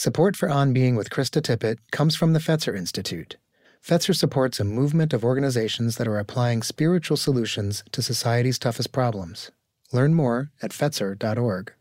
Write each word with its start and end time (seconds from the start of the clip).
Support 0.00 0.34
for 0.34 0.48
On 0.48 0.72
Being 0.72 0.96
with 0.96 1.10
Krista 1.10 1.42
Tippett 1.42 1.76
comes 1.92 2.16
from 2.16 2.32
the 2.32 2.38
Fetzer 2.38 2.74
Institute. 2.74 3.36
Fetzer 3.86 4.16
supports 4.16 4.58
a 4.58 4.64
movement 4.64 5.12
of 5.12 5.22
organizations 5.22 5.96
that 5.96 6.08
are 6.08 6.18
applying 6.18 6.62
spiritual 6.62 7.18
solutions 7.18 7.84
to 7.92 8.00
society's 8.00 8.58
toughest 8.58 8.92
problems. 8.92 9.50
Learn 9.92 10.14
more 10.14 10.52
at 10.62 10.70
Fetzer.org. 10.70 11.74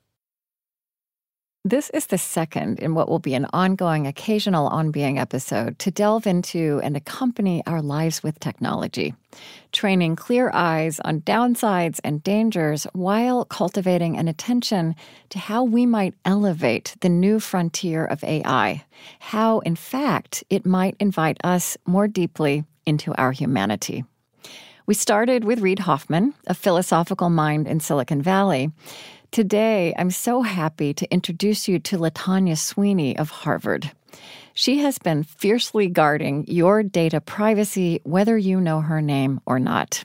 This 1.66 1.90
is 1.90 2.08
the 2.08 2.18
second 2.18 2.80
in 2.80 2.96
what 2.96 3.10
will 3.10 3.20
be 3.20 3.34
an 3.34 3.46
ongoing 3.52 4.08
occasional 4.08 4.68
On 4.68 4.92
Being 4.92 5.20
episode 5.20 5.78
to 5.80 5.92
delve 5.92 6.26
into 6.26 6.80
and 6.82 6.96
accompany 6.96 7.62
our 7.68 7.82
lives 7.82 8.24
with 8.24 8.40
technology, 8.40 9.14
training 9.74 10.16
clear 10.16 10.50
eyes 10.54 11.02
on 11.02 11.20
downsides 11.20 12.00
and 12.02 12.24
dangers 12.24 12.88
while 12.94 13.44
cultivating 13.44 14.18
an 14.18 14.30
attention 14.30 14.96
to 15.32 15.38
how 15.38 15.66
we 15.66 15.86
might 15.86 16.14
elevate 16.24 16.96
the 17.02 17.10
new 17.10 17.42
frontier 17.42 18.06
of 18.06 18.24
AI, 18.24 18.86
how, 19.20 19.60
in 19.60 19.76
fact, 19.76 20.46
it 20.50 20.66
might 20.66 20.96
invite 20.98 21.40
us 21.44 21.76
more 21.86 22.08
deeply 22.08 22.64
into 22.86 23.14
our 23.16 23.34
humanity. 23.34 24.06
We 24.86 24.96
started 24.96 25.44
with 25.44 25.60
Reid 25.60 25.80
Hoffman, 25.80 26.34
a 26.48 26.56
philosophical 26.56 27.30
mind 27.30 27.68
in 27.68 27.80
Silicon 27.80 28.24
Valley. 28.24 28.72
Today, 29.32 29.94
I'm 29.96 30.10
so 30.10 30.42
happy 30.42 30.92
to 30.96 31.12
introduce 31.12 31.68
you 31.68 31.78
to 31.80 32.00
Latanya 32.00 32.58
Sweeney 32.58 33.16
of 33.16 33.30
Harvard. 33.30 33.92
She 34.56 34.80
has 34.80 34.98
been 34.98 35.22
fiercely 35.22 35.88
guarding 35.88 36.46
your 36.48 36.82
data 36.82 37.22
privacy, 37.22 38.02
whether 38.04 38.36
you 38.36 38.60
know 38.60 38.82
her 38.82 39.04
name 39.04 39.40
or 39.46 39.60
not. 39.60 40.04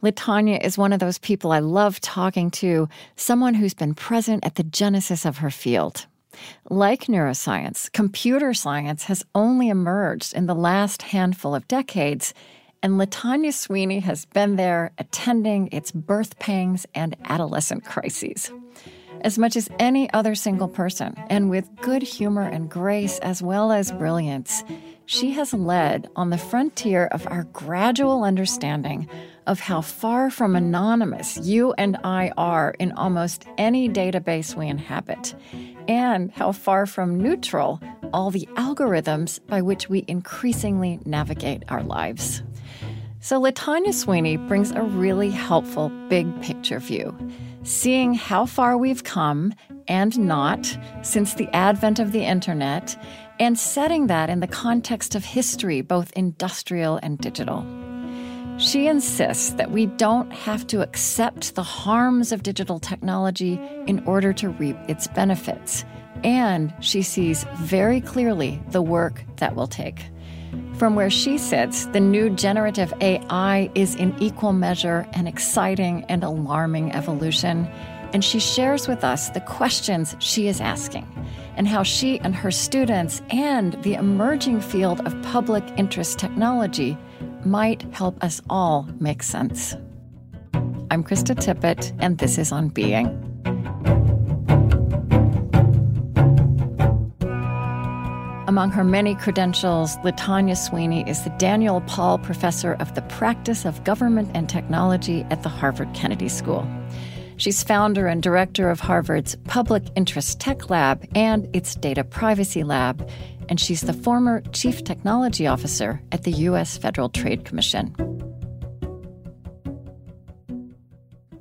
Latanya 0.00 0.62
is 0.64 0.78
one 0.78 0.92
of 0.92 1.00
those 1.00 1.18
people 1.18 1.50
I 1.50 1.58
love 1.58 2.00
talking 2.00 2.52
to, 2.52 2.88
someone 3.16 3.54
who's 3.54 3.74
been 3.74 3.94
present 3.94 4.46
at 4.46 4.54
the 4.54 4.62
genesis 4.62 5.24
of 5.24 5.38
her 5.38 5.50
field. 5.50 6.06
Like 6.70 7.06
neuroscience, 7.06 7.90
computer 7.90 8.54
science 8.54 9.04
has 9.04 9.24
only 9.34 9.70
emerged 9.70 10.34
in 10.34 10.46
the 10.46 10.54
last 10.54 11.02
handful 11.02 11.56
of 11.56 11.66
decades, 11.66 12.32
and 12.82 12.94
Latanya 12.94 13.52
Sweeney 13.52 14.00
has 14.00 14.24
been 14.26 14.56
there 14.56 14.92
attending 14.98 15.68
its 15.70 15.92
birth 15.92 16.38
pangs 16.38 16.84
and 16.94 17.16
adolescent 17.24 17.84
crises. 17.84 18.50
As 19.20 19.38
much 19.38 19.56
as 19.56 19.68
any 19.78 20.12
other 20.12 20.34
single 20.34 20.66
person, 20.66 21.14
and 21.28 21.48
with 21.48 21.68
good 21.80 22.02
humor 22.02 22.42
and 22.42 22.68
grace 22.68 23.20
as 23.20 23.40
well 23.40 23.70
as 23.70 23.92
brilliance, 23.92 24.64
she 25.06 25.30
has 25.32 25.52
led 25.52 26.08
on 26.16 26.30
the 26.30 26.38
frontier 26.38 27.06
of 27.06 27.26
our 27.28 27.44
gradual 27.52 28.24
understanding 28.24 29.08
of 29.46 29.60
how 29.60 29.80
far 29.80 30.30
from 30.30 30.56
anonymous 30.56 31.36
you 31.38 31.72
and 31.74 31.98
I 32.04 32.32
are 32.36 32.74
in 32.78 32.92
almost 32.92 33.44
any 33.58 33.88
database 33.88 34.56
we 34.56 34.68
inhabit, 34.68 35.34
and 35.88 36.30
how 36.32 36.52
far 36.52 36.86
from 36.86 37.20
neutral 37.20 37.80
all 38.12 38.30
the 38.30 38.48
algorithms 38.54 39.40
by 39.46 39.62
which 39.62 39.88
we 39.88 40.04
increasingly 40.08 41.00
navigate 41.04 41.64
our 41.68 41.82
lives. 41.82 42.42
So, 43.24 43.40
Latanya 43.40 43.94
Sweeney 43.94 44.36
brings 44.36 44.72
a 44.72 44.82
really 44.82 45.30
helpful 45.30 45.90
big 46.08 46.42
picture 46.42 46.80
view, 46.80 47.16
seeing 47.62 48.14
how 48.14 48.46
far 48.46 48.76
we've 48.76 49.04
come 49.04 49.54
and 49.86 50.18
not 50.18 50.76
since 51.02 51.34
the 51.34 51.48
advent 51.54 52.00
of 52.00 52.10
the 52.10 52.24
internet, 52.24 53.00
and 53.38 53.56
setting 53.56 54.08
that 54.08 54.28
in 54.28 54.40
the 54.40 54.48
context 54.48 55.14
of 55.14 55.24
history, 55.24 55.82
both 55.82 56.10
industrial 56.14 56.98
and 57.04 57.16
digital. 57.18 57.64
She 58.58 58.88
insists 58.88 59.50
that 59.50 59.70
we 59.70 59.86
don't 59.86 60.32
have 60.32 60.66
to 60.66 60.82
accept 60.82 61.54
the 61.54 61.62
harms 61.62 62.32
of 62.32 62.42
digital 62.42 62.80
technology 62.80 63.52
in 63.86 64.02
order 64.04 64.32
to 64.32 64.48
reap 64.48 64.76
its 64.88 65.06
benefits. 65.06 65.84
And 66.24 66.74
she 66.80 67.02
sees 67.02 67.46
very 67.58 68.00
clearly 68.00 68.60
the 68.70 68.82
work 68.82 69.22
that 69.36 69.54
will 69.54 69.68
take. 69.68 70.06
From 70.74 70.94
where 70.94 71.10
she 71.10 71.38
sits, 71.38 71.86
the 71.86 72.00
new 72.00 72.28
generative 72.30 72.92
AI 73.00 73.70
is 73.74 73.94
in 73.94 74.14
equal 74.20 74.52
measure 74.52 75.06
an 75.12 75.26
exciting 75.26 76.04
and 76.08 76.24
alarming 76.24 76.92
evolution. 76.92 77.66
And 78.12 78.24
she 78.24 78.40
shares 78.40 78.88
with 78.88 79.04
us 79.04 79.30
the 79.30 79.40
questions 79.40 80.16
she 80.18 80.48
is 80.48 80.60
asking 80.60 81.06
and 81.56 81.68
how 81.68 81.82
she 81.82 82.18
and 82.20 82.34
her 82.34 82.50
students 82.50 83.22
and 83.30 83.74
the 83.82 83.94
emerging 83.94 84.60
field 84.60 85.00
of 85.06 85.20
public 85.22 85.64
interest 85.76 86.18
technology 86.18 86.98
might 87.44 87.82
help 87.94 88.22
us 88.22 88.40
all 88.50 88.88
make 88.98 89.22
sense. 89.22 89.74
I'm 90.90 91.02
Krista 91.02 91.34
Tippett, 91.34 91.96
and 92.00 92.18
this 92.18 92.38
is 92.38 92.52
On 92.52 92.68
Being. 92.68 93.31
Among 98.52 98.70
her 98.72 98.84
many 98.84 99.14
credentials, 99.14 99.96
Latanya 100.04 100.54
Sweeney 100.54 101.08
is 101.08 101.24
the 101.24 101.30
Daniel 101.38 101.80
Paul 101.86 102.18
Professor 102.18 102.74
of 102.74 102.94
the 102.94 103.00
Practice 103.00 103.64
of 103.64 103.82
Government 103.82 104.30
and 104.34 104.46
Technology 104.46 105.24
at 105.30 105.42
the 105.42 105.48
Harvard 105.48 105.94
Kennedy 105.94 106.28
School. 106.28 106.68
She's 107.38 107.62
founder 107.62 108.06
and 108.06 108.22
director 108.22 108.68
of 108.68 108.78
Harvard's 108.78 109.36
Public 109.44 109.84
Interest 109.96 110.38
Tech 110.38 110.68
Lab 110.68 111.02
and 111.14 111.48
its 111.56 111.74
Data 111.74 112.04
Privacy 112.04 112.62
Lab, 112.62 113.08
and 113.48 113.58
she's 113.58 113.80
the 113.80 113.94
former 113.94 114.42
Chief 114.52 114.84
Technology 114.84 115.46
Officer 115.46 116.02
at 116.12 116.24
the 116.24 116.32
U.S. 116.32 116.76
Federal 116.76 117.08
Trade 117.08 117.46
Commission. 117.46 117.94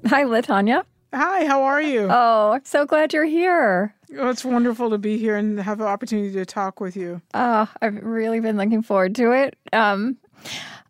Hi, 0.08 0.24
Latanya. 0.24 0.86
Hi, 1.14 1.44
how 1.46 1.64
are 1.64 1.82
you? 1.82 2.08
Oh, 2.10 2.52
I'm 2.54 2.64
so 2.64 2.86
glad 2.86 3.12
you're 3.12 3.26
here. 3.26 3.94
Oh, 4.18 4.30
it's 4.30 4.44
wonderful 4.44 4.90
to 4.90 4.98
be 4.98 5.18
here 5.18 5.36
and 5.36 5.60
have 5.60 5.78
the 5.78 5.86
opportunity 5.86 6.34
to 6.34 6.46
talk 6.46 6.80
with 6.82 6.96
you. 6.96 7.22
Oh, 7.34 7.70
I've 7.82 7.96
really 8.04 8.40
been 8.40 8.58
looking 8.58 8.82
forward 8.82 9.16
to 9.16 9.32
it. 9.32 9.56
Um, 9.72 10.18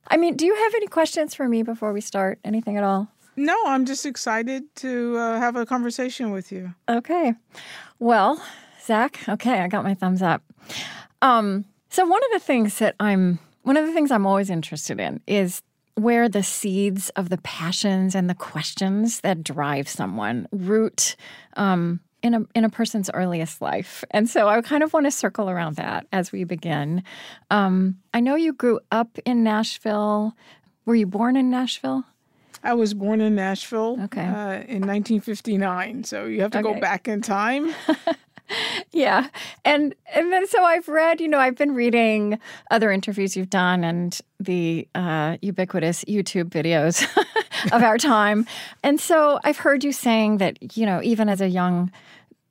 I 0.08 0.18
mean, 0.18 0.36
do 0.36 0.46
you 0.46 0.56
have 0.56 0.76
any 0.76 0.88
questions 0.88 1.36
for 1.36 1.48
me 1.48 1.64
before 1.64 1.94
we 1.94 2.02
start? 2.02 2.40
Anything 2.44 2.78
at 2.78 2.84
all? 2.84 3.08
No, 3.36 3.56
I'm 3.66 3.86
just 3.86 4.06
excited 4.06 4.64
to 4.78 5.18
uh, 5.18 5.40
have 5.40 5.56
a 5.56 5.66
conversation 5.66 6.32
with 6.32 6.52
you. 6.52 6.74
Okay. 6.90 7.34
Well, 8.00 8.44
Zach, 8.84 9.20
okay, 9.30 9.60
I 9.60 9.68
got 9.68 9.84
my 9.84 9.94
thumbs 9.94 10.22
up. 10.22 10.44
Um, 11.22 11.66
so 11.90 12.06
one 12.06 12.22
of 12.24 12.32
the 12.34 12.40
things 12.40 12.80
that 12.80 12.96
I'm 13.00 13.40
one 13.64 13.78
of 13.78 13.86
the 13.86 13.94
things 13.94 14.12
I'm 14.12 14.26
always 14.26 14.50
interested 14.50 15.00
in 15.00 15.22
is 15.28 15.62
where 15.96 16.28
the 16.28 16.42
seeds 16.42 17.10
of 17.12 17.30
the 17.30 17.38
passions 17.38 18.16
and 18.16 18.30
the 18.30 18.36
questions 18.36 19.22
that 19.22 19.44
drive 19.44 19.88
someone 19.88 20.48
root 20.52 21.16
um, 21.58 22.00
in 22.24 22.34
a 22.34 22.42
in 22.56 22.64
a 22.64 22.70
person's 22.70 23.10
earliest 23.14 23.62
life. 23.62 24.04
And 24.12 24.30
so 24.30 24.48
I 24.48 24.62
kind 24.62 24.84
of 24.84 24.94
want 24.94 25.06
to 25.08 25.12
circle 25.12 25.50
around 25.50 25.76
that 25.78 26.06
as 26.12 26.32
we 26.32 26.44
begin. 26.44 27.04
Um, 27.50 27.98
I 28.14 28.20
know 28.20 28.36
you 28.36 28.54
grew 28.54 28.80
up 28.92 29.18
in 29.26 29.44
Nashville. 29.44 30.36
Were 30.86 30.96
you 30.96 31.06
born 31.08 31.36
in 31.36 31.50
Nashville? 31.50 32.04
I 32.64 32.74
was 32.76 32.94
born 32.94 33.22
in 33.22 33.34
Nashville 33.36 33.98
okay. 34.04 34.22
uh, 34.22 34.62
in 34.70 34.86
1959. 34.86 36.04
So 36.04 36.26
you 36.26 36.42
have 36.42 36.52
to 36.52 36.60
Okay. 36.60 36.74
go 36.74 36.80
back 36.80 37.08
in 37.08 37.22
time. 37.22 37.74
Yeah. 38.92 39.30
And 39.64 39.96
and 40.14 40.34
then 40.34 40.46
so 40.46 40.62
I've 40.62 40.90
read, 40.90 41.22
you 41.22 41.30
know, 41.30 41.40
I've 41.40 41.56
been 41.56 41.74
reading 41.74 42.38
other 42.70 42.92
interviews 42.92 43.38
you've 43.38 43.50
done 43.50 43.86
and 43.86 44.20
the 44.42 44.90
uh, 44.94 45.38
ubiquitous 45.42 46.04
YouTube 46.04 46.50
videos 46.50 47.08
of 47.72 47.84
our 47.84 47.98
time. 47.98 48.46
And 48.84 49.00
so 49.00 49.40
I've 49.44 49.58
heard 49.58 49.84
you 49.84 49.92
saying 49.92 50.38
that, 50.38 50.78
you 50.78 50.86
know, 50.86 51.02
even 51.04 51.30
as 51.30 51.42
a 51.42 51.50
young 51.50 51.92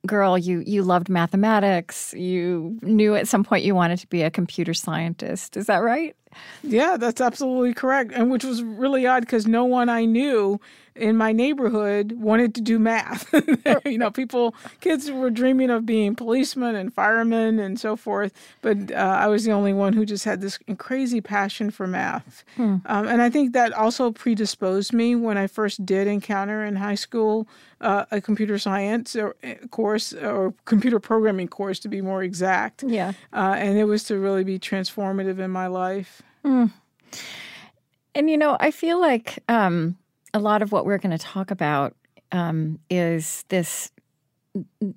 girl, 0.07 0.37
you 0.37 0.63
you 0.65 0.83
loved 0.83 1.09
mathematics. 1.09 2.13
You 2.13 2.77
knew 2.81 3.15
at 3.15 3.27
some 3.27 3.43
point 3.43 3.63
you 3.63 3.75
wanted 3.75 3.99
to 3.99 4.07
be 4.07 4.23
a 4.23 4.31
computer 4.31 4.73
scientist. 4.73 5.57
Is 5.57 5.67
that 5.67 5.77
right? 5.77 6.15
yeah, 6.63 6.97
that's 6.97 7.21
absolutely 7.21 7.73
correct. 7.73 8.11
And 8.13 8.31
which 8.31 8.43
was 8.43 8.63
really 8.63 9.05
odd 9.05 9.21
because 9.21 9.47
no 9.47 9.65
one 9.65 9.89
I 9.89 10.05
knew 10.05 10.59
in 10.95 11.17
my 11.17 11.31
neighborhood 11.31 12.13
wanted 12.13 12.53
to 12.55 12.61
do 12.61 12.77
math. 12.79 13.33
you 13.85 13.97
know, 13.97 14.11
people, 14.11 14.55
kids 14.79 15.09
were 15.09 15.29
dreaming 15.29 15.69
of 15.69 15.85
being 15.85 16.15
policemen 16.15 16.75
and 16.75 16.93
firemen 16.93 17.59
and 17.59 17.79
so 17.79 17.95
forth. 17.95 18.33
But 18.61 18.91
uh, 18.91 18.95
I 18.95 19.27
was 19.27 19.45
the 19.45 19.51
only 19.51 19.73
one 19.73 19.93
who 19.93 20.05
just 20.05 20.25
had 20.25 20.41
this 20.41 20.59
crazy 20.77 21.21
passion 21.21 21.71
for 21.71 21.87
math. 21.87 22.43
Um, 22.85 23.07
and 23.07 23.21
I 23.21 23.29
think 23.29 23.53
that 23.53 23.73
also 23.73 24.11
predisposed 24.11 24.93
me 24.93 25.15
when 25.15 25.37
I 25.37 25.47
first 25.47 25.85
did 25.85 26.07
encounter 26.07 26.63
in 26.63 26.75
high 26.75 26.95
school 26.95 27.47
uh, 27.81 28.05
a 28.11 28.21
computer 28.21 28.57
science 28.57 29.15
or, 29.15 29.35
uh, 29.43 29.55
course 29.67 30.13
or 30.13 30.53
computer 30.65 30.99
programming 30.99 31.47
course 31.47 31.79
to 31.79 31.87
be 31.87 32.01
more 32.01 32.23
exact. 32.23 32.83
Yeah. 32.83 33.13
Uh, 33.33 33.55
and 33.57 33.77
it 33.77 33.85
was 33.85 34.03
to 34.05 34.19
really 34.19 34.43
be 34.43 34.59
transformative 34.59 35.39
in 35.39 35.51
my 35.51 35.67
life. 35.67 36.21
And 38.13 38.29
you 38.29 38.37
know, 38.37 38.57
I 38.59 38.71
feel 38.71 38.99
like 38.99 39.39
um, 39.47 39.97
a 40.33 40.39
lot 40.39 40.61
of 40.61 40.71
what 40.71 40.85
we're 40.85 40.97
going 40.97 41.17
to 41.17 41.23
talk 41.23 41.51
about 41.51 41.95
um, 42.31 42.79
is 42.89 43.45
this 43.49 43.91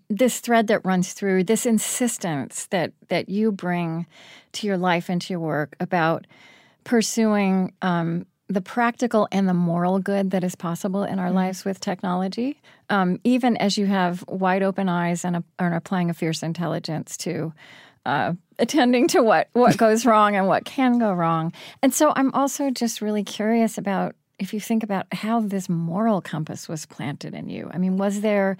this 0.09 0.41
thread 0.41 0.67
that 0.67 0.85
runs 0.85 1.13
through 1.13 1.45
this 1.45 1.65
insistence 1.65 2.67
that 2.67 2.93
that 3.09 3.29
you 3.29 3.53
bring 3.53 4.07
to 4.53 4.67
your 4.67 4.77
life 4.77 5.09
and 5.09 5.21
to 5.23 5.33
your 5.33 5.41
work 5.41 5.77
about 5.79 6.27
pursuing 6.83 7.73
um, 7.81 8.27
the 8.49 8.61
practical 8.61 9.27
and 9.33 9.49
the 9.49 9.55
moral 9.55 9.99
good 9.99 10.31
that 10.33 10.45
is 10.45 10.55
possible 10.55 11.05
in 11.05 11.19
our 11.19 11.27
Mm-hmm. 11.27 11.37
lives 11.37 11.65
with 11.65 11.81
technology, 11.81 12.61
um, 12.91 13.19
even 13.25 13.57
as 13.57 13.79
you 13.79 13.87
have 13.87 14.25
wide 14.29 14.63
open 14.63 14.89
eyes 14.89 15.25
and 15.25 15.37
a, 15.37 15.45
are 15.59 15.75
applying 15.75 16.11
a 16.11 16.15
fierce 16.15 16.43
intelligence 16.43 17.17
to 17.19 17.53
uh, 18.07 18.35
attending 18.59 19.09
to 19.09 19.23
what 19.23 19.49
what 19.53 19.77
goes 19.79 20.05
wrong 20.05 20.37
and 20.37 20.47
what 20.47 20.65
can 20.65 20.99
go 20.99 21.13
wrong. 21.13 21.53
And 21.83 21.95
so 21.95 22.13
I'm 22.17 22.33
also 22.35 22.71
just 22.71 23.01
really 23.01 23.25
curious 23.25 23.79
about 23.79 24.15
if 24.39 24.53
you 24.53 24.61
think 24.61 24.83
about 24.83 25.07
how 25.13 25.41
this 25.41 25.69
moral 25.69 26.21
compass 26.21 26.69
was 26.69 26.87
planted 26.87 27.35
in 27.35 27.49
you. 27.49 27.71
I 27.73 27.79
mean, 27.79 27.97
was 27.97 28.21
there 28.21 28.57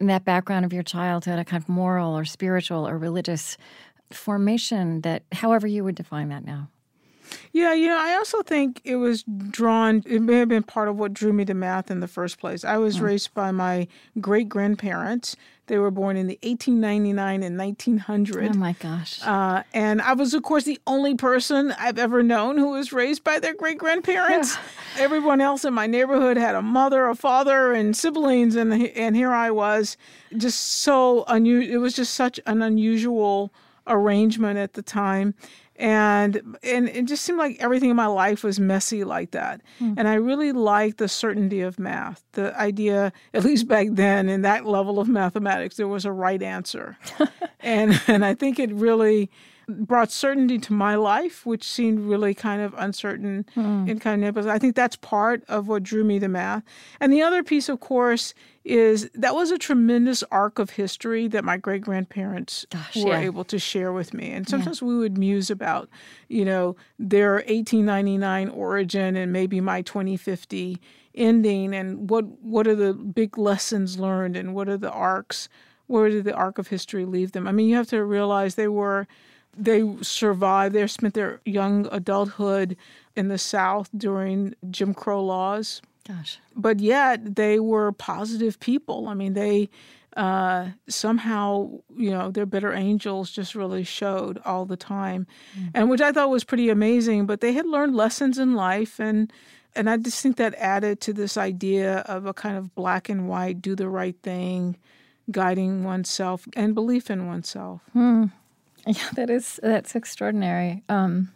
in 0.00 0.06
that 0.08 0.24
background 0.24 0.64
of 0.64 0.72
your 0.72 0.82
childhood 0.82 1.38
a 1.38 1.44
kind 1.44 1.62
of 1.62 1.68
moral 1.68 2.16
or 2.16 2.24
spiritual 2.24 2.88
or 2.88 2.98
religious 2.98 3.56
formation 4.10 5.00
that, 5.02 5.22
however 5.32 5.66
you 5.66 5.84
would 5.84 5.94
define 5.94 6.28
that 6.30 6.44
now? 6.44 6.68
Yeah, 7.52 7.74
you 7.74 7.88
know, 7.88 7.98
I 7.98 8.14
also 8.14 8.42
think 8.42 8.80
it 8.84 8.96
was 8.96 9.24
drawn, 9.50 10.02
it 10.06 10.22
may 10.22 10.38
have 10.38 10.48
been 10.48 10.62
part 10.62 10.88
of 10.88 10.98
what 10.98 11.12
drew 11.12 11.32
me 11.32 11.44
to 11.44 11.54
math 11.54 11.90
in 11.90 12.00
the 12.00 12.08
first 12.08 12.38
place. 12.38 12.64
I 12.64 12.78
was 12.78 13.00
raised 13.00 13.34
by 13.34 13.50
my 13.50 13.88
great 14.20 14.48
grandparents. 14.48 15.36
They 15.66 15.78
were 15.78 15.90
born 15.90 16.16
in 16.16 16.26
the 16.26 16.38
1899 16.42 17.42
and 17.42 17.56
1900. 17.56 18.50
Oh 18.54 18.58
my 18.58 18.72
gosh. 18.72 19.20
Uh, 19.22 19.62
and 19.72 20.02
I 20.02 20.14
was, 20.14 20.34
of 20.34 20.42
course, 20.42 20.64
the 20.64 20.80
only 20.86 21.14
person 21.14 21.72
I've 21.78 21.98
ever 21.98 22.22
known 22.22 22.58
who 22.58 22.70
was 22.70 22.92
raised 22.92 23.22
by 23.22 23.38
their 23.38 23.54
great 23.54 23.78
grandparents. 23.78 24.56
Everyone 24.98 25.40
else 25.40 25.64
in 25.64 25.72
my 25.72 25.86
neighborhood 25.86 26.36
had 26.36 26.54
a 26.54 26.62
mother, 26.62 27.06
a 27.06 27.14
father, 27.14 27.72
and 27.72 27.96
siblings, 27.96 28.56
and 28.56 28.72
and 28.72 29.14
here 29.14 29.32
I 29.32 29.50
was, 29.50 29.96
just 30.36 30.60
so 30.60 31.24
unusual. 31.28 31.74
It 31.74 31.78
was 31.78 31.94
just 31.94 32.14
such 32.14 32.40
an 32.44 32.60
unusual 32.60 33.52
arrangement 33.86 34.58
at 34.58 34.74
the 34.74 34.82
time. 34.82 35.34
And 35.76 36.56
and 36.62 36.88
it 36.88 37.06
just 37.06 37.24
seemed 37.24 37.38
like 37.38 37.56
everything 37.58 37.90
in 37.90 37.96
my 37.96 38.06
life 38.06 38.44
was 38.44 38.60
messy 38.60 39.04
like 39.04 39.30
that. 39.32 39.62
Hmm. 39.78 39.94
And 39.96 40.06
I 40.06 40.14
really 40.14 40.52
liked 40.52 40.98
the 40.98 41.08
certainty 41.08 41.60
of 41.60 41.78
math. 41.78 42.22
The 42.32 42.56
idea, 42.58 43.12
at 43.34 43.42
least 43.42 43.66
back 43.66 43.88
then, 43.90 44.28
in 44.28 44.42
that 44.42 44.66
level 44.66 45.00
of 45.00 45.08
mathematics, 45.08 45.76
there 45.76 45.88
was 45.88 46.04
a 46.04 46.12
right 46.12 46.42
answer. 46.42 46.98
and 47.60 48.00
and 48.06 48.24
I 48.24 48.34
think 48.34 48.58
it 48.58 48.72
really 48.72 49.30
brought 49.72 50.10
certainty 50.10 50.58
to 50.58 50.72
my 50.72 50.94
life, 50.94 51.44
which 51.44 51.64
seemed 51.64 52.00
really 52.00 52.34
kind 52.34 52.62
of 52.62 52.74
uncertain 52.76 53.46
hmm. 53.54 53.86
and 53.88 54.00
kind 54.00 54.24
of. 54.24 54.36
I 54.46 54.58
think 54.58 54.76
that's 54.76 54.96
part 54.96 55.44
of 55.48 55.68
what 55.68 55.82
drew 55.82 56.04
me 56.04 56.18
to 56.18 56.28
math. 56.28 56.62
And 57.00 57.12
the 57.12 57.22
other 57.22 57.42
piece, 57.42 57.68
of 57.68 57.80
course, 57.80 58.34
is 58.64 59.10
that 59.14 59.34
was 59.34 59.50
a 59.50 59.58
tremendous 59.58 60.22
arc 60.30 60.58
of 60.58 60.70
history 60.70 61.26
that 61.28 61.44
my 61.44 61.56
great 61.56 61.82
grandparents 61.82 62.64
were 62.94 63.08
yeah. 63.08 63.18
able 63.18 63.44
to 63.44 63.58
share 63.58 63.92
with 63.92 64.14
me. 64.14 64.30
And 64.30 64.48
sometimes 64.48 64.80
we 64.80 64.96
would 64.96 65.18
muse 65.18 65.50
about, 65.50 65.88
you 66.28 66.44
know, 66.44 66.76
their 66.98 67.34
1899 67.34 68.48
origin 68.50 69.16
and 69.16 69.32
maybe 69.32 69.60
my 69.60 69.82
2050 69.82 70.80
ending, 71.14 71.74
and 71.74 72.08
what 72.08 72.24
what 72.40 72.66
are 72.66 72.74
the 72.74 72.94
big 72.94 73.36
lessons 73.36 73.98
learned, 73.98 74.36
and 74.36 74.54
what 74.54 74.68
are 74.68 74.78
the 74.78 74.90
arcs. 74.90 75.48
Where 75.88 76.08
did 76.08 76.24
the 76.24 76.32
arc 76.32 76.58
of 76.58 76.68
history 76.68 77.04
leave 77.04 77.32
them? 77.32 77.46
I 77.46 77.52
mean, 77.52 77.68
you 77.68 77.76
have 77.76 77.88
to 77.88 78.02
realize 78.04 78.54
they 78.54 78.68
were 78.68 79.06
they 79.56 79.84
survived. 80.02 80.74
They 80.74 80.86
spent 80.86 81.14
their 81.14 81.40
young 81.44 81.88
adulthood 81.92 82.76
in 83.16 83.28
the 83.28 83.38
South 83.38 83.90
during 83.96 84.54
Jim 84.70 84.94
Crow 84.94 85.22
laws, 85.24 85.82
Gosh. 86.06 86.38
but 86.56 86.80
yet 86.80 87.36
they 87.36 87.60
were 87.60 87.92
positive 87.92 88.58
people. 88.60 89.08
I 89.08 89.14
mean, 89.14 89.34
they 89.34 89.68
uh, 90.16 90.68
somehow, 90.88 91.70
you 91.96 92.10
know, 92.10 92.30
their 92.30 92.46
better 92.46 92.72
angels 92.72 93.30
just 93.30 93.54
really 93.54 93.84
showed 93.84 94.40
all 94.44 94.64
the 94.66 94.76
time, 94.76 95.26
and 95.74 95.88
which 95.90 96.00
I 96.00 96.12
thought 96.12 96.30
was 96.30 96.44
pretty 96.44 96.68
amazing. 96.68 97.26
But 97.26 97.40
they 97.40 97.52
had 97.52 97.66
learned 97.66 97.94
lessons 97.94 98.38
in 98.38 98.54
life, 98.54 98.98
and 99.00 99.32
and 99.74 99.88
I 99.88 99.96
just 99.96 100.22
think 100.22 100.36
that 100.36 100.54
added 100.56 101.00
to 101.02 101.12
this 101.14 101.36
idea 101.36 101.98
of 102.00 102.26
a 102.26 102.34
kind 102.34 102.58
of 102.58 102.74
black 102.74 103.08
and 103.08 103.28
white, 103.28 103.62
do 103.62 103.74
the 103.74 103.88
right 103.88 104.16
thing, 104.22 104.76
guiding 105.30 105.82
oneself 105.84 106.46
and 106.56 106.74
belief 106.74 107.10
in 107.10 107.26
oneself. 107.26 107.80
Yeah, 108.86 109.10
that 109.14 109.30
is 109.30 109.60
that's 109.62 109.94
extraordinary. 109.94 110.82
Um, 110.88 111.32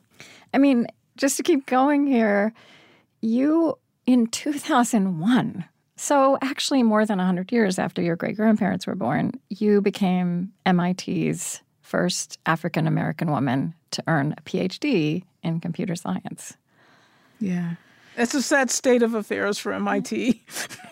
I 0.53 0.59
mean, 0.59 0.89
just 1.17 1.37
to 1.37 1.43
keep 1.43 1.67
going 1.67 2.07
here, 2.07 2.53
you 3.21 3.79
in 4.05 4.27
2001, 4.27 5.65
so 5.97 6.39
actually 6.43 6.83
more 6.83 7.07
than 7.07 7.19
100 7.19 7.53
years 7.53 7.79
after 7.79 8.03
your 8.03 8.17
great 8.17 8.37
grandparents 8.37 8.87
were 8.87 8.95
born, 8.95 9.33
you 9.49 9.81
became 9.81 10.53
MIT's 10.67 11.63
first 11.81 12.39
African 12.47 12.87
American 12.87 13.31
woman 13.31 13.75
to 13.93 14.03
earn 14.09 14.35
a 14.37 14.43
PhD 14.43 15.25
in 15.43 15.61
computer 15.61 15.95
science. 15.95 16.57
Yeah. 17.41 17.75
It's 18.17 18.35
a 18.35 18.43
sad 18.43 18.71
state 18.71 19.03
of 19.03 19.15
affairs 19.15 19.59
for 19.59 19.73
MIT. 19.73 20.43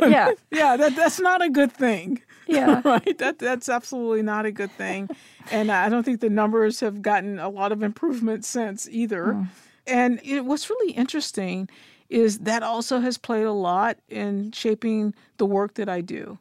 Yeah. 0.01 0.33
yeah, 0.51 0.77
that, 0.77 0.95
that's 0.95 1.21
not 1.21 1.43
a 1.43 1.49
good 1.49 1.73
thing. 1.73 2.21
Yeah. 2.47 2.81
right? 2.85 3.19
That 3.19 3.39
that's 3.39 3.69
absolutely 3.69 4.23
not 4.23 4.47
a 4.47 4.53
good 4.53 4.71
thing. 4.73 5.09
And 5.51 5.71
I 5.71 5.89
don't 5.89 6.03
think 6.05 6.21
the 6.21 6.31
numbers 6.31 6.81
have 6.81 7.03
gotten 7.03 7.39
a 7.39 7.49
lot 7.49 7.73
of 7.73 7.83
improvement 7.83 8.45
since 8.45 8.89
either. 8.91 9.47
And 9.87 10.21
it, 10.25 10.45
what's 10.45 10.71
really 10.71 10.93
interesting 10.95 11.69
is 12.09 12.39
that 12.41 12.63
also 12.63 13.01
has 13.01 13.19
played 13.19 13.45
a 13.45 13.53
lot 13.53 13.99
in 14.09 14.53
shaping 14.53 15.15
the 15.39 15.47
work 15.47 15.75
that 15.75 15.89
I 15.89 16.01
do. 16.01 16.39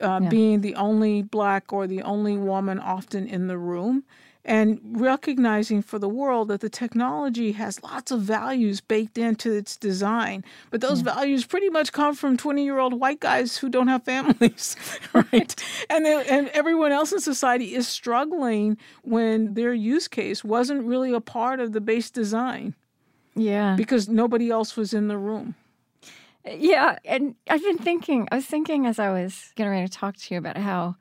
Uh, 0.00 0.18
Being 0.30 0.62
the 0.62 0.74
only 0.74 1.22
black 1.22 1.72
or 1.72 1.86
the 1.86 2.02
only 2.02 2.36
woman 2.36 2.80
often 2.80 3.26
in 3.28 3.46
the 3.46 3.56
room, 3.56 4.02
and 4.44 4.80
recognizing 4.82 5.82
for 5.82 5.98
the 6.00 6.08
world 6.08 6.48
that 6.48 6.60
the 6.60 6.68
technology 6.68 7.52
has 7.52 7.80
lots 7.82 8.10
of 8.10 8.20
values 8.22 8.80
baked 8.80 9.16
into 9.16 9.52
its 9.52 9.76
design, 9.76 10.44
but 10.70 10.80
those 10.80 11.00
values 11.00 11.46
pretty 11.46 11.68
much 11.70 11.92
come 11.92 12.14
from 12.14 12.36
20 12.36 12.64
year 12.64 12.78
old 12.80 12.98
white 12.98 13.20
guys 13.20 13.56
who 13.56 13.68
don't 13.68 13.86
have 13.88 14.02
families, 14.04 14.74
right? 15.14 15.54
and, 15.90 16.04
they- 16.04 16.26
and 16.28 16.48
everyone 16.48 16.90
else 16.90 17.12
in 17.12 17.20
society 17.20 17.74
is 17.74 17.86
struggling 17.86 18.76
when 19.02 19.54
their 19.54 19.72
use 19.72 20.08
case 20.08 20.42
wasn't 20.42 20.82
really 20.82 21.12
a 21.12 21.20
part 21.20 21.60
of 21.60 21.72
the 21.72 21.80
base 21.80 22.10
design 22.10 22.74
Yeah. 23.36 23.76
because 23.76 24.08
nobody 24.08 24.50
else 24.50 24.76
was 24.76 24.92
in 24.92 25.06
the 25.06 25.18
room. 25.18 25.54
Yeah, 26.44 26.98
and 27.04 27.36
I've 27.48 27.62
been 27.62 27.78
thinking, 27.78 28.26
I 28.32 28.36
was 28.36 28.46
thinking 28.46 28.86
as 28.86 28.98
I 28.98 29.10
was 29.10 29.52
getting 29.54 29.70
ready 29.70 29.86
to 29.86 29.92
talk 29.92 30.16
to 30.16 30.34
you 30.34 30.38
about 30.38 30.56
how, 30.56 30.96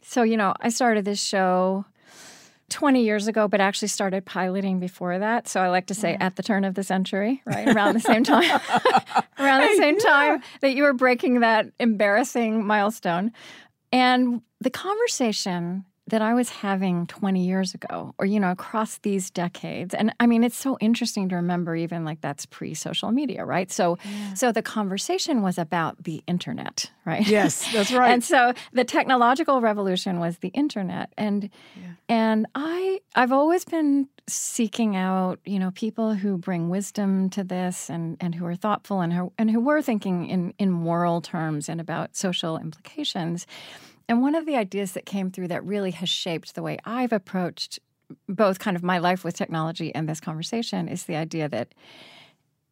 so, 0.00 0.22
you 0.22 0.38
know, 0.38 0.54
I 0.62 0.70
started 0.70 1.04
this 1.04 1.20
show 1.22 1.84
20 2.70 3.02
years 3.02 3.26
ago, 3.28 3.48
but 3.48 3.60
actually 3.60 3.88
started 3.88 4.24
piloting 4.24 4.78
before 4.78 5.18
that. 5.18 5.48
So 5.48 5.60
I 5.60 5.68
like 5.68 5.86
to 5.86 5.94
say 5.94 6.16
at 6.20 6.36
the 6.36 6.42
turn 6.42 6.64
of 6.64 6.74
the 6.74 6.84
century, 6.84 7.42
right? 7.46 7.68
Around 7.68 7.94
the 7.94 8.00
same 8.00 8.24
time, 8.24 8.44
around 9.38 9.62
the 9.62 9.76
same 9.76 9.98
time 9.98 10.42
that 10.60 10.74
you 10.74 10.82
were 10.82 10.92
breaking 10.92 11.40
that 11.40 11.66
embarrassing 11.80 12.66
milestone. 12.66 13.32
And 13.90 14.42
the 14.60 14.70
conversation 14.70 15.84
that 16.08 16.22
I 16.22 16.34
was 16.34 16.48
having 16.48 17.06
20 17.06 17.46
years 17.46 17.74
ago, 17.74 18.14
or, 18.18 18.26
you 18.26 18.40
know, 18.40 18.50
across 18.50 18.98
these 18.98 19.30
decades. 19.30 19.94
And 19.94 20.14
I 20.20 20.26
mean, 20.26 20.42
it's 20.42 20.56
so 20.56 20.78
interesting 20.80 21.28
to 21.28 21.36
remember, 21.36 21.76
even 21.76 22.04
like 22.04 22.20
that's 22.20 22.46
pre 22.46 22.74
social 22.74 23.12
media, 23.12 23.44
right? 23.44 23.70
So, 23.70 23.98
so 24.34 24.50
the 24.50 24.62
conversation 24.62 25.42
was 25.42 25.58
about 25.58 26.02
the 26.04 26.22
internet, 26.26 26.90
right? 27.04 27.26
Yes, 27.26 27.70
that's 27.72 27.92
right. 27.92 28.10
and 28.10 28.24
so 28.24 28.54
the 28.72 28.84
technological 28.84 29.60
revolution 29.60 30.18
was 30.18 30.38
the 30.38 30.48
internet. 30.48 31.12
And, 31.18 31.50
and 32.08 32.46
I, 32.54 33.00
I've 33.14 33.32
always 33.32 33.64
been 33.64 34.08
seeking 34.26 34.96
out, 34.96 35.40
you 35.44 35.58
know, 35.58 35.70
people 35.72 36.14
who 36.14 36.38
bring 36.38 36.68
wisdom 36.68 37.30
to 37.30 37.44
this 37.44 37.90
and, 37.90 38.16
and 38.20 38.34
who 38.34 38.46
are 38.46 38.56
thoughtful 38.56 39.00
and 39.00 39.12
who, 39.12 39.32
and 39.38 39.50
who 39.50 39.60
were 39.60 39.82
thinking 39.82 40.26
in, 40.26 40.54
in 40.58 40.70
moral 40.70 41.20
terms 41.20 41.68
and 41.68 41.80
about 41.80 42.16
social 42.16 42.56
implications. 42.56 43.46
And 44.08 44.22
one 44.22 44.34
of 44.34 44.46
the 44.46 44.56
ideas 44.56 44.92
that 44.92 45.06
came 45.06 45.30
through 45.30 45.48
that 45.48 45.64
really 45.64 45.90
has 45.90 46.08
shaped 46.08 46.54
the 46.54 46.62
way 46.62 46.78
I've 46.84 47.12
approached 47.12 47.78
both 48.28 48.58
kind 48.58 48.76
of 48.76 48.82
my 48.82 48.98
life 48.98 49.22
with 49.22 49.36
technology 49.36 49.94
and 49.94 50.08
this 50.08 50.20
conversation 50.20 50.88
is 50.88 51.04
the 51.04 51.16
idea 51.16 51.48
that 51.48 51.74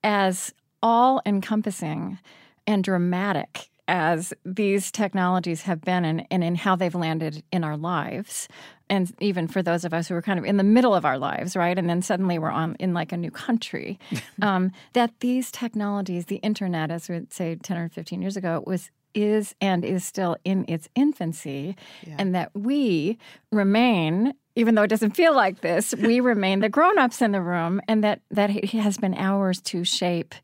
as 0.02 0.54
all 0.82 1.20
encompassing 1.26 2.18
and 2.66 2.82
dramatic 2.82 3.68
as 3.88 4.32
these 4.44 4.90
technologies 4.90 5.62
have 5.62 5.80
been 5.82 6.04
and, 6.04 6.26
and 6.30 6.42
in 6.42 6.56
how 6.56 6.74
they've 6.74 6.94
landed 6.94 7.42
in 7.52 7.62
our 7.62 7.76
lives 7.76 8.48
and 8.88 9.12
even 9.20 9.46
for 9.46 9.62
those 9.62 9.84
of 9.84 9.94
us 9.94 10.08
who 10.08 10.14
are 10.14 10.22
kind 10.22 10.38
of 10.38 10.44
in 10.44 10.56
the 10.56 10.64
middle 10.64 10.94
of 10.94 11.04
our 11.04 11.18
lives 11.18 11.54
right 11.54 11.78
and 11.78 11.88
then 11.88 12.02
suddenly 12.02 12.38
we're 12.38 12.50
on 12.50 12.74
in 12.80 12.94
like 12.94 13.12
a 13.12 13.16
new 13.16 13.30
country 13.30 13.98
um, 14.42 14.72
that 14.94 15.12
these 15.20 15.50
technologies 15.50 16.26
the 16.26 16.36
internet 16.36 16.90
as 16.90 17.08
we 17.08 17.14
would 17.14 17.32
say 17.32 17.54
10 17.54 17.76
or 17.76 17.88
15 17.88 18.20
years 18.20 18.36
ago 18.36 18.62
was 18.66 18.90
is 19.16 19.54
and 19.60 19.84
is 19.84 20.04
still 20.04 20.36
in 20.44 20.64
its 20.68 20.88
infancy 20.94 21.74
and 22.18 22.34
that 22.34 22.54
we 22.54 23.18
remain 23.50 24.34
even 24.54 24.74
though 24.74 24.82
it 24.82 24.88
doesn't 24.88 25.16
feel 25.16 25.34
like 25.34 25.62
this 25.62 25.94
we 25.96 26.20
remain 26.32 26.60
the 26.60 26.68
grown-ups 26.68 27.22
in 27.22 27.32
the 27.32 27.40
room 27.40 27.80
and 27.88 28.04
that 28.04 28.20
that 28.30 28.50
it 28.50 28.66
has 28.66 28.98
been 28.98 29.14
ours 29.14 29.60
to 29.60 29.82
shape 29.84 30.34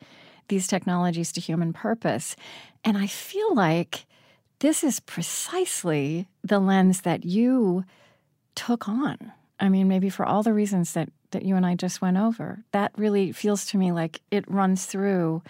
these 0.49 0.67
technologies 0.67 1.33
to 1.33 1.41
human 1.41 1.73
purpose. 1.73 2.35
And 2.83 2.97
i 2.97 3.07
feel 3.07 3.55
like 3.55 4.07
this 4.61 4.83
is 4.83 5.01
precisely 5.01 6.27
the 6.43 6.59
lens 6.59 7.03
that 7.03 7.25
you 7.25 7.85
took 8.55 8.89
on. 8.89 9.33
I 9.61 9.69
mean 9.69 9.87
maybe 9.87 10.09
for 10.09 10.25
all 10.25 10.43
the 10.43 10.55
reasons 10.55 10.95
that 10.95 11.11
that 11.33 11.45
you 11.45 11.57
and 11.57 11.67
I 11.67 11.75
just 11.75 12.01
went 12.01 12.19
over. 12.19 12.63
That 12.73 12.93
really 12.97 13.33
feels 13.33 13.67
to 13.67 13.79
me 13.79 13.93
like 13.93 14.21
it 14.31 14.51
runs 14.51 14.87
through 14.87 15.43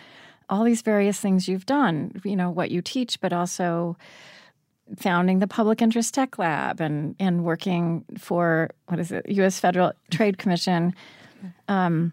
all 0.52 0.64
these 0.64 0.82
various 0.82 1.18
things 1.18 1.48
you've 1.48 1.64
done, 1.64 2.20
you 2.24 2.36
know, 2.36 2.50
what 2.50 2.70
you 2.70 2.82
teach, 2.82 3.18
but 3.22 3.32
also 3.32 3.96
founding 4.98 5.38
the 5.38 5.46
Public 5.46 5.80
Interest 5.80 6.12
Tech 6.12 6.38
Lab 6.38 6.78
and, 6.78 7.16
and 7.18 7.42
working 7.42 8.04
for, 8.18 8.68
what 8.86 9.00
is 9.00 9.10
it, 9.10 9.26
U.S. 9.30 9.58
Federal 9.58 9.92
Trade 10.10 10.36
Commission, 10.36 10.94
um, 11.68 12.12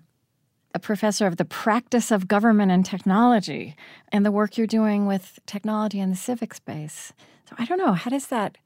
a 0.73 0.79
professor 0.79 1.27
of 1.27 1.35
the 1.35 1.43
practice 1.43 2.11
of 2.11 2.29
government 2.29 2.71
and 2.71 2.85
technology, 2.85 3.75
and 4.13 4.25
the 4.25 4.31
work 4.31 4.57
you're 4.57 4.65
doing 4.65 5.05
with 5.05 5.39
technology 5.45 5.99
in 5.99 6.09
the 6.09 6.15
civic 6.15 6.53
space. 6.53 7.11
So 7.49 7.55
I 7.59 7.65
don't 7.65 7.77
know, 7.77 7.91
how 7.91 8.09
does 8.09 8.27
that, 8.27 8.57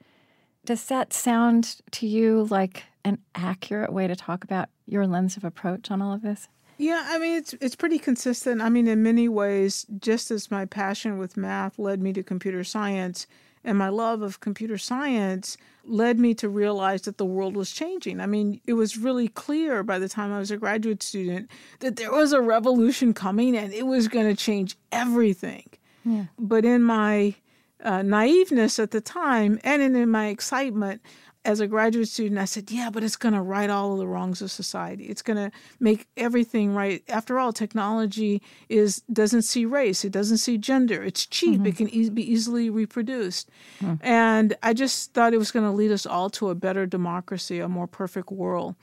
does 0.66 0.86
that 0.86 1.14
sound 1.14 1.82
to 1.94 2.06
you 2.06 2.46
like 2.52 2.84
an 3.04 3.18
accurate 3.34 3.92
way 3.92 4.06
to 4.06 4.16
talk 4.16 4.44
about 4.44 4.70
your 4.86 5.08
lens 5.08 5.36
of 5.36 5.44
approach 5.44 5.90
on 5.90 6.00
all 6.00 6.14
of 6.14 6.22
this? 6.22 6.48
Yeah, 6.78 7.04
I 7.08 7.18
mean 7.18 7.38
it's 7.38 7.54
it's 7.62 7.76
pretty 7.76 8.00
consistent. 8.00 8.62
I 8.62 8.70
mean 8.70 8.88
in 8.88 9.04
many 9.04 9.30
ways 9.30 9.86
just 10.00 10.32
as 10.32 10.52
my 10.52 10.66
passion 10.66 11.18
with 11.18 11.38
math 11.38 11.78
led 11.78 12.02
me 12.02 12.14
to 12.14 12.24
computer 12.24 12.64
science 12.64 13.28
and 13.64 13.78
my 13.78 13.90
love 13.90 14.22
of 14.22 14.40
computer 14.40 14.78
science 14.78 15.58
led 15.86 16.20
me 16.20 16.34
to 16.34 16.50
realize 16.50 17.04
that 17.04 17.18
the 17.18 17.26
world 17.26 17.56
was 17.56 17.72
changing. 17.72 18.20
I 18.20 18.26
mean, 18.26 18.62
it 18.66 18.74
was 18.74 18.98
really 18.98 19.28
clear 19.28 19.84
by 19.84 20.00
the 20.00 20.10
time 20.10 20.32
I 20.32 20.40
was 20.40 20.52
a 20.52 20.58
graduate 20.58 21.04
student 21.04 21.50
that 21.80 21.96
there 21.96 22.12
was 22.12 22.34
a 22.34 22.42
revolution 22.42 23.14
coming 23.14 23.56
and 23.56 23.74
it 23.74 23.86
was 23.86 24.08
going 24.08 24.28
to 24.28 24.36
change 24.36 24.78
everything. 24.92 25.70
Yeah. 26.06 26.26
But 26.38 26.66
in 26.66 26.84
my 26.84 27.36
uh, 27.84 28.02
naiveness 28.02 28.80
at 28.80 28.92
the 28.92 29.02
time 29.02 29.60
and 29.64 29.82
in, 29.82 29.96
in 29.96 30.10
my 30.10 30.28
excitement, 30.28 31.02
as 31.46 31.60
a 31.60 31.68
graduate 31.68 32.08
student, 32.08 32.40
I 32.40 32.46
said, 32.46 32.72
yeah, 32.72 32.90
but 32.90 33.04
it's 33.04 33.18
going 33.18 33.34
to 33.34 33.42
right 33.42 33.70
all 33.70 33.94
of 33.94 34.00
the 34.00 34.08
wrongs 34.08 34.42
of 34.42 34.50
society. 34.50 35.06
It's 35.06 35.22
going 35.22 35.38
to 35.38 35.52
make 35.80 36.08
everything 36.16 36.74
right. 36.74 37.04
After 37.10 37.38
all, 37.38 37.52
technology 37.52 38.42
is 38.70 39.02
doesn't 39.12 39.42
see 39.42 39.66
race. 39.66 40.06
It 40.06 40.12
doesn't 40.12 40.38
see 40.38 40.58
gender. 40.58 41.04
It's 41.04 41.26
cheap. 41.26 41.56
Mm-hmm. 41.56 41.68
It 41.68 41.78
can 41.78 41.90
e- 41.90 42.10
be 42.10 42.32
easily 42.32 42.70
reproduced. 42.70 43.50
Mm. 43.82 44.00
And 44.02 44.56
I 44.64 44.74
just 44.74 45.14
thought 45.14 45.34
it 45.34 45.38
was 45.38 45.52
going 45.52 45.66
to 45.66 45.72
lead 45.72 45.92
us 45.92 46.06
all 46.06 46.30
to 46.32 46.50
a 46.50 46.56
better 46.56 46.86
democracy, 46.86 47.60
a 47.60 47.68
more 47.68 47.88
perfect 47.88 48.32
world. 48.32 48.76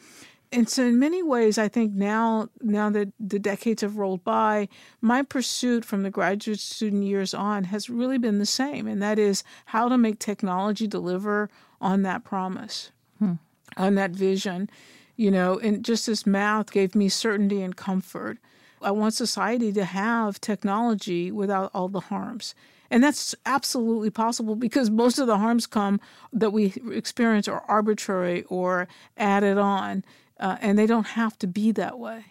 And 0.53 0.69
so, 0.69 0.85
in 0.85 0.99
many 0.99 1.23
ways, 1.23 1.59
I 1.59 1.69
think 1.69 1.93
now, 1.93 2.49
now 2.61 2.91
that 2.91 3.13
the 3.21 3.39
decades 3.39 3.83
have 3.83 3.99
rolled 3.99 4.25
by, 4.25 4.69
my 5.01 5.23
pursuit 5.23 5.85
from 5.85 6.03
the 6.03 6.11
graduate 6.11 6.59
student 6.59 7.05
years 7.05 7.33
on 7.33 7.65
has 7.65 7.89
really 7.89 8.19
been 8.19 8.41
the 8.41 8.47
same, 8.47 8.89
and 8.89 9.01
that 9.01 9.17
is 9.17 9.45
how 9.67 9.89
to 9.89 9.97
make 9.97 10.19
technology 10.19 10.89
deliver 10.89 11.51
on 11.81 12.03
that 12.03 12.25
promise, 12.25 12.91
hmm. 13.19 13.35
on 13.77 13.95
that 13.95 14.11
vision. 14.11 14.69
You 15.17 15.31
know, 15.31 15.59
and 15.59 15.85
just 15.85 16.09
as 16.09 16.27
math 16.27 16.73
gave 16.73 16.95
me 16.95 17.11
certainty 17.11 17.61
and 17.61 17.77
comfort, 17.77 18.39
I 18.81 18.91
want 18.91 19.13
society 19.13 19.73
to 19.73 19.85
have 19.85 20.41
technology 20.41 21.31
without 21.31 21.71
all 21.75 21.89
the 21.89 22.01
harms. 22.01 22.55
And 22.91 23.05
that's 23.05 23.35
absolutely 23.47 24.11
possible 24.11 24.57
because 24.57 24.91
most 24.91 25.19
of 25.19 25.27
the 25.27 25.39
harms 25.39 25.67
come 25.67 26.01
that 26.33 26.51
we 26.51 26.75
experience 26.91 27.47
are 27.47 27.63
arbitrary 27.69 28.43
or 28.45 28.89
added 29.17 29.59
on, 29.59 30.05
uh, 30.41 30.57
and 30.61 30.79
they 30.79 30.87
don't 30.87 31.07
have 31.09 31.39
to 31.39 31.47
be 31.47 31.71
that 31.73 31.99
way. 31.99 32.25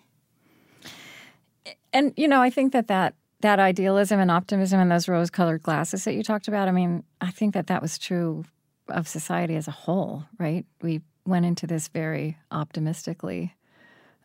And 1.94 2.14
you 2.18 2.28
know, 2.28 2.42
I 2.42 2.50
think 2.50 2.74
that 2.74 2.88
that 2.88 3.16
that 3.42 3.60
idealism 3.60 4.20
and 4.20 4.30
optimism 4.30 4.82
and 4.82 4.92
those 4.92 5.08
rose-colored 5.08 5.64
glasses 5.64 6.04
that 6.04 6.14
you 6.14 6.24
talked 6.24 6.50
about. 6.50 6.68
I 6.68 6.72
mean, 6.72 7.04
I 7.22 7.32
think 7.32 7.54
that 7.54 7.68
that 7.68 7.82
was 7.82 7.98
true 7.98 8.44
of 8.92 9.08
society 9.08 9.56
as 9.56 9.68
a 9.68 9.72
whole, 9.72 10.26
right? 10.38 10.66
We 10.82 11.02
went 11.26 11.46
into 11.46 11.68
this 11.68 11.88
very 11.88 12.38
optimistically. 12.52 13.56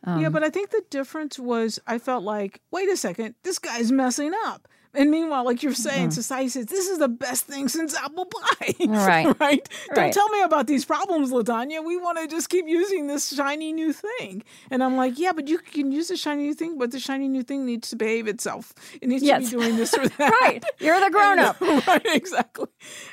Um, 0.03 0.21
yeah, 0.21 0.29
but 0.29 0.43
I 0.43 0.49
think 0.49 0.69
the 0.69 0.83
difference 0.89 1.39
was 1.39 1.79
I 1.87 1.97
felt 1.97 2.23
like, 2.23 2.61
wait 2.71 2.89
a 2.89 2.97
second, 2.97 3.35
this 3.43 3.59
guy's 3.59 3.91
messing 3.91 4.33
up. 4.45 4.67
And 4.95 5.11
meanwhile, 5.11 5.45
like 5.45 5.63
you're 5.63 5.73
saying, 5.73 6.09
mm-hmm. 6.09 6.11
society 6.11 6.49
says 6.49 6.65
this 6.67 6.87
is 6.87 6.99
the 6.99 7.07
best 7.07 7.45
thing 7.45 7.67
since 7.67 7.95
apple 7.95 8.25
pie. 8.25 8.73
Right. 8.87 9.25
right? 9.39 9.39
right. 9.39 9.69
Don't 9.93 10.13
tell 10.13 10.29
me 10.29 10.41
about 10.41 10.67
these 10.67 10.85
problems, 10.85 11.31
Latanya. 11.31 11.85
We 11.85 11.97
want 11.97 12.17
to 12.17 12.27
just 12.27 12.49
keep 12.49 12.67
using 12.67 13.07
this 13.07 13.33
shiny 13.33 13.73
new 13.73 13.93
thing. 13.93 14.43
And 14.71 14.83
I'm 14.83 14.95
like, 14.95 15.19
yeah, 15.19 15.33
but 15.33 15.47
you 15.47 15.57
can 15.59 15.91
use 15.91 16.07
the 16.07 16.17
shiny 16.17 16.43
new 16.43 16.53
thing, 16.53 16.77
but 16.77 16.91
the 16.91 16.99
shiny 16.99 17.27
new 17.27 17.43
thing 17.43 17.65
needs 17.65 17.89
to 17.89 17.95
behave 17.95 18.27
itself. 18.27 18.73
It 19.01 19.09
needs 19.09 19.23
yes. 19.23 19.49
to 19.49 19.57
be 19.57 19.63
doing 19.63 19.77
this 19.77 19.93
or 19.93 20.07
that. 20.17 20.31
right. 20.41 20.63
You're 20.79 20.99
the 20.99 21.09
grown 21.11 21.39
up. 21.39 21.59
right, 21.61 22.05
exactly. 22.05 22.67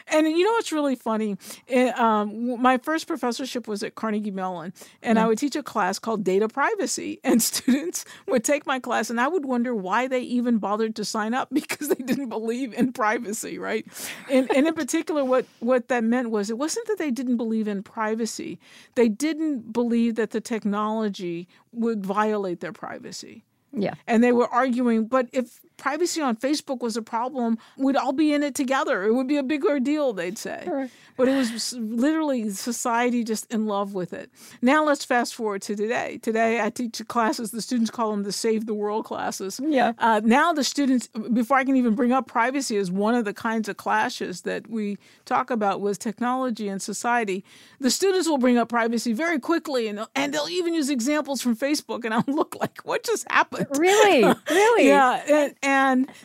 And 0.09 0.27
you 0.27 0.45
know 0.45 0.53
what's 0.53 0.73
really 0.73 0.97
funny? 0.97 1.37
It, 1.67 1.99
um, 1.99 2.61
my 2.61 2.79
first 2.79 3.07
professorship 3.07 3.67
was 3.67 3.83
at 3.83 3.95
Carnegie 3.95 4.31
Mellon, 4.31 4.73
and 5.03 5.17
yeah. 5.17 5.25
I 5.25 5.27
would 5.29 5.39
teach 5.39 5.57
a 5.57 5.62
class 5.62 5.99
called 5.99 6.25
Data 6.25 6.49
Privacy. 6.49 7.21
And 7.25 7.43
students 7.43 8.05
would 8.29 8.45
take 8.45 8.67
my 8.67 8.79
class, 8.79 9.11
and 9.11 9.21
I 9.21 9.29
would 9.29 9.45
wonder 9.45 9.75
why 9.75 10.09
they 10.09 10.21
even 10.21 10.59
bothered 10.59 10.97
to 10.97 11.05
sign 11.05 11.35
up 11.35 11.49
because 11.53 11.72
because 11.73 11.88
they 11.88 12.02
didn't 12.05 12.29
believe 12.29 12.73
in 12.75 12.93
privacy, 12.93 13.59
right? 13.59 13.87
And, 14.31 14.50
and 14.55 14.67
in 14.67 14.75
particular, 14.75 15.25
what, 15.25 15.47
what 15.61 15.88
that 15.88 16.05
meant 16.05 16.31
was 16.31 16.50
it 16.50 16.59
wasn't 16.59 16.87
that 16.87 16.99
they 16.99 17.11
didn't 17.11 17.37
believe 17.37 17.69
in 17.69 17.83
privacy, 17.83 18.59
they 18.95 19.09
didn't 19.09 19.73
believe 19.73 20.14
that 20.17 20.31
the 20.31 20.41
technology 20.41 21.49
would 21.73 22.05
violate 22.05 22.61
their 22.61 22.73
privacy. 22.73 23.45
Yeah. 23.73 23.95
And 24.07 24.23
they 24.23 24.33
were 24.33 24.49
arguing, 24.49 25.07
but 25.07 25.29
if 25.33 25.61
privacy 25.83 26.23
on 26.23 26.37
Facebook 26.37 26.81
was 26.81 26.97
a 26.97 27.03
problem, 27.03 27.59
we'd 27.77 27.97
all 27.97 28.12
be 28.12 28.33
in 28.33 28.45
it 28.45 28.55
together. 28.55 29.03
It 29.03 29.12
would 29.15 29.27
be 29.27 29.37
a 29.37 29.43
bigger 29.43 29.81
deal, 29.81 30.12
they'd 30.12 30.39
say. 30.39 30.62
Sure. 30.65 30.89
But 31.17 31.29
it 31.29 31.37
was 31.37 31.75
literally 31.75 32.49
society 32.51 33.25
just 33.25 33.53
in 33.53 33.67
love 33.67 33.93
with 33.93 34.12
it. 34.12 34.31
Now 34.62 34.85
let's 34.85 35.05
fast 35.05 35.35
forward 35.35 35.61
to 35.62 35.75
today. 35.75 36.19
Today 36.23 36.61
I 36.61 36.71
teach 36.71 37.03
classes, 37.09 37.51
the 37.51 37.61
students 37.61 37.91
call 37.91 38.12
them 38.12 38.23
the 38.23 38.33
Save 38.33 38.67
the 38.67 38.75
World 38.75 39.05
classes. 39.05 39.61
Yeah. 39.62 39.93
Uh, 39.99 40.21
now 40.25 40.53
the 40.53 40.65
students, 40.65 41.09
before 41.09 41.59
I 41.59 41.65
can 41.65 41.77
even 41.77 41.95
bring 41.97 42.12
up 42.12 42.29
privacy 42.29 42.77
as 42.77 42.91
one 42.91 43.15
of 43.15 43.25
the 43.25 43.35
kinds 43.35 43.69
of 43.69 43.77
clashes 43.77 44.43
that 44.43 44.71
we 44.71 44.99
talk 45.25 45.51
about 45.51 45.81
with 45.81 45.99
technology 45.99 46.69
and 46.69 46.81
society, 46.81 47.45
the 47.81 47.91
students 47.91 48.29
will 48.29 48.39
bring 48.39 48.57
up 48.57 48.69
privacy 48.69 49.12
very 49.12 49.41
quickly 49.41 49.89
and, 49.89 50.07
and 50.15 50.33
they'll 50.33 50.49
even 50.49 50.75
use 50.75 50.89
examples 50.89 51.43
from 51.43 51.57
Facebook 51.57 52.05
and 52.05 52.15
I'll 52.15 52.25
look 52.29 52.55
like, 52.61 52.81
what 52.85 53.03
just 53.03 53.31
happened? 53.31 53.67
Really? 53.77 54.33
Really? 54.53 54.87
yeah. 54.87 55.23
And, 55.29 55.55
and 55.62 55.72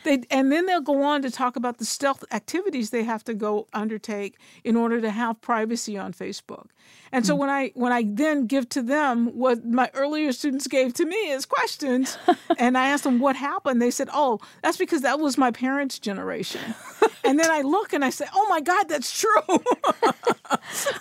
they 0.04 0.24
and 0.30 0.52
then 0.52 0.66
they'll 0.66 0.82
go 0.82 1.04
on 1.04 1.22
to 1.22 1.32
talk 1.32 1.56
about 1.56 1.78
the 1.78 1.86
stealth 1.86 2.24
activities 2.32 2.90
they 2.90 3.04
have 3.04 3.24
to 3.26 3.34
go 3.34 3.68
undertake 3.74 4.38
in 4.64 4.76
order 4.76 5.02
to 5.02 5.10
have 5.10 5.42
privacy 5.42 5.98
on 5.98 6.14
Facebook. 6.14 6.68
And 7.12 7.26
so 7.26 7.36
mm. 7.36 7.40
when 7.40 7.50
I 7.50 7.72
when 7.76 7.92
I 7.92 8.04
then 8.06 8.48
give 8.48 8.70
to 8.70 8.82
them 8.82 9.28
what 9.28 9.66
my 9.66 9.90
earlier 9.94 10.32
students 10.32 10.68
gave 10.68 10.94
to 10.96 11.06
me 11.06 11.32
as 11.32 11.46
questions, 11.46 12.18
and 12.58 12.78
I 12.78 12.90
asked 12.90 13.04
them 13.04 13.20
what 13.20 13.36
happened, 13.36 13.82
they 13.82 13.92
said, 13.92 14.10
"Oh, 14.14 14.40
that's 14.62 14.78
because 14.78 15.02
that 15.02 15.20
was 15.20 15.38
my 15.38 15.52
parents' 15.52 16.00
generation." 16.00 16.76
and 17.24 17.40
then 17.40 17.50
I 17.50 17.62
look 17.62 17.94
and 17.94 18.04
I 18.04 18.10
say, 18.10 18.26
"Oh 18.34 18.48
my 18.50 18.62
God, 18.62 18.90
that's 18.90 19.20
true." 19.20 19.60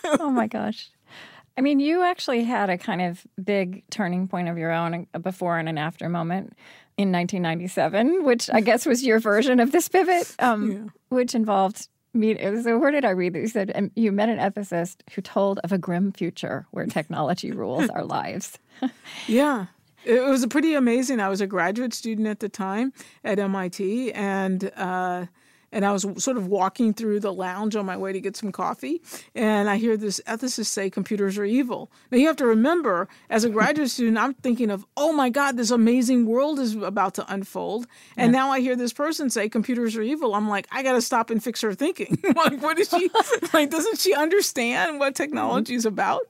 oh 0.21 0.31
my 0.31 0.47
gosh. 0.47 0.91
I 1.59 1.63
mean, 1.63 1.81
you 1.81 2.03
actually 2.03 2.45
had 2.45 2.69
a 2.69 2.77
kind 2.77 3.01
of 3.01 3.27
big 3.43 3.83
turning 3.91 4.29
point 4.29 4.49
of 4.49 4.59
your 4.59 4.73
own, 4.73 5.07
a 5.15 5.19
before 5.19 5.59
and 5.59 5.71
an 5.71 5.79
after 5.79 6.07
moment 6.07 6.55
in 6.97 7.13
1997, 7.13 8.25
which 8.25 8.49
I 8.53 8.61
guess 8.61 8.87
was 8.87 9.05
your 9.05 9.19
version 9.19 9.61
of 9.61 9.73
this 9.73 9.89
pivot, 9.89 10.35
um, 10.39 10.71
yeah. 10.71 10.79
which 11.09 11.35
involved 11.35 11.89
meet. 12.15 12.41
So 12.63 12.79
where 12.79 12.91
did 12.91 13.05
I 13.05 13.11
read 13.11 13.35
that? 13.35 13.41
You 13.41 13.49
said 13.49 13.73
um, 13.75 13.91
you 13.95 14.13
met 14.13 14.29
an 14.29 14.39
ethicist 14.39 15.03
who 15.13 15.23
told 15.23 15.59
of 15.61 15.73
a 15.73 15.79
grim 15.79 16.13
future 16.13 16.67
where 16.71 16.87
technology 16.87 17.53
rules 17.53 17.89
our 17.91 18.05
lives. 18.05 18.59
yeah. 19.27 19.67
It 20.05 20.25
was 20.25 20.47
pretty 20.47 20.75
amazing. 20.75 21.19
I 21.19 21.29
was 21.29 21.41
a 21.41 21.49
graduate 21.49 21.93
student 21.93 22.29
at 22.29 22.39
the 22.39 22.49
time 22.49 22.93
at 23.25 23.41
MIT, 23.41 24.13
and 24.13 24.71
uh, 24.77 25.27
and 25.73 25.85
I 25.85 25.93
was 25.93 26.07
sort 26.19 26.37
of 26.37 26.47
walking 26.47 26.95
through 26.95 27.21
the 27.21 27.33
lounge 27.33 27.77
on 27.77 27.87
my 27.87 27.97
way 27.97 28.13
to 28.13 28.21
get 28.21 28.37
some 28.37 28.53
coffee, 28.53 29.03
and 29.35 29.69
I 29.69 29.77
hear 29.77 29.97
this 29.97 30.21
ethicist 30.27 30.67
say 30.67 30.91
computers 30.91 31.39
are 31.39 31.45
evil. 31.45 31.91
Now 32.11 32.19
you 32.19 32.27
have 32.27 32.37
to 32.37 32.47
remember, 32.47 33.09
as 33.31 33.45
a 33.45 33.51
graduate 33.51 33.91
student, 33.97 34.19
I'm 34.19 34.35
thinking 34.35 34.71
of, 34.71 34.87
oh 34.97 35.13
my 35.13 35.29
God, 35.29 35.57
this 35.57 35.71
amazing 35.71 36.27
world 36.27 36.59
is 36.59 36.75
about 36.75 37.15
to 37.15 37.33
unfold, 37.33 37.87
and 38.17 38.33
yeah. 38.33 38.41
now 38.41 38.51
I 38.51 38.61
hear 38.61 38.77
this 38.77 38.93
person 38.93 39.31
say 39.31 39.49
computers 39.49 39.97
are 39.97 40.03
evil. 40.03 40.35
I'm 40.35 40.49
like, 40.49 40.67
I 40.71 40.83
got 40.83 40.93
to 40.93 41.03
stop 41.03 41.31
and 41.31 41.43
fix 41.43 41.61
her 41.63 41.75
thinking. 41.75 42.19
like, 42.37 42.63
what 42.63 42.79
is 42.79 42.89
she 42.89 43.11
like? 43.53 43.71
Doesn't 43.71 43.99
she 43.99 44.15
understand 44.15 44.99
what 44.99 45.15
mm-hmm. 45.15 45.23
technology 45.23 45.75
is 45.75 45.87
about? 45.87 46.23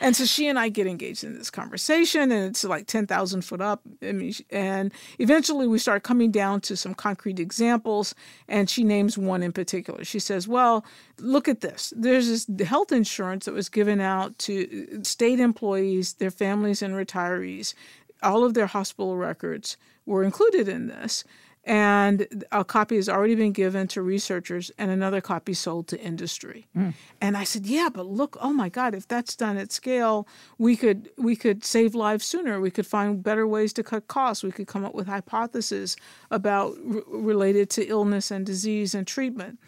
And 0.00 0.14
so 0.14 0.24
she 0.24 0.48
and 0.48 0.58
I 0.58 0.68
get 0.68 0.86
engaged 0.86 1.24
in 1.24 1.36
this 1.38 1.50
conversation, 1.50 2.32
and 2.32 2.50
it's 2.50 2.64
like 2.64 2.86
ten 2.86 3.06
thousand 3.06 3.42
foot 3.42 3.60
up. 3.60 3.82
I 4.02 4.12
mean, 4.12 4.34
and 4.50 4.92
eventually 5.18 5.66
we 5.66 5.78
start 5.78 6.02
coming 6.02 6.30
down 6.30 6.60
to 6.62 6.76
some 6.76 6.94
concrete 6.94 7.38
examples, 7.38 8.14
and 8.48 8.68
she 8.68 8.84
names 8.92 9.16
one 9.16 9.42
in 9.42 9.52
particular. 9.52 10.04
She 10.04 10.18
says, 10.18 10.46
Well, 10.46 10.84
look 11.18 11.48
at 11.48 11.60
this. 11.60 11.92
There's 11.96 12.28
this 12.28 12.66
health 12.66 12.92
insurance 12.92 13.44
that 13.46 13.54
was 13.54 13.68
given 13.68 14.00
out 14.00 14.38
to 14.46 14.54
uh, 15.00 15.02
state 15.02 15.40
employees, 15.40 16.14
their 16.14 16.30
families, 16.30 16.82
and 16.82 16.94
retirees. 16.94 17.74
All 18.22 18.44
of 18.44 18.54
their 18.54 18.66
hospital 18.66 19.16
records 19.16 19.76
were 20.06 20.22
included 20.24 20.68
in 20.68 20.88
this. 20.88 21.24
And 21.64 22.44
a 22.50 22.64
copy 22.64 22.96
has 22.96 23.08
already 23.08 23.36
been 23.36 23.52
given 23.52 23.86
to 23.86 24.02
researchers 24.02 24.70
and 24.78 24.90
another 24.90 25.20
copy 25.20 25.54
sold 25.54 25.86
to 25.86 26.00
industry 26.00 26.66
mm. 26.76 26.92
and 27.20 27.36
i 27.36 27.44
said 27.44 27.66
yeah 27.66 27.88
but 27.92 28.06
look 28.06 28.36
oh 28.40 28.52
my 28.52 28.68
god 28.68 28.94
if 28.94 29.06
that's 29.06 29.36
done 29.36 29.56
at 29.56 29.70
scale 29.70 30.26
we 30.58 30.76
could 30.76 31.08
we 31.16 31.36
could 31.36 31.64
save 31.64 31.94
lives 31.94 32.24
sooner 32.24 32.60
we 32.60 32.70
could 32.70 32.86
find 32.86 33.22
better 33.22 33.46
ways 33.46 33.72
to 33.72 33.82
cut 33.82 34.08
costs 34.08 34.42
we 34.42 34.50
could 34.50 34.66
come 34.66 34.84
up 34.84 34.94
with 34.94 35.06
hypotheses 35.06 35.96
about 36.30 36.76
r- 36.92 37.02
related 37.06 37.70
to 37.70 37.86
illness 37.86 38.30
and 38.30 38.44
disease 38.44 38.94
and 38.94 39.06
treatment 39.06 39.58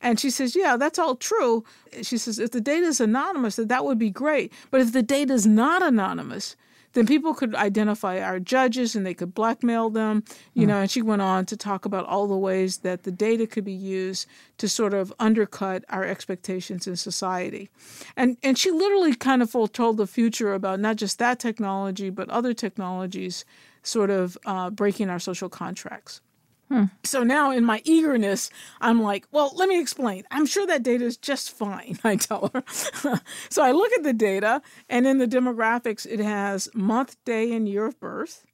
and 0.00 0.20
she 0.20 0.30
says, 0.30 0.54
Yeah, 0.54 0.76
that's 0.76 0.98
all 0.98 1.16
true. 1.16 1.64
She 2.02 2.18
says, 2.18 2.38
If 2.38 2.52
the 2.52 2.60
data 2.60 2.86
is 2.86 3.00
anonymous, 3.00 3.56
that, 3.56 3.68
that 3.68 3.84
would 3.84 3.98
be 3.98 4.10
great. 4.10 4.52
But 4.70 4.80
if 4.80 4.92
the 4.92 5.02
data 5.02 5.32
is 5.34 5.46
not 5.46 5.82
anonymous, 5.82 6.56
then 6.92 7.06
people 7.06 7.34
could 7.34 7.54
identify 7.54 8.20
our 8.20 8.40
judges 8.40 8.96
and 8.96 9.04
they 9.04 9.14
could 9.14 9.34
blackmail 9.34 9.90
them, 9.90 10.24
you 10.54 10.64
mm. 10.64 10.68
know. 10.68 10.80
And 10.80 10.90
she 10.90 11.02
went 11.02 11.22
on 11.22 11.46
to 11.46 11.56
talk 11.56 11.84
about 11.84 12.06
all 12.06 12.26
the 12.26 12.36
ways 12.36 12.78
that 12.78 13.02
the 13.02 13.12
data 13.12 13.46
could 13.46 13.64
be 13.64 13.72
used 13.72 14.26
to 14.58 14.68
sort 14.68 14.94
of 14.94 15.12
undercut 15.18 15.84
our 15.88 16.04
expectations 16.04 16.86
in 16.86 16.96
society. 16.96 17.70
And 18.16 18.36
and 18.42 18.58
she 18.58 18.70
literally 18.70 19.14
kind 19.14 19.42
of 19.42 19.50
foretold 19.50 19.96
the 19.96 20.06
future 20.06 20.54
about 20.54 20.80
not 20.80 20.96
just 20.96 21.18
that 21.18 21.38
technology, 21.38 22.10
but 22.10 22.28
other 22.30 22.54
technologies 22.54 23.44
sort 23.82 24.10
of 24.10 24.36
uh, 24.44 24.70
breaking 24.70 25.10
our 25.10 25.18
social 25.18 25.48
contracts. 25.48 26.20
Hmm. 26.68 26.84
So 27.02 27.22
now, 27.22 27.50
in 27.50 27.64
my 27.64 27.80
eagerness, 27.84 28.50
I'm 28.80 29.02
like, 29.02 29.26
well, 29.30 29.52
let 29.56 29.68
me 29.68 29.80
explain. 29.80 30.24
I'm 30.30 30.44
sure 30.44 30.66
that 30.66 30.82
data 30.82 31.04
is 31.04 31.16
just 31.16 31.50
fine, 31.50 31.98
I 32.04 32.16
tell 32.16 32.50
her. 32.52 32.62
so 33.48 33.62
I 33.62 33.72
look 33.72 33.92
at 33.92 34.02
the 34.02 34.12
data, 34.12 34.62
and 34.88 35.06
in 35.06 35.18
the 35.18 35.26
demographics, 35.26 36.06
it 36.06 36.20
has 36.20 36.68
month, 36.74 37.16
day, 37.24 37.52
and 37.52 37.68
year 37.68 37.86
of 37.86 37.98
birth, 38.00 38.46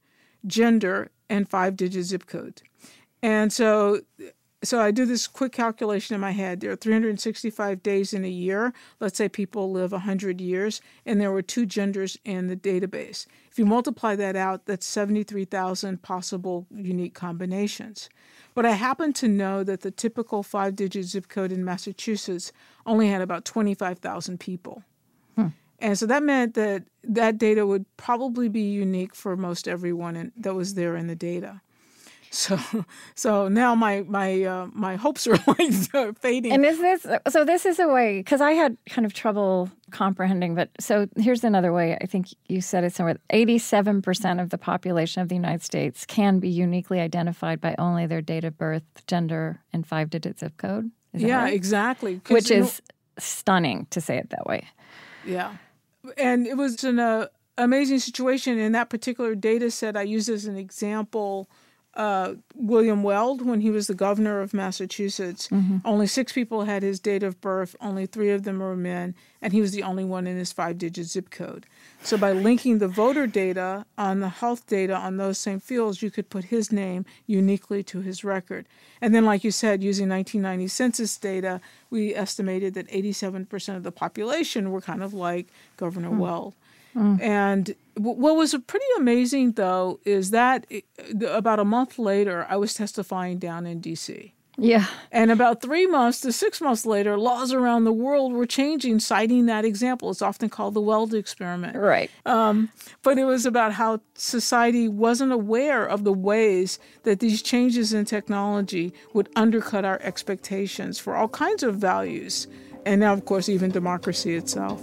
gender, 0.46 1.10
and 1.28 1.48
five 1.48 1.76
digit 1.76 2.04
zip 2.04 2.26
code. 2.26 2.62
And 3.22 3.52
so 3.52 4.02
so 4.64 4.80
I 4.80 4.90
do 4.90 5.04
this 5.04 5.26
quick 5.26 5.52
calculation 5.52 6.14
in 6.14 6.20
my 6.20 6.32
head. 6.32 6.60
There 6.60 6.70
are 6.70 6.76
365 6.76 7.82
days 7.82 8.12
in 8.12 8.24
a 8.24 8.28
year. 8.28 8.72
Let's 9.00 9.18
say 9.18 9.28
people 9.28 9.70
live 9.70 9.92
100 9.92 10.40
years, 10.40 10.80
and 11.04 11.20
there 11.20 11.32
were 11.32 11.42
two 11.42 11.66
genders 11.66 12.18
in 12.24 12.48
the 12.48 12.56
database. 12.56 13.26
If 13.50 13.58
you 13.58 13.66
multiply 13.66 14.16
that 14.16 14.36
out, 14.36 14.66
that's 14.66 14.86
73,000 14.86 16.02
possible 16.02 16.66
unique 16.74 17.14
combinations. 17.14 18.08
But 18.54 18.66
I 18.66 18.72
happen 18.72 19.12
to 19.14 19.28
know 19.28 19.64
that 19.64 19.80
the 19.80 19.90
typical 19.90 20.42
five 20.42 20.76
digit 20.76 21.06
zip 21.06 21.28
code 21.28 21.52
in 21.52 21.64
Massachusetts 21.64 22.52
only 22.86 23.08
had 23.08 23.20
about 23.20 23.44
25,000 23.44 24.38
people. 24.38 24.82
Hmm. 25.34 25.48
And 25.80 25.98
so 25.98 26.06
that 26.06 26.22
meant 26.22 26.54
that 26.54 26.84
that 27.02 27.38
data 27.38 27.66
would 27.66 27.84
probably 27.96 28.48
be 28.48 28.62
unique 28.62 29.14
for 29.14 29.36
most 29.36 29.68
everyone 29.68 30.16
in, 30.16 30.32
that 30.36 30.54
was 30.54 30.74
there 30.74 30.96
in 30.96 31.08
the 31.08 31.16
data. 31.16 31.60
So, 32.30 32.58
so 33.14 33.48
now 33.48 33.74
my 33.74 34.02
my 34.02 34.42
uh, 34.42 34.68
my 34.72 34.96
hopes 34.96 35.26
are 35.28 35.38
like 35.46 36.18
fading. 36.18 36.52
And 36.52 36.64
is 36.64 36.78
this 36.78 37.06
so? 37.28 37.44
This 37.44 37.66
is 37.66 37.78
a 37.78 37.88
way 37.88 38.18
because 38.18 38.40
I 38.40 38.52
had 38.52 38.76
kind 38.88 39.06
of 39.06 39.12
trouble 39.12 39.70
comprehending. 39.90 40.54
But 40.54 40.70
so 40.80 41.08
here's 41.16 41.44
another 41.44 41.72
way. 41.72 41.96
I 42.00 42.06
think 42.06 42.28
you 42.48 42.60
said 42.60 42.84
it 42.84 42.94
somewhere. 42.94 43.16
Eighty-seven 43.30 44.02
percent 44.02 44.40
of 44.40 44.50
the 44.50 44.58
population 44.58 45.22
of 45.22 45.28
the 45.28 45.34
United 45.34 45.62
States 45.62 46.04
can 46.06 46.38
be 46.38 46.48
uniquely 46.48 47.00
identified 47.00 47.60
by 47.60 47.74
only 47.78 48.06
their 48.06 48.22
date 48.22 48.44
of 48.44 48.56
birth, 48.58 48.84
gender, 49.06 49.60
and 49.72 49.86
five-digit 49.86 50.40
zip 50.40 50.56
code. 50.56 50.90
yeah, 51.12 51.42
right? 51.42 51.54
exactly. 51.54 52.20
Which 52.28 52.50
is 52.50 52.80
know, 52.80 52.94
stunning 53.18 53.86
to 53.90 54.00
say 54.00 54.18
it 54.18 54.30
that 54.30 54.46
way. 54.46 54.66
Yeah, 55.24 55.56
and 56.18 56.46
it 56.46 56.56
was 56.56 56.84
an 56.84 56.98
uh, 56.98 57.28
amazing 57.56 57.98
situation 58.00 58.58
in 58.58 58.72
that 58.72 58.90
particular 58.90 59.34
data 59.34 59.70
set. 59.70 59.96
I 59.96 60.02
used 60.02 60.28
as 60.28 60.46
an 60.46 60.56
example 60.56 61.48
uh, 61.96 62.34
William 62.54 63.02
Weld 63.02 63.42
when 63.46 63.60
he 63.60 63.70
was 63.70 63.86
the 63.86 63.94
governor 63.94 64.40
of 64.40 64.52
Massachusetts. 64.52 65.48
Mm-hmm. 65.48 65.78
Only 65.84 66.06
six 66.06 66.32
people 66.32 66.64
had 66.64 66.82
his 66.82 66.98
date 66.98 67.22
of 67.22 67.40
birth, 67.40 67.76
only 67.80 68.06
three 68.06 68.30
of 68.30 68.42
them 68.42 68.58
were 68.58 68.76
men, 68.76 69.14
and 69.40 69.52
he 69.52 69.60
was 69.60 69.72
the 69.72 69.82
only 69.82 70.04
one 70.04 70.26
in 70.26 70.36
his 70.36 70.52
five 70.52 70.78
digit 70.78 71.06
zip 71.06 71.30
code. 71.30 71.66
So, 72.02 72.18
by 72.18 72.32
linking 72.32 72.78
the 72.78 72.88
voter 72.88 73.26
data 73.26 73.86
on 73.96 74.20
the 74.20 74.28
health 74.28 74.66
data 74.66 74.94
on 74.94 75.16
those 75.16 75.38
same 75.38 75.60
fields, 75.60 76.02
you 76.02 76.10
could 76.10 76.30
put 76.30 76.44
his 76.44 76.72
name 76.72 77.06
uniquely 77.26 77.82
to 77.84 78.00
his 78.00 78.24
record. 78.24 78.66
And 79.00 79.14
then, 79.14 79.24
like 79.24 79.44
you 79.44 79.50
said, 79.50 79.82
using 79.82 80.08
1990 80.08 80.68
census 80.68 81.16
data, 81.16 81.60
we 81.90 82.14
estimated 82.14 82.74
that 82.74 82.88
87% 82.88 83.76
of 83.76 83.82
the 83.84 83.92
population 83.92 84.70
were 84.70 84.80
kind 84.80 85.02
of 85.02 85.14
like 85.14 85.48
Governor 85.76 86.08
mm-hmm. 86.08 86.18
Weld. 86.18 86.54
Mm. 86.96 87.20
And 87.20 87.74
what 87.96 88.36
was 88.36 88.54
pretty 88.66 88.86
amazing, 88.96 89.52
though, 89.52 90.00
is 90.04 90.30
that 90.30 90.66
about 91.28 91.58
a 91.58 91.64
month 91.64 91.98
later, 91.98 92.46
I 92.48 92.56
was 92.56 92.74
testifying 92.74 93.38
down 93.38 93.66
in 93.66 93.80
D.C. 93.80 94.34
Yeah. 94.56 94.86
And 95.10 95.30
about 95.30 95.60
three 95.60 95.86
months 95.86 96.20
to 96.20 96.32
six 96.32 96.60
months 96.60 96.86
later, 96.86 97.18
laws 97.18 97.52
around 97.52 97.84
the 97.84 97.92
world 97.92 98.32
were 98.32 98.46
changing, 98.46 99.00
citing 99.00 99.46
that 99.46 99.64
example. 99.64 100.10
It's 100.10 100.22
often 100.22 100.48
called 100.48 100.74
the 100.74 100.80
Weld 100.80 101.12
experiment. 101.12 101.76
Right. 101.76 102.10
Um, 102.24 102.70
but 103.02 103.18
it 103.18 103.24
was 103.24 103.46
about 103.46 103.72
how 103.72 104.00
society 104.14 104.86
wasn't 104.86 105.32
aware 105.32 105.84
of 105.84 106.04
the 106.04 106.12
ways 106.12 106.78
that 107.02 107.20
these 107.20 107.42
changes 107.42 107.92
in 107.92 108.04
technology 108.04 108.92
would 109.12 109.28
undercut 109.34 109.84
our 109.84 110.00
expectations 110.02 110.98
for 110.98 111.16
all 111.16 111.28
kinds 111.28 111.62
of 111.62 111.76
values. 111.76 112.46
And 112.86 113.00
now, 113.00 113.12
of 113.12 113.24
course, 113.24 113.48
even 113.48 113.70
democracy 113.70 114.36
itself. 114.36 114.80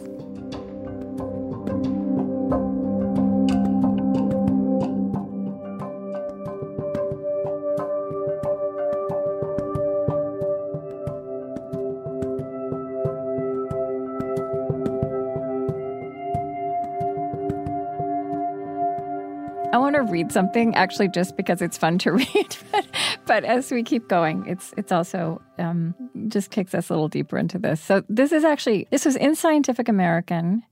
Something 20.31 20.75
actually 20.75 21.09
just 21.09 21.37
because 21.37 21.61
it's 21.61 21.77
fun 21.77 21.97
to 21.99 22.11
read. 22.13 22.57
but, 22.71 22.85
but 23.25 23.43
as 23.43 23.71
we 23.71 23.83
keep 23.83 24.07
going, 24.07 24.45
it's 24.47 24.73
it's 24.77 24.91
also 24.91 25.41
um, 25.59 25.93
just 26.27 26.51
kicks 26.51 26.73
us 26.73 26.89
a 26.89 26.93
little 26.93 27.07
deeper 27.07 27.37
into 27.37 27.59
this. 27.59 27.81
So 27.81 28.03
this 28.09 28.31
is 28.31 28.43
actually 28.43 28.87
this 28.91 29.05
was 29.05 29.15
in 29.15 29.35
Scientific 29.35 29.87
American. 29.87 30.63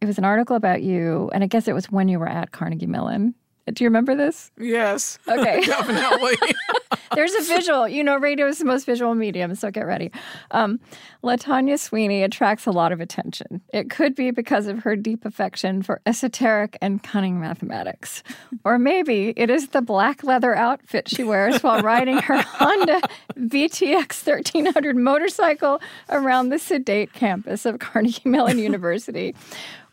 It 0.00 0.06
was 0.06 0.18
an 0.18 0.24
article 0.24 0.56
about 0.56 0.82
you, 0.82 1.30
and 1.32 1.42
I 1.42 1.46
guess 1.46 1.68
it 1.68 1.74
was 1.74 1.86
when 1.86 2.08
you 2.08 2.18
were 2.18 2.28
at 2.28 2.52
Carnegie 2.52 2.86
Mellon. 2.86 3.34
Do 3.72 3.82
you 3.82 3.88
remember 3.88 4.14
this? 4.14 4.50
Yes. 4.58 5.18
Okay. 5.28 5.60
Definitely. 5.64 6.36
There's 7.14 7.34
a 7.34 7.42
visual. 7.42 7.88
You 7.88 8.04
know, 8.04 8.16
radio 8.16 8.46
is 8.46 8.58
the 8.58 8.64
most 8.64 8.84
visual 8.84 9.14
medium, 9.14 9.54
so 9.54 9.70
get 9.70 9.86
ready. 9.86 10.12
Um, 10.50 10.80
Latanya 11.24 11.78
Sweeney 11.78 12.22
attracts 12.22 12.66
a 12.66 12.70
lot 12.70 12.92
of 12.92 13.00
attention. 13.00 13.60
It 13.72 13.90
could 13.90 14.14
be 14.14 14.30
because 14.30 14.66
of 14.66 14.80
her 14.80 14.96
deep 14.96 15.24
affection 15.24 15.82
for 15.82 16.00
esoteric 16.06 16.76
and 16.80 17.02
cunning 17.02 17.40
mathematics. 17.40 18.22
Or 18.64 18.78
maybe 18.78 19.32
it 19.36 19.50
is 19.50 19.68
the 19.68 19.82
black 19.82 20.22
leather 20.22 20.54
outfit 20.54 21.08
she 21.08 21.24
wears 21.24 21.62
while 21.62 21.80
riding 21.82 22.18
her 22.18 22.40
Honda 22.42 23.00
VTX 23.38 24.26
1300 24.26 24.96
motorcycle 24.96 25.80
around 26.10 26.50
the 26.50 26.58
sedate 26.58 27.12
campus 27.12 27.66
of 27.66 27.78
Carnegie 27.78 28.28
Mellon 28.28 28.58
University 28.58 29.34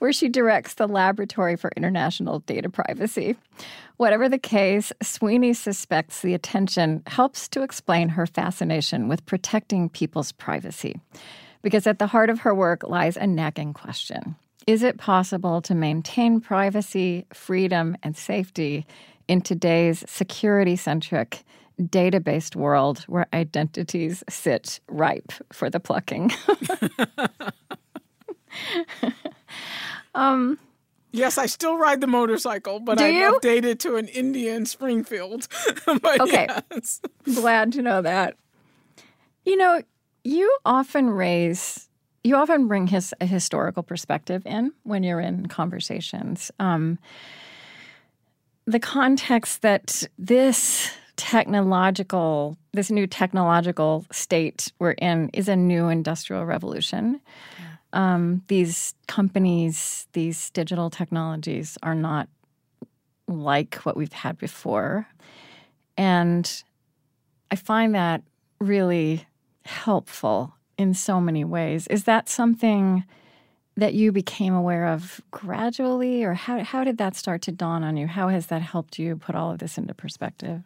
where 0.04 0.12
she 0.12 0.28
directs 0.28 0.74
the 0.74 0.86
Laboratory 0.86 1.56
for 1.56 1.72
International 1.78 2.40
Data 2.40 2.70
Privacy. 2.70 3.38
Whatever 3.96 4.28
the 4.28 4.38
case, 4.38 4.92
Sweeney 5.02 5.54
suspects 5.54 6.22
the 6.22 6.34
attention 6.34 7.04
helps 7.08 7.48
to 7.48 7.64
explain 7.64 8.10
her 8.10 8.28
fascination 8.28 9.08
with 9.08 9.26
protecting 9.26 9.88
people's 9.88 10.34
privacy. 10.34 11.00
Because 11.62 11.88
at 11.88 12.00
the 12.00 12.08
heart 12.08 12.30
of 12.30 12.40
her 12.40 12.54
work 12.54 12.84
lies 12.84 13.16
a 13.16 13.26
nagging 13.26 13.72
question 13.72 14.36
Is 14.68 14.84
it 14.84 14.98
possible 14.98 15.62
to 15.62 15.74
maintain 15.74 16.42
privacy, 16.42 17.26
freedom, 17.34 17.96
and 18.04 18.18
safety 18.18 18.86
in 19.30 19.40
today's 19.40 20.04
security 20.06 20.76
centric, 20.76 21.46
data 21.90 22.20
based 22.20 22.58
world 22.58 23.06
where 23.08 23.28
identities 23.34 24.22
sit 24.28 24.82
ripe 24.90 25.32
for 25.54 25.70
the 25.70 25.80
plucking? 25.80 26.34
Um, 30.16 30.60
yes, 31.12 31.38
I 31.38 31.46
still 31.46 31.78
ride 31.78 32.02
the 32.02 32.08
motorcycle, 32.08 32.80
but 32.80 33.00
you? 33.00 33.40
updated 33.40 33.80
to 33.80 33.96
an 33.96 34.08
Indian 34.08 34.66
Springfield. 34.66 35.48
okay. 35.88 36.48
Yes. 36.72 37.02
Glad 37.36 37.74
to 37.74 37.82
know 37.82 38.02
that. 38.02 38.36
You 39.46 39.58
know, 39.58 39.82
you 40.24 40.58
often 40.66 41.10
raise, 41.10 41.90
you 42.24 42.36
often 42.36 42.68
bring 42.68 42.88
his 42.88 43.14
a 43.20 43.26
historical 43.26 43.84
perspective 43.84 44.44
in 44.46 44.72
when 44.84 45.04
you're 45.04 45.20
in 45.20 45.48
conversations. 45.48 46.52
Um, 46.60 46.98
the 48.66 48.80
context 48.80 49.62
that 49.62 50.08
this 50.18 50.90
technological, 51.16 52.58
this 52.72 52.90
new 52.90 53.06
technological 53.06 54.06
state 54.12 54.72
we're 54.80 54.92
in 54.92 55.30
is 55.34 55.48
a 55.48 55.56
new 55.56 55.90
industrial 55.90 56.46
revolution 56.46 57.20
um, 57.94 58.42
these 58.48 58.94
companies, 59.08 60.08
these 60.14 60.50
digital 60.50 60.90
technologies 60.90 61.78
are 61.84 61.96
not 61.96 62.28
like 63.28 63.76
what 63.84 63.96
we've 63.96 64.12
had 64.12 64.38
before. 64.38 65.08
And 65.96 66.64
I 67.52 67.56
find 67.56 67.96
that 67.96 68.24
really 68.60 69.26
helpful 69.66 70.56
in 70.78 70.94
so 70.94 71.22
many 71.22 71.46
ways. 71.46 71.88
Is 71.88 72.04
that 72.06 72.28
something 72.28 73.06
that 73.76 73.94
you 73.94 74.12
became 74.12 74.54
aware 74.54 74.88
of 74.88 75.22
gradually, 75.32 76.24
or 76.24 76.34
how, 76.34 76.64
how 76.64 76.84
did 76.84 76.98
that 76.98 77.16
start 77.16 77.42
to 77.44 77.52
dawn 77.52 77.84
on 77.84 77.98
you? 77.98 78.08
How 78.08 78.28
has 78.28 78.48
that 78.48 78.62
helped 78.62 79.00
you 79.00 79.16
put 79.16 79.36
all 79.36 79.52
of 79.52 79.60
this 79.60 79.78
into 79.78 79.94
perspective? 79.94 80.62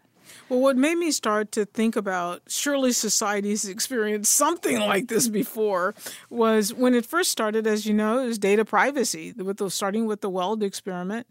Well, 0.50 0.60
what 0.60 0.78
made 0.78 0.98
me 0.98 1.12
start 1.12 1.52
to 1.54 1.66
think 1.66 1.96
about 1.96 2.42
surely 2.48 2.92
society's 2.92 3.68
experienced 3.68 4.34
something 4.34 4.80
like 4.80 5.08
this 5.08 5.28
before 5.28 5.96
was 6.30 6.74
when 6.74 6.94
it 6.94 7.06
first 7.06 7.32
started, 7.32 7.68
as 7.68 7.86
you 7.86 7.94
know, 7.94 8.20
is 8.20 8.38
data 8.38 8.66
privacy, 8.66 9.34
with 9.34 9.58
the, 9.58 9.70
starting 9.70 10.06
with 10.06 10.22
the 10.22 10.30
Weld 10.30 10.64
experiment. 10.64 11.28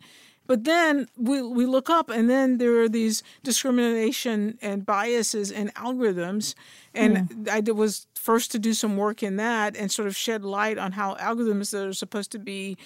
But 0.47 0.65
then 0.65 1.09
we, 1.17 1.43
we 1.43 1.67
look 1.67 1.91
up, 1.91 2.09
and 2.09 2.31
then 2.31 2.59
there 2.59 2.81
are 2.81 2.89
these 2.89 3.23
discrimination 3.43 4.59
and 4.63 4.87
biases 4.87 5.51
in 5.51 5.71
algorithms. 5.71 6.55
And 6.95 7.47
yeah. 7.47 7.55
I 7.55 7.71
was 7.73 8.07
first 8.15 8.53
to 8.53 8.59
do 8.59 8.73
some 8.73 8.97
work 8.97 9.23
in 9.23 9.37
that 9.37 9.77
and 9.77 9.91
sort 9.91 10.09
of 10.09 10.17
shed 10.17 10.45
light 10.45 10.79
on 10.79 10.93
how 10.93 11.15
algorithms 11.17 11.71
that 11.73 11.87
are 11.87 11.93
supposed 11.93 12.31
to 12.33 12.39
be 12.39 12.77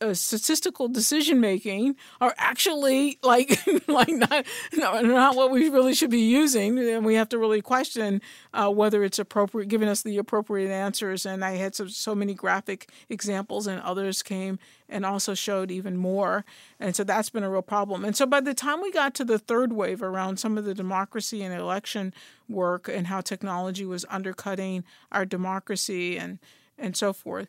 uh, 0.00 0.14
statistical 0.14 0.88
decision 0.88 1.40
making 1.40 1.96
are 2.20 2.34
actually 2.38 3.18
like 3.22 3.60
like 3.88 4.08
not 4.08 4.44
not 4.72 5.36
what 5.36 5.50
we 5.50 5.68
really 5.68 5.94
should 5.94 6.10
be 6.10 6.20
using, 6.20 6.78
and 6.78 7.04
we 7.04 7.14
have 7.14 7.28
to 7.28 7.38
really 7.38 7.60
question 7.60 8.22
uh, 8.54 8.70
whether 8.70 9.02
it's 9.02 9.18
appropriate, 9.18 9.68
giving 9.68 9.88
us 9.88 10.02
the 10.02 10.18
appropriate 10.18 10.70
answers. 10.70 11.26
And 11.26 11.44
I 11.44 11.52
had 11.52 11.74
so, 11.74 11.86
so 11.88 12.14
many 12.14 12.34
graphic 12.34 12.90
examples, 13.08 13.66
and 13.66 13.80
others 13.82 14.22
came 14.22 14.58
and 14.88 15.04
also 15.04 15.34
showed 15.34 15.70
even 15.70 15.96
more. 15.96 16.44
And 16.80 16.96
so 16.96 17.04
that's 17.04 17.30
been 17.30 17.42
a 17.42 17.50
real 17.50 17.62
problem. 17.62 18.04
And 18.04 18.16
so 18.16 18.24
by 18.24 18.40
the 18.40 18.54
time 18.54 18.80
we 18.80 18.90
got 18.90 19.14
to 19.14 19.24
the 19.24 19.38
third 19.38 19.72
wave 19.72 20.02
around 20.02 20.38
some 20.38 20.56
of 20.56 20.64
the 20.64 20.74
democracy 20.74 21.42
and 21.42 21.54
election 21.54 22.14
work 22.48 22.88
and 22.88 23.08
how 23.08 23.20
technology 23.20 23.84
was 23.84 24.06
undercutting 24.08 24.84
our 25.12 25.24
democracy 25.24 26.16
and 26.16 26.38
and 26.78 26.96
so 26.96 27.12
forth 27.12 27.48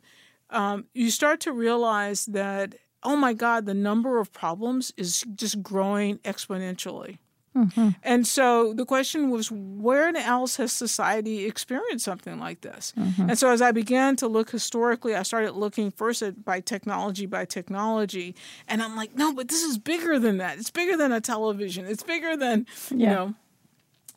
um, 0.50 0.86
you 0.94 1.12
start 1.12 1.40
to 1.42 1.52
realize 1.52 2.26
that, 2.28 2.76
oh 3.04 3.16
my 3.16 3.34
God, 3.34 3.66
the 3.66 3.74
number 3.74 4.20
of 4.20 4.32
problems 4.32 4.94
is 4.98 5.24
just 5.36 5.62
growing 5.62 6.18
exponentially. 6.20 7.18
Mm-hmm. 7.56 7.90
And 8.04 8.28
so 8.28 8.74
the 8.74 8.86
question 8.86 9.32
was, 9.32 9.52
where 9.52 10.16
else 10.16 10.58
has 10.58 10.72
society 10.72 11.46
experienced 11.46 12.06
something 12.06 12.40
like 12.40 12.62
this? 12.62 12.94
Mm-hmm. 12.98 13.32
And 13.32 13.40
so 13.40 13.50
as 13.50 13.62
I 13.62 13.72
began 13.72 14.16
to 14.18 14.28
look 14.28 14.52
historically, 14.52 15.16
I 15.16 15.24
started 15.24 15.54
looking 15.54 15.92
first 15.92 16.22
at 16.22 16.46
by 16.46 16.60
technology 16.60 17.26
by 17.26 17.46
technology, 17.46 18.36
and 18.68 18.82
I'm 18.84 18.96
like, 18.96 19.16
no, 19.16 19.34
but 19.34 19.48
this 19.48 19.64
is 19.64 19.78
bigger 19.78 20.20
than 20.20 20.38
that. 20.38 20.60
It's 20.60 20.70
bigger 20.70 20.96
than 20.96 21.12
a 21.12 21.20
television. 21.20 21.86
It's 21.86 22.04
bigger 22.04 22.38
than 22.38 22.68
you 22.92 23.08
know. 23.08 23.34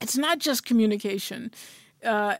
It's 0.01 0.17
not 0.17 0.39
just 0.39 0.67
communication 0.67 1.53
uh, 2.05 2.37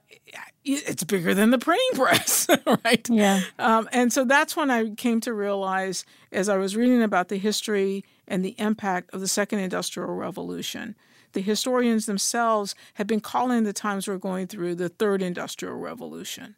it's 0.65 1.05
bigger 1.05 1.35
than 1.35 1.51
the 1.51 1.59
printing 1.59 1.89
press, 1.95 2.49
right? 2.85 3.09
Yeah. 3.09 3.43
Um, 3.59 3.89
and 3.93 4.13
so 4.13 4.25
that's 4.25 4.57
when 4.57 4.71
I 4.71 4.91
came 4.95 5.21
to 5.23 5.33
realize, 5.33 6.05
as 6.31 6.49
I 6.49 6.57
was 6.57 6.77
reading 6.77 7.03
about 7.03 7.29
the 7.29 7.39
history 7.39 8.05
and 8.29 8.45
the 8.45 8.55
impact 8.59 9.11
of 9.13 9.21
the 9.21 9.29
Second 9.29 9.61
Industrial 9.61 10.13
Revolution, 10.15 10.95
the 11.33 11.41
historians 11.41 12.07
themselves 12.07 12.75
had 12.95 13.07
been 13.07 13.21
calling 13.21 13.65
the 13.65 13.73
times 13.73 14.07
we're 14.07 14.19
going 14.19 14.47
through 14.47 14.75
the 14.75 14.89
Third 14.89 15.23
Industrial 15.23 15.77
Revolution. 15.77 16.57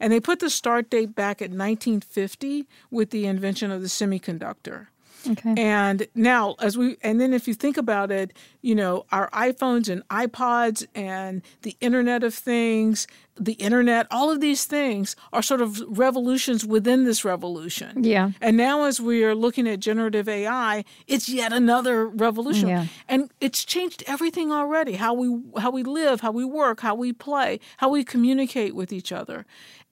And 0.00 0.12
they 0.12 0.20
put 0.20 0.40
the 0.40 0.50
start 0.50 0.90
date 0.90 1.14
back 1.14 1.40
at 1.40 1.50
1950 1.50 2.66
with 2.90 3.10
the 3.10 3.26
invention 3.26 3.70
of 3.70 3.82
the 3.82 3.88
semiconductor. 3.88 4.88
Okay. 5.28 5.54
And 5.56 6.06
now, 6.14 6.54
as 6.60 6.76
we, 6.76 6.96
and 7.02 7.20
then 7.20 7.32
if 7.32 7.48
you 7.48 7.54
think 7.54 7.76
about 7.76 8.10
it, 8.10 8.32
you 8.62 8.74
know, 8.74 9.06
our 9.12 9.30
iPhones 9.30 9.88
and 9.88 10.06
iPods 10.08 10.86
and 10.94 11.42
the 11.62 11.76
Internet 11.80 12.22
of 12.22 12.34
Things, 12.34 13.06
the 13.36 13.54
Internet, 13.54 14.06
all 14.10 14.30
of 14.30 14.40
these 14.40 14.64
things 14.64 15.16
are 15.32 15.42
sort 15.42 15.60
of 15.60 15.82
revolutions 15.98 16.64
within 16.64 17.04
this 17.04 17.24
revolution. 17.24 18.04
Yeah. 18.04 18.30
And 18.40 18.56
now, 18.56 18.84
as 18.84 19.00
we 19.00 19.24
are 19.24 19.34
looking 19.34 19.68
at 19.68 19.80
generative 19.80 20.28
AI, 20.28 20.84
it's 21.06 21.28
yet 21.28 21.52
another 21.52 22.06
revolution. 22.06 22.68
Yeah. 22.68 22.86
And 23.08 23.30
it's 23.40 23.64
changed 23.64 24.04
everything 24.06 24.52
already 24.52 24.94
how 24.94 25.14
we, 25.14 25.42
how 25.58 25.70
we 25.70 25.82
live, 25.82 26.20
how 26.20 26.30
we 26.30 26.44
work, 26.44 26.80
how 26.80 26.94
we 26.94 27.12
play, 27.12 27.60
how 27.78 27.88
we 27.88 28.04
communicate 28.04 28.74
with 28.74 28.92
each 28.92 29.10
other 29.10 29.46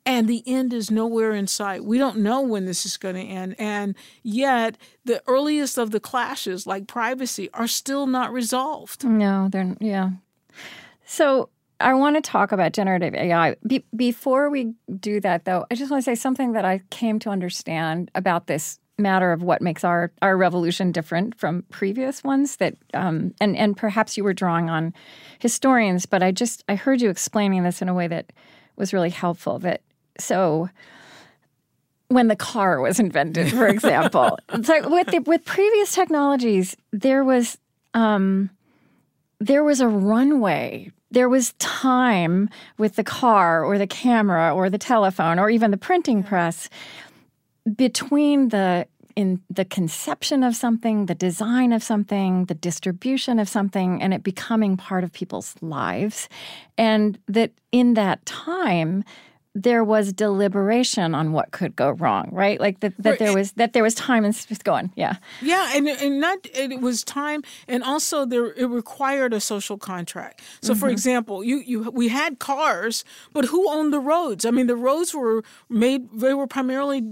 and 0.04 0.28
the 0.28 0.42
end 0.46 0.72
is 0.72 0.90
nowhere 0.90 1.32
in 1.32 1.46
sight. 1.46 1.84
We 1.84 1.98
don't 1.98 2.18
know 2.18 2.40
when 2.40 2.64
this 2.64 2.84
is 2.84 2.96
going 2.96 3.14
to 3.14 3.22
end. 3.22 3.54
And 3.58 3.94
yet, 4.22 4.76
the 5.04 5.22
earliest 5.26 5.78
of 5.78 5.90
the 5.90 6.00
clashes, 6.00 6.66
like 6.66 6.86
privacy, 6.86 7.48
are 7.54 7.68
still 7.68 8.06
not 8.06 8.32
resolved. 8.32 9.04
No, 9.04 9.48
they're, 9.50 9.76
yeah. 9.80 10.10
So, 11.04 11.50
I 11.78 11.94
want 11.94 12.16
to 12.16 12.22
talk 12.22 12.52
about 12.52 12.72
generative 12.72 13.14
AI. 13.14 13.56
Be- 13.66 13.84
before 13.94 14.50
we 14.50 14.74
do 15.00 15.20
that, 15.20 15.44
though, 15.44 15.66
I 15.70 15.74
just 15.74 15.90
want 15.90 16.04
to 16.04 16.10
say 16.10 16.14
something 16.14 16.52
that 16.52 16.64
I 16.64 16.80
came 16.90 17.18
to 17.20 17.30
understand 17.30 18.10
about 18.14 18.46
this 18.46 18.78
matter 18.98 19.32
of 19.32 19.42
what 19.42 19.62
makes 19.62 19.84
our, 19.84 20.12
our 20.22 20.36
revolution 20.36 20.92
different 20.92 21.38
from 21.38 21.64
previous 21.70 22.22
ones 22.22 22.56
that 22.56 22.76
um, 22.94 23.34
and 23.40 23.56
and 23.56 23.76
perhaps 23.76 24.16
you 24.16 24.22
were 24.22 24.34
drawing 24.34 24.68
on 24.68 24.92
historians 25.38 26.04
but 26.04 26.22
i 26.22 26.30
just 26.30 26.62
i 26.68 26.74
heard 26.74 27.00
you 27.00 27.08
explaining 27.08 27.64
this 27.64 27.80
in 27.80 27.88
a 27.88 27.94
way 27.94 28.06
that 28.06 28.32
was 28.76 28.92
really 28.92 29.10
helpful 29.10 29.58
that 29.58 29.80
so 30.18 30.68
when 32.08 32.28
the 32.28 32.36
car 32.36 32.80
was 32.80 33.00
invented, 33.00 33.50
for 33.50 33.66
example, 33.66 34.38
so 34.62 34.88
with 34.88 35.08
the, 35.08 35.20
with 35.20 35.44
previous 35.44 35.94
technologies, 35.94 36.76
there 36.92 37.24
was 37.24 37.58
um, 37.94 38.50
there 39.40 39.64
was 39.64 39.80
a 39.80 39.88
runway. 39.88 40.90
There 41.10 41.28
was 41.28 41.52
time 41.54 42.48
with 42.78 42.96
the 42.96 43.04
car 43.04 43.64
or 43.64 43.76
the 43.76 43.86
camera 43.86 44.54
or 44.54 44.70
the 44.70 44.78
telephone 44.78 45.38
or 45.38 45.50
even 45.50 45.70
the 45.70 45.76
printing 45.76 46.22
press 46.22 46.70
between 47.76 48.48
the 48.48 48.86
in 49.14 49.42
the 49.50 49.66
conception 49.66 50.42
of 50.42 50.56
something, 50.56 51.04
the 51.04 51.14
design 51.14 51.72
of 51.72 51.82
something, 51.82 52.46
the 52.46 52.54
distribution 52.54 53.38
of 53.38 53.48
something, 53.48 54.02
and 54.02 54.14
it 54.14 54.22
becoming 54.22 54.76
part 54.76 55.04
of 55.04 55.12
people's 55.12 55.54
lives. 55.60 56.30
And 56.78 57.18
that 57.28 57.52
in 57.72 57.92
that 57.94 58.24
time, 58.24 59.04
there 59.54 59.84
was 59.84 60.12
deliberation 60.12 61.14
on 61.14 61.32
what 61.32 61.50
could 61.50 61.76
go 61.76 61.90
wrong, 61.90 62.28
right? 62.32 62.58
Like 62.58 62.80
that, 62.80 62.94
that 62.98 63.18
there 63.18 63.34
was 63.34 63.52
that 63.52 63.74
there 63.74 63.82
was 63.82 63.94
time 63.94 64.24
and 64.24 64.34
space 64.34 64.58
going. 64.58 64.90
Yeah, 64.96 65.16
yeah, 65.42 65.72
and 65.74 65.86
and 65.88 66.20
not 66.20 66.38
it 66.54 66.80
was 66.80 67.04
time, 67.04 67.42
and 67.68 67.82
also 67.82 68.24
there 68.24 68.52
it 68.52 68.66
required 68.66 69.34
a 69.34 69.40
social 69.40 69.76
contract. 69.76 70.40
So, 70.62 70.72
mm-hmm. 70.72 70.80
for 70.80 70.88
example, 70.88 71.44
you 71.44 71.58
you 71.58 71.90
we 71.90 72.08
had 72.08 72.38
cars, 72.38 73.04
but 73.32 73.46
who 73.46 73.70
owned 73.70 73.92
the 73.92 74.00
roads? 74.00 74.46
I 74.46 74.50
mean, 74.50 74.68
the 74.68 74.76
roads 74.76 75.14
were 75.14 75.44
made; 75.68 76.08
they 76.12 76.32
were 76.32 76.46
primarily 76.46 77.02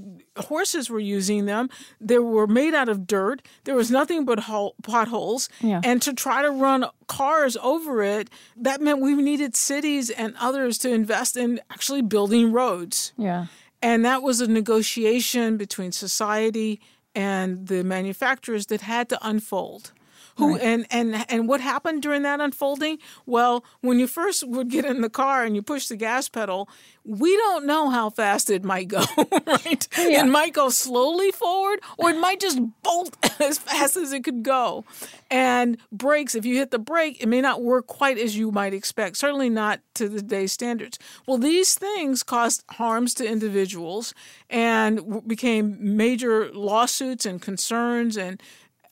horses 0.41 0.91
were 0.91 1.01
using 1.01 1.47
them. 1.47 1.71
They 2.01 2.19
were 2.19 2.47
made 2.47 2.75
out 2.75 2.89
of 2.89 3.07
dirt. 3.07 3.43
There 3.65 3.75
was 3.75 3.91
nothing 3.91 4.25
but 4.25 4.41
hole, 4.41 4.75
potholes, 4.83 5.49
yeah. 5.61 5.81
and 5.85 6.01
to 6.03 6.13
try 6.13 6.43
to 6.43 6.51
run 6.51 6.87
cars 7.07 7.57
over 7.63 8.03
it, 8.03 8.31
that 8.57 8.81
meant 8.81 9.01
we 9.01 9.15
needed 9.15 9.57
cities 9.57 10.11
and 10.11 10.35
others 10.41 10.79
to 10.79 10.91
invest 10.91 11.37
in 11.37 11.61
actually 11.71 12.03
building 12.03 12.53
roads. 12.53 13.13
Yeah. 13.17 13.47
And 13.83 14.05
that 14.05 14.23
was 14.23 14.41
a 14.41 14.47
negotiation 14.47 15.57
between 15.57 15.93
society 15.93 16.81
and 17.15 17.67
the 17.67 17.83
manufacturers 17.83 18.67
that 18.67 18.83
had 18.83 19.09
to 19.09 19.19
unfold. 19.27 19.93
Who 20.41 20.55
right. 20.55 20.63
and 20.63 20.87
and 20.91 21.25
and 21.29 21.49
what 21.49 21.61
happened 21.61 22.03
during 22.03 22.23
that 22.23 22.41
unfolding? 22.41 22.99
Well, 23.27 23.65
when 23.81 23.99
you 23.99 24.07
first 24.07 24.47
would 24.47 24.69
get 24.69 24.85
in 24.85 25.01
the 25.01 25.11
car 25.11 25.45
and 25.45 25.55
you 25.55 25.63
push 25.63 25.87
the 25.87 25.97
gas 25.97 26.29
pedal, 26.29 26.69
we 27.05 27.37
don't 27.37 27.67
know 27.67 27.91
how 27.91 28.11
fast 28.11 28.51
it 28.51 28.63
might 28.63 28.89
go, 28.89 29.03
right? 29.47 29.89
Yeah. 29.97 30.25
It 30.25 30.29
might 30.29 30.53
go 30.53 30.69
slowly 30.69 31.31
forward 31.31 31.81
or 31.99 32.11
it 32.11 32.19
might 32.19 32.41
just 32.41 32.61
bolt 32.83 33.17
as 33.41 33.59
fast 33.59 33.97
as 33.97 34.13
it 34.13 34.25
could 34.25 34.43
go. 34.43 34.85
And 35.31 35.79
brakes, 35.93 36.35
if 36.35 36.45
you 36.45 36.57
hit 36.57 36.71
the 36.71 36.79
brake, 36.79 37.23
it 37.23 37.29
may 37.29 37.41
not 37.41 37.63
work 37.63 37.87
quite 37.87 38.19
as 38.19 38.37
you 38.37 38.51
might 38.51 38.75
expect, 38.75 39.17
certainly 39.17 39.49
not 39.49 39.81
to 39.95 40.09
the 40.09 40.23
day's 40.23 40.53
standards. 40.53 40.99
Well, 41.27 41.39
these 41.39 41.75
things 41.75 42.23
caused 42.23 42.65
harms 42.71 43.15
to 43.15 43.27
individuals 43.27 44.13
and 44.49 45.27
became 45.27 45.77
major 45.81 46.51
lawsuits 46.53 47.25
and 47.25 47.41
concerns 47.41 48.17
and 48.17 48.43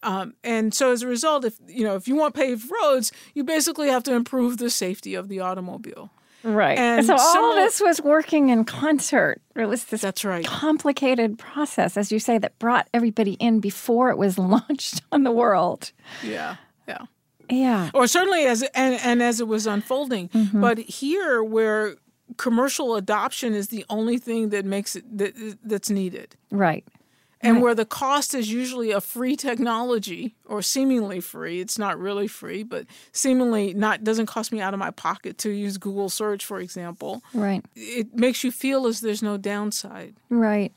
um, 0.02 0.34
and 0.44 0.72
so 0.72 0.92
as 0.92 1.02
a 1.02 1.06
result, 1.06 1.44
if 1.44 1.58
you 1.66 1.84
know 1.84 1.96
if 1.96 2.06
you 2.08 2.16
want 2.16 2.34
paved 2.34 2.70
roads, 2.82 3.12
you 3.34 3.44
basically 3.44 3.88
have 3.88 4.02
to 4.04 4.14
improve 4.14 4.58
the 4.58 4.70
safety 4.70 5.14
of 5.14 5.28
the 5.28 5.40
automobile. 5.40 6.10
Right. 6.44 6.78
And 6.78 7.04
so 7.04 7.16
all 7.18 7.54
this 7.56 7.80
was 7.80 8.00
working 8.00 8.48
in 8.50 8.64
concert. 8.64 9.40
It 9.56 9.66
was 9.66 9.84
this 9.86 10.02
That's 10.02 10.24
right. 10.24 10.44
complicated 10.44 11.38
process, 11.38 11.96
as 11.96 12.12
you 12.12 12.20
say, 12.20 12.38
that 12.38 12.58
brought 12.58 12.88
everybody 12.94 13.32
in 13.34 13.60
before 13.60 14.10
it 14.10 14.18
was 14.18 14.38
launched 14.38 15.02
on 15.10 15.24
the 15.24 15.32
world. 15.32 15.92
Yeah. 16.22 16.56
Yeah. 16.86 17.06
Yeah. 17.50 17.90
Or 17.92 18.06
certainly 18.06 18.44
as 18.44 18.62
and, 18.74 19.00
and 19.02 19.22
as 19.22 19.40
it 19.40 19.48
was 19.48 19.66
unfolding. 19.66 20.28
Mm-hmm. 20.28 20.60
But 20.60 20.78
here 20.78 21.42
where 21.42 21.96
commercial 22.36 22.94
adoption 22.94 23.54
is 23.54 23.68
the 23.68 23.84
only 23.88 24.18
thing 24.18 24.50
that 24.50 24.64
makes 24.64 24.96
it 24.96 25.18
that 25.18 25.58
that's 25.64 25.90
needed. 25.90 26.36
Right. 26.50 26.84
And 27.40 27.54
Right. 27.56 27.62
where 27.62 27.74
the 27.74 27.84
cost 27.84 28.34
is 28.34 28.50
usually 28.52 28.90
a 28.90 29.00
free 29.00 29.36
technology 29.36 30.34
or 30.46 30.60
seemingly 30.62 31.20
free 31.20 31.60
it's 31.60 31.78
not 31.78 31.98
really 31.98 32.26
free 32.28 32.62
but 32.62 32.86
seemingly 33.12 33.74
not 33.74 34.02
doesn't 34.04 34.26
cost 34.26 34.50
me 34.52 34.60
out 34.60 34.74
of 34.74 34.80
my 34.80 34.90
pocket 34.90 35.38
to 35.38 35.50
use 35.50 35.78
google 35.78 36.08
search 36.08 36.44
for 36.44 36.58
example 36.60 37.22
Right. 37.34 37.64
it 37.76 38.14
makes 38.16 38.42
you 38.44 38.50
feel 38.50 38.86
as 38.86 39.00
there's 39.00 39.22
no 39.22 39.36
downside 39.36 40.14
Right. 40.30 40.72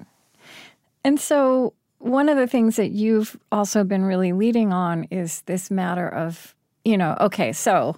And 1.04 1.20
so, 1.20 1.74
one 1.98 2.30
of 2.30 2.38
the 2.38 2.48
things 2.48 2.76
that 2.76 2.92
you've 2.92 3.38
also 3.52 3.84
been 3.84 4.06
really 4.06 4.34
leading 4.34 4.72
on 4.72 5.06
is 5.12 5.42
this 5.48 5.72
matter 5.72 6.08
of, 6.08 6.54
you 6.86 6.98
know, 6.98 7.18
okay, 7.20 7.52
so 7.54 7.96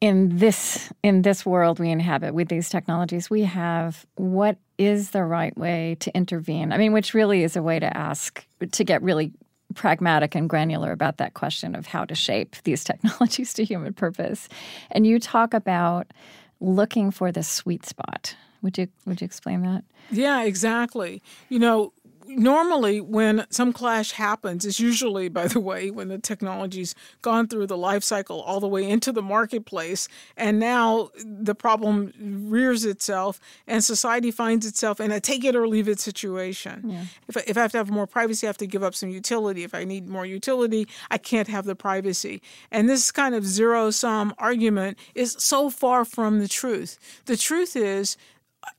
in 0.00 0.38
this 0.38 0.92
in 1.02 1.22
this 1.22 1.44
world 1.44 1.80
we 1.80 1.90
inhabit 1.90 2.34
with 2.34 2.48
these 2.48 2.68
technologies, 2.68 3.28
we 3.28 3.42
have 3.42 4.06
what 4.14 4.56
is 4.78 5.10
the 5.10 5.24
right 5.24 5.56
way 5.58 5.96
to 6.00 6.14
intervene? 6.14 6.72
I 6.72 6.78
mean, 6.78 6.92
which 6.92 7.14
really 7.14 7.42
is 7.42 7.56
a 7.56 7.62
way 7.62 7.80
to 7.80 7.96
ask 7.96 8.46
to 8.70 8.84
get 8.84 9.02
really 9.02 9.32
pragmatic 9.74 10.34
and 10.34 10.48
granular 10.48 10.92
about 10.92 11.18
that 11.18 11.34
question 11.34 11.74
of 11.74 11.86
how 11.86 12.04
to 12.04 12.14
shape 12.14 12.56
these 12.64 12.84
technologies 12.84 13.52
to 13.54 13.64
human 13.64 13.92
purpose. 13.92 14.48
And 14.90 15.06
you 15.06 15.18
talk 15.18 15.52
about 15.52 16.12
looking 16.60 17.10
for 17.10 17.32
the 17.32 17.42
sweet 17.42 17.84
spot. 17.84 18.36
Would 18.62 18.78
you 18.78 18.88
would 19.06 19.20
you 19.20 19.24
explain 19.24 19.62
that? 19.62 19.84
Yeah, 20.10 20.42
exactly. 20.42 21.22
You 21.48 21.58
know, 21.58 21.92
normally 22.28 23.00
when 23.00 23.46
some 23.50 23.72
clash 23.72 24.12
happens, 24.12 24.64
it's 24.64 24.78
usually, 24.78 25.28
by 25.28 25.48
the 25.48 25.60
way, 25.60 25.90
when 25.90 26.08
the 26.08 26.18
technology's 26.18 26.94
gone 27.22 27.48
through 27.48 27.66
the 27.66 27.76
life 27.76 28.04
cycle 28.04 28.40
all 28.42 28.60
the 28.60 28.68
way 28.68 28.88
into 28.88 29.12
the 29.12 29.22
marketplace, 29.22 30.08
and 30.36 30.58
now 30.58 31.10
the 31.24 31.54
problem 31.54 32.12
rears 32.50 32.84
itself, 32.84 33.40
and 33.66 33.82
society 33.82 34.30
finds 34.30 34.66
itself 34.66 35.00
in 35.00 35.10
a 35.10 35.20
take 35.20 35.44
it 35.44 35.56
or 35.56 35.66
leave 35.66 35.88
it 35.88 35.98
situation. 36.00 36.82
If, 37.28 37.36
I, 37.36 37.44
if 37.46 37.56
I 37.56 37.62
have 37.62 37.72
to 37.72 37.78
have 37.78 37.90
more 37.90 38.06
privacy, 38.06 38.46
I 38.46 38.48
have 38.48 38.58
to 38.58 38.66
give 38.66 38.82
up 38.82 38.94
some 38.94 39.08
utility. 39.08 39.64
If 39.64 39.74
I 39.74 39.84
need 39.84 40.08
more 40.08 40.26
utility, 40.26 40.86
I 41.10 41.18
can't 41.18 41.48
have 41.48 41.64
the 41.64 41.74
privacy. 41.74 42.42
And 42.70 42.88
this 42.88 43.10
kind 43.10 43.34
of 43.34 43.46
zero 43.46 43.90
sum 43.90 44.34
argument 44.38 44.98
is 45.14 45.36
so 45.38 45.70
far 45.70 46.04
from 46.04 46.38
the 46.38 46.48
truth. 46.48 46.98
The 47.26 47.36
truth 47.36 47.76
is, 47.76 48.16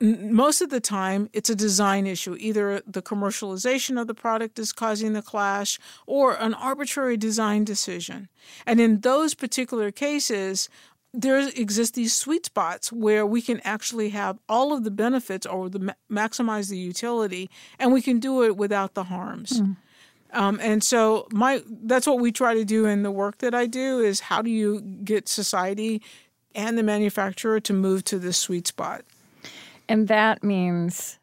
most 0.00 0.60
of 0.60 0.70
the 0.70 0.80
time 0.80 1.28
it's 1.32 1.50
a 1.50 1.54
design 1.54 2.06
issue. 2.06 2.36
Either 2.38 2.82
the 2.86 3.02
commercialization 3.02 4.00
of 4.00 4.06
the 4.06 4.14
product 4.14 4.58
is 4.58 4.72
causing 4.72 5.12
the 5.12 5.22
clash 5.22 5.78
or 6.06 6.34
an 6.34 6.54
arbitrary 6.54 7.16
design 7.16 7.64
decision. 7.64 8.28
And 8.66 8.80
in 8.80 9.00
those 9.00 9.34
particular 9.34 9.90
cases 9.90 10.68
there 11.12 11.48
exist 11.56 11.94
these 11.94 12.14
sweet 12.14 12.46
spots 12.46 12.92
where 12.92 13.26
we 13.26 13.42
can 13.42 13.60
actually 13.64 14.10
have 14.10 14.38
all 14.48 14.72
of 14.72 14.84
the 14.84 14.92
benefits 14.92 15.44
or 15.44 15.68
the 15.68 15.80
ma- 15.80 15.92
maximize 16.10 16.70
the 16.70 16.78
utility 16.78 17.50
and 17.80 17.92
we 17.92 18.00
can 18.00 18.20
do 18.20 18.44
it 18.44 18.56
without 18.56 18.94
the 18.94 19.04
harms. 19.04 19.60
Um, 20.32 20.60
and 20.62 20.84
so 20.84 21.26
my 21.32 21.62
that's 21.66 22.06
what 22.06 22.20
we 22.20 22.30
try 22.30 22.54
to 22.54 22.64
do 22.64 22.86
in 22.86 23.02
the 23.02 23.10
work 23.10 23.38
that 23.38 23.54
I 23.54 23.66
do 23.66 23.98
is 23.98 24.20
how 24.20 24.42
do 24.42 24.50
you 24.50 24.80
get 24.80 25.28
society 25.28 26.00
and 26.54 26.78
the 26.78 26.84
manufacturer 26.84 27.58
to 27.60 27.72
move 27.72 28.04
to 28.04 28.18
this 28.18 28.36
sweet 28.36 28.68
spot 28.68 29.02
And 29.90 30.06
that 30.06 30.44
means 30.44 31.18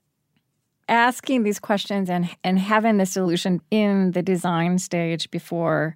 asking 0.89 1.43
these 1.43 1.57
questions 1.57 2.09
and 2.09 2.29
and 2.43 2.59
having 2.59 2.97
the 2.97 3.05
solution 3.05 3.61
in 3.71 4.11
the 4.11 4.21
design 4.21 4.77
stage 4.77 5.31
before 5.31 5.95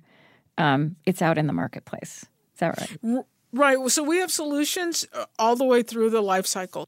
um, 0.57 0.95
it's 1.05 1.21
out 1.21 1.37
in 1.37 1.47
the 1.47 1.53
marketplace. 1.53 2.25
Is 2.53 2.59
that 2.59 2.77
right? 2.79 3.25
Right. 3.53 3.77
So 3.89 4.01
we 4.03 4.19
have 4.19 4.31
solutions 4.31 5.05
uh, 5.11 5.25
all 5.37 5.57
the 5.57 5.65
way 5.65 5.83
through 5.83 6.11
the 6.11 6.21
life 6.21 6.45
cycle. 6.45 6.87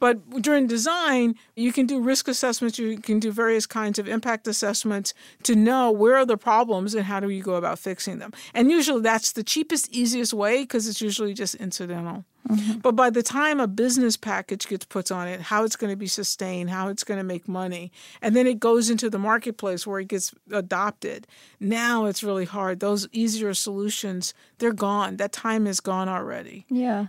But 0.00 0.42
during 0.42 0.66
design, 0.66 1.36
you 1.54 1.72
can 1.72 1.86
do 1.86 2.00
risk 2.00 2.26
assessments, 2.26 2.80
you 2.80 2.98
can 2.98 3.20
do 3.20 3.30
various 3.30 3.64
kinds 3.64 4.00
of 4.00 4.08
impact 4.08 4.48
assessments 4.48 5.14
to 5.44 5.54
know 5.54 5.92
where 5.92 6.16
are 6.16 6.26
the 6.26 6.36
problems 6.36 6.96
and 6.96 7.04
how 7.04 7.20
do 7.20 7.28
you 7.28 7.44
go 7.44 7.54
about 7.54 7.78
fixing 7.78 8.18
them. 8.18 8.32
And 8.54 8.72
usually 8.72 9.02
that's 9.02 9.30
the 9.30 9.44
cheapest, 9.44 9.88
easiest 9.94 10.34
way 10.34 10.62
because 10.62 10.88
it's 10.88 11.00
usually 11.00 11.32
just 11.32 11.54
incidental. 11.54 12.24
Mm-hmm. 12.48 12.78
But 12.78 12.96
by 12.96 13.10
the 13.10 13.22
time 13.22 13.60
a 13.60 13.66
business 13.68 14.16
package 14.16 14.66
gets 14.66 14.84
put 14.86 15.12
on 15.12 15.28
it, 15.28 15.40
how 15.40 15.64
it's 15.64 15.76
going 15.76 15.92
to 15.92 15.96
be 15.96 16.06
sustained, 16.06 16.70
how 16.70 16.88
it's 16.88 17.04
going 17.04 17.18
to 17.18 17.24
make 17.24 17.46
money, 17.46 17.92
and 18.22 18.34
then 18.34 18.46
it 18.46 18.58
goes 18.58 18.88
into 18.90 19.10
the 19.10 19.18
marketplace 19.18 19.86
where 19.86 20.00
it 20.00 20.08
gets 20.08 20.34
adopted, 20.50 21.26
now 21.60 22.06
it's 22.06 22.22
really 22.24 22.46
hard. 22.46 22.80
Those 22.80 23.06
easier 23.12 23.52
solutions, 23.54 24.32
they're 24.58 24.72
gone. 24.72 25.16
That 25.18 25.32
time 25.32 25.66
is 25.66 25.80
gone 25.80 26.08
already. 26.08 26.64
Yeah. 26.68 27.08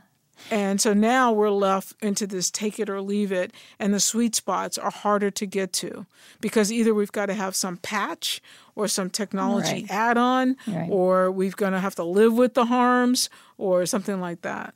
And 0.50 0.82
so 0.82 0.94
now 0.94 1.32
we're 1.32 1.52
left 1.52 1.94
into 2.02 2.26
this 2.26 2.50
take 2.50 2.80
it 2.80 2.90
or 2.90 3.00
leave 3.00 3.32
it, 3.32 3.54
and 3.80 3.94
the 3.94 4.00
sweet 4.00 4.36
spots 4.36 4.78
are 4.78 4.90
harder 4.92 5.30
to 5.32 5.46
get 5.46 5.72
to 5.74 6.08
because 6.42 6.72
either 6.72 6.94
we've 6.96 7.12
got 7.12 7.28
to 7.28 7.36
have 7.36 7.56
some 7.56 7.78
patch 7.78 8.42
or 8.76 8.88
some 8.88 9.10
technology 9.12 9.82
Right. 9.84 9.92
add 9.92 10.18
on, 10.18 10.58
Right. 10.68 10.90
or 10.90 11.30
we've 11.32 11.56
going 11.56 11.74
to 11.74 11.80
have 11.80 11.94
to 11.96 12.04
live 12.04 12.34
with 12.34 12.56
the 12.56 12.66
harms 12.66 13.30
or 13.60 13.86
something 13.86 14.20
like 14.20 14.42
that. 14.42 14.74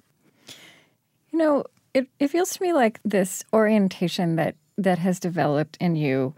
You 1.36 1.39
know, 1.39 1.65
it, 1.93 2.08
it 2.17 2.30
feels 2.30 2.52
to 2.54 2.63
me 2.63 2.71
like 2.71 3.02
this 3.04 3.43
orientation 3.52 4.38
that 4.38 4.56
that 4.78 5.00
has 5.00 5.19
developed 5.19 5.76
in 5.82 5.98
you 5.98 6.34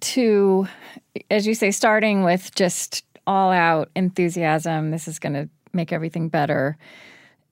to, 0.00 0.66
as 1.30 1.46
you 1.46 1.54
say, 1.54 1.70
starting 1.70 2.24
with 2.24 2.54
just 2.54 3.04
all 3.26 3.52
out 3.52 3.90
enthusiasm, 3.94 4.90
this 4.90 5.06
is 5.06 5.18
going 5.18 5.34
to 5.34 5.50
make 5.74 5.92
everything 5.92 6.30
better, 6.30 6.78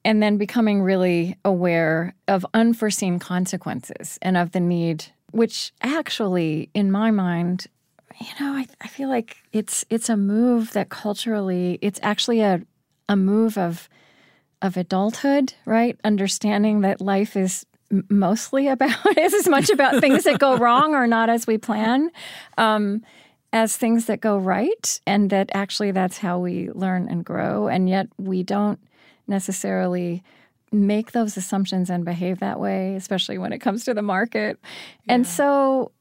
and 0.07 0.23
then 0.23 0.39
becoming 0.39 0.81
really 0.81 1.37
aware 1.45 2.15
of 2.29 2.47
unforeseen 2.55 3.19
consequences 3.19 4.19
and 4.23 4.39
of 4.39 4.53
the 4.53 4.61
need, 4.61 5.05
which 5.33 5.71
actually, 5.83 6.71
in 6.73 6.91
my 6.91 7.11
mind, 7.11 7.67
you 8.23 8.33
know, 8.41 8.53
I, 8.53 8.67
I 8.81 8.89
feel 8.89 9.11
like 9.11 9.37
it's 9.53 9.85
it's 9.91 10.09
a 10.09 10.17
move 10.17 10.73
that 10.73 10.89
culturally, 10.89 11.79
it's 11.83 12.01
actually 12.03 12.41
a 12.41 12.63
a 13.07 13.17
move 13.17 13.59
of 13.59 13.87
of 14.63 14.77
adulthood, 14.77 15.55
right? 15.65 15.99
Understanding 16.05 16.81
that 16.81 17.01
life 17.01 17.37
is 17.37 17.67
mostly 18.09 18.69
about 18.77 19.19
is 19.19 19.35
as 19.35 19.49
much 19.49 19.71
about 19.71 20.01
things 20.01 20.25
that 20.25 20.39
go 20.39 20.57
wrong 20.57 20.95
or 20.95 21.07
not 21.07 21.29
as 21.29 21.47
we 21.47 21.59
plan, 21.59 22.11
um, 22.59 23.03
as 23.53 23.77
things 23.77 24.07
that 24.07 24.21
go 24.21 24.37
right, 24.37 25.01
and 25.07 25.31
that 25.31 25.51
actually 25.55 25.93
that's 25.93 26.19
how 26.19 26.39
we 26.39 26.71
learn 26.73 27.09
and 27.09 27.25
grow. 27.25 27.69
And 27.69 27.89
yet 27.89 28.09
we 28.19 28.43
don't 28.43 28.81
necessarily 29.27 30.23
make 30.73 31.13
those 31.13 31.37
assumptions 31.37 31.89
and 31.89 32.05
behave 32.05 32.41
that 32.41 32.59
way, 32.59 32.97
especially 32.97 33.39
when 33.39 33.53
it 33.53 33.61
comes 33.61 33.85
to 33.85 33.95
the 33.95 34.03
market. 34.03 34.59
And 35.09 35.25
so 35.25 35.93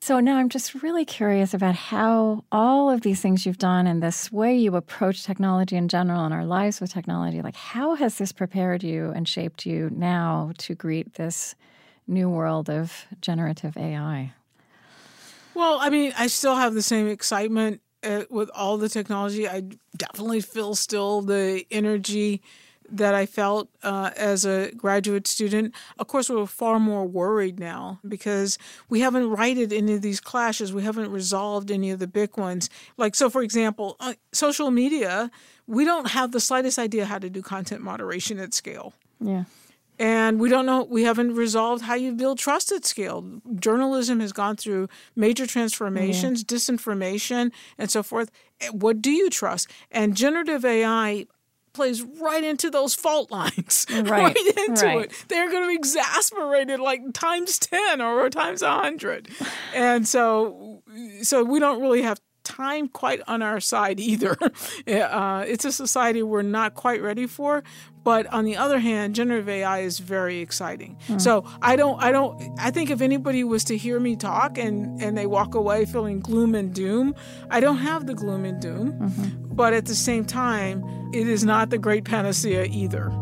so 0.00 0.20
now 0.20 0.36
I'm 0.38 0.48
just 0.48 0.82
really 0.82 1.04
curious 1.04 1.54
about 1.54 1.74
how 1.74 2.44
all 2.52 2.90
of 2.90 3.00
these 3.00 3.20
things 3.20 3.44
you've 3.44 3.58
done 3.58 3.86
and 3.86 4.02
this 4.02 4.30
way 4.30 4.56
you 4.56 4.76
approach 4.76 5.24
technology 5.24 5.76
in 5.76 5.88
general 5.88 6.24
and 6.24 6.32
our 6.32 6.44
lives 6.44 6.80
with 6.80 6.92
technology, 6.92 7.42
like 7.42 7.56
how 7.56 7.94
has 7.96 8.18
this 8.18 8.32
prepared 8.32 8.82
you 8.82 9.10
and 9.10 9.28
shaped 9.28 9.66
you 9.66 9.90
now 9.90 10.52
to 10.58 10.74
greet 10.74 11.14
this 11.14 11.54
new 12.06 12.28
world 12.28 12.70
of 12.70 13.06
generative 13.20 13.76
AI? 13.76 14.32
Well, 15.54 15.78
I 15.80 15.90
mean, 15.90 16.12
I 16.16 16.28
still 16.28 16.54
have 16.54 16.74
the 16.74 16.82
same 16.82 17.08
excitement 17.08 17.80
uh, 18.04 18.24
with 18.30 18.50
all 18.54 18.78
the 18.78 18.88
technology. 18.88 19.48
I 19.48 19.64
definitely 19.96 20.40
feel 20.40 20.76
still 20.76 21.20
the 21.20 21.66
energy 21.70 22.42
that 22.90 23.14
I 23.14 23.26
felt 23.26 23.68
uh, 23.82 24.10
as 24.16 24.44
a 24.44 24.70
graduate 24.72 25.26
student. 25.26 25.74
Of 25.98 26.06
course, 26.08 26.30
we're 26.30 26.46
far 26.46 26.78
more 26.80 27.04
worried 27.06 27.58
now 27.60 28.00
because 28.06 28.58
we 28.88 29.00
haven't 29.00 29.28
righted 29.30 29.72
any 29.72 29.94
of 29.94 30.02
these 30.02 30.20
clashes. 30.20 30.72
We 30.72 30.82
haven't 30.82 31.10
resolved 31.10 31.70
any 31.70 31.90
of 31.90 31.98
the 31.98 32.06
big 32.06 32.36
ones. 32.36 32.70
Like, 32.96 33.14
so 33.14 33.28
for 33.30 33.42
example, 33.42 33.96
uh, 34.00 34.14
social 34.32 34.70
media, 34.70 35.30
we 35.66 35.84
don't 35.84 36.08
have 36.08 36.32
the 36.32 36.40
slightest 36.40 36.78
idea 36.78 37.04
how 37.04 37.18
to 37.18 37.28
do 37.30 37.42
content 37.42 37.82
moderation 37.82 38.38
at 38.38 38.54
scale. 38.54 38.94
Yeah. 39.20 39.44
And 40.00 40.38
we 40.38 40.48
don't 40.48 40.64
know, 40.64 40.84
we 40.84 41.02
haven't 41.02 41.34
resolved 41.34 41.82
how 41.82 41.94
you 41.94 42.12
build 42.12 42.38
trust 42.38 42.70
at 42.70 42.84
scale. 42.86 43.24
Journalism 43.58 44.20
has 44.20 44.32
gone 44.32 44.54
through 44.56 44.88
major 45.16 45.44
transformations, 45.44 46.44
disinformation, 46.44 47.50
and 47.76 47.90
so 47.90 48.04
forth. 48.04 48.30
Eh, 48.60 48.68
What 48.68 49.02
do 49.02 49.10
you 49.10 49.28
trust? 49.28 49.68
And 49.90 50.14
generative 50.16 50.64
AI 50.64 51.26
plays 51.72 52.02
right 52.02 52.44
into 52.44 52.70
those 52.70 52.94
fault 52.94 53.30
lines, 53.30 53.86
Right, 53.92 54.36
into 54.36 54.84
right. 54.84 55.04
it. 55.04 55.24
They're 55.28 55.50
going 55.50 55.62
to 55.64 55.68
be 55.68 55.74
exasperated 55.74 56.80
like 56.80 57.00
times 57.12 57.58
10 57.58 58.00
or 58.00 58.28
times 58.30 58.62
100. 58.62 59.28
And 59.74 60.06
so, 60.06 60.82
so 61.22 61.44
we 61.44 61.58
don't 61.60 61.80
really 61.80 62.02
have 62.02 62.20
time 62.44 62.88
quite 62.88 63.20
on 63.28 63.42
our 63.42 63.60
side 63.60 64.00
either. 64.00 64.36
uh, 64.88 65.44
it's 65.46 65.64
a 65.64 65.72
society 65.72 66.22
we're 66.22 66.42
not 66.42 66.74
quite 66.74 67.02
ready 67.02 67.26
for. 67.26 67.62
But 68.08 68.26
on 68.28 68.46
the 68.46 68.56
other 68.56 68.78
hand, 68.78 69.14
generative 69.14 69.50
AI 69.50 69.80
is 69.80 69.98
very 69.98 70.38
exciting. 70.38 70.96
Hmm. 71.08 71.18
So 71.18 71.44
I 71.60 71.76
don't, 71.76 72.02
I 72.02 72.10
don't, 72.10 72.58
I 72.58 72.70
think 72.70 72.88
if 72.88 73.02
anybody 73.02 73.44
was 73.44 73.64
to 73.64 73.76
hear 73.76 74.00
me 74.00 74.16
talk 74.16 74.56
and 74.56 74.98
and 75.02 75.14
they 75.18 75.26
walk 75.26 75.54
away 75.54 75.84
feeling 75.84 76.20
gloom 76.20 76.54
and 76.54 76.72
doom, 76.72 77.14
I 77.50 77.60
don't 77.60 77.76
have 77.76 78.06
the 78.06 78.14
gloom 78.14 78.46
and 78.46 78.62
doom. 78.62 78.92
Mm-hmm. 78.92 79.54
But 79.54 79.74
at 79.74 79.84
the 79.84 79.94
same 79.94 80.24
time, 80.24 80.82
it 81.12 81.28
is 81.28 81.44
not 81.44 81.68
the 81.68 81.76
great 81.76 82.06
panacea 82.06 82.64
either. 82.64 83.12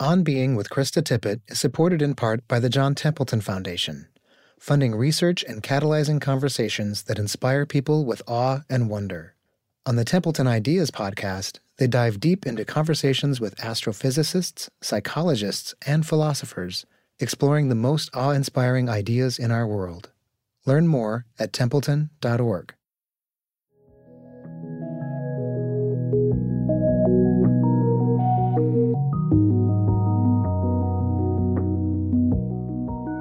On 0.00 0.22
Being 0.22 0.56
with 0.56 0.70
Krista 0.70 1.02
Tippett 1.02 1.42
is 1.48 1.60
supported 1.60 2.00
in 2.00 2.14
part 2.14 2.48
by 2.48 2.58
the 2.58 2.70
John 2.70 2.94
Templeton 2.94 3.42
Foundation, 3.42 4.08
funding 4.58 4.94
research 4.94 5.44
and 5.46 5.62
catalyzing 5.62 6.22
conversations 6.22 7.02
that 7.02 7.18
inspire 7.18 7.66
people 7.66 8.06
with 8.06 8.22
awe 8.26 8.60
and 8.70 8.88
wonder. 8.88 9.34
On 9.84 9.96
the 9.96 10.04
Templeton 10.06 10.46
Ideas 10.46 10.90
podcast, 10.90 11.58
they 11.76 11.86
dive 11.86 12.18
deep 12.18 12.46
into 12.46 12.64
conversations 12.64 13.42
with 13.42 13.56
astrophysicists, 13.56 14.70
psychologists, 14.80 15.74
and 15.86 16.06
philosophers, 16.06 16.86
exploring 17.18 17.68
the 17.68 17.74
most 17.74 18.08
awe 18.14 18.30
inspiring 18.30 18.88
ideas 18.88 19.38
in 19.38 19.50
our 19.50 19.66
world. 19.66 20.08
Learn 20.64 20.86
more 20.86 21.26
at 21.38 21.52
templeton.org. 21.52 22.74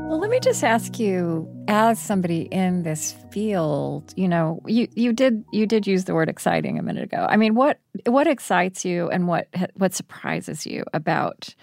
Well, 0.09 0.17
let 0.17 0.31
me 0.31 0.39
just 0.39 0.63
ask 0.63 0.97
you, 0.97 1.47
as 1.67 1.99
somebody 1.99 2.47
in 2.51 2.81
this 2.81 3.13
field, 3.29 4.11
you 4.17 4.27
know, 4.27 4.59
you, 4.65 4.87
you 4.95 5.13
did 5.13 5.45
you 5.53 5.67
did 5.67 5.85
use 5.85 6.05
the 6.05 6.15
word 6.15 6.29
exciting 6.29 6.79
a 6.79 6.81
minute 6.81 7.03
ago. 7.03 7.27
I 7.29 7.37
mean, 7.37 7.53
what 7.53 7.79
what 8.07 8.25
excites 8.25 8.83
you 8.83 9.07
and 9.11 9.27
what 9.27 9.49
what 9.75 9.93
surprises 9.93 10.65
you 10.65 10.83
about 10.95 11.53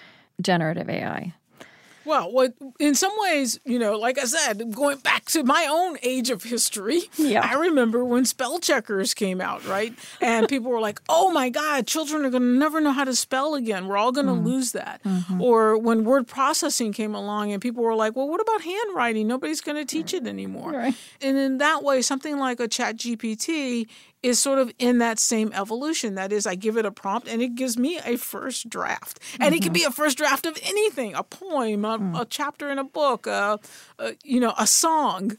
generative 0.40 0.88
AI? 0.88 1.34
Well, 2.06 2.30
what 2.32 2.54
in 2.78 2.94
some 2.94 3.12
ways, 3.18 3.58
you 3.64 3.78
know, 3.78 3.98
like 3.98 4.18
I 4.18 4.24
said, 4.24 4.72
going 4.72 4.98
back 4.98 5.24
to 5.26 5.42
my 5.42 5.66
own 5.68 5.98
age 6.02 6.30
of 6.30 6.44
history, 6.44 7.02
Yeah. 7.16 7.46
I 7.48 7.54
remember 7.54 8.04
when 8.04 8.24
spell 8.24 8.58
checkers 8.58 9.12
came 9.12 9.40
out, 9.40 9.66
right? 9.66 9.92
And 10.20 10.48
people 10.54 10.70
were 10.70 10.80
like, 10.80 11.00
"Oh 11.08 11.30
my 11.30 11.50
God, 11.50 11.86
children 11.86 12.24
are 12.24 12.30
going 12.30 12.42
to 12.42 12.58
never 12.58 12.80
know 12.80 12.92
how 12.92 13.04
to 13.04 13.14
spell 13.14 13.54
again. 13.54 13.88
We're 13.88 13.96
all 13.96 14.12
going 14.12 14.26
to 14.26 14.32
mm. 14.32 14.44
lose 14.44 14.72
that." 14.72 15.02
Mm-hmm. 15.02 15.42
Or 15.42 15.76
when 15.76 16.04
word 16.04 16.26
processing 16.26 16.92
came 16.92 17.14
along, 17.14 17.52
and 17.52 17.60
people 17.60 17.82
were 17.82 17.94
like, 17.94 18.14
"Well, 18.14 18.28
what 18.28 18.40
about 18.40 18.62
handwriting? 18.62 19.26
Nobody's 19.26 19.60
going 19.60 19.76
to 19.76 19.84
teach 19.84 20.14
it 20.14 20.26
anymore." 20.26 20.72
Right. 20.72 20.94
And 21.20 21.36
in 21.36 21.58
that 21.58 21.82
way, 21.82 22.02
something 22.02 22.38
like 22.38 22.60
a 22.60 22.68
Chat 22.68 22.96
GPT 22.96 23.88
is 24.22 24.38
sort 24.40 24.58
of 24.58 24.72
in 24.78 24.98
that 24.98 25.18
same 25.18 25.52
evolution. 25.54 26.14
That 26.16 26.32
is, 26.32 26.46
I 26.46 26.54
give 26.54 26.76
it 26.76 26.84
a 26.84 26.90
prompt 26.90 27.28
and 27.28 27.40
it 27.42 27.54
gives 27.54 27.76
me 27.78 27.98
a 28.04 28.16
first 28.16 28.68
draft. 28.68 29.20
And 29.40 29.54
it 29.54 29.62
can 29.62 29.72
be 29.72 29.84
a 29.84 29.90
first 29.90 30.16
draft 30.18 30.46
of 30.46 30.58
anything 30.64 31.14
a 31.14 31.22
poem, 31.22 31.84
a, 31.84 31.98
a 32.14 32.24
chapter 32.28 32.70
in 32.70 32.78
a 32.78 32.84
book, 32.84 33.26
a, 33.26 33.58
a, 33.98 34.14
you 34.24 34.40
know, 34.40 34.54
a 34.58 34.66
song. 34.66 35.36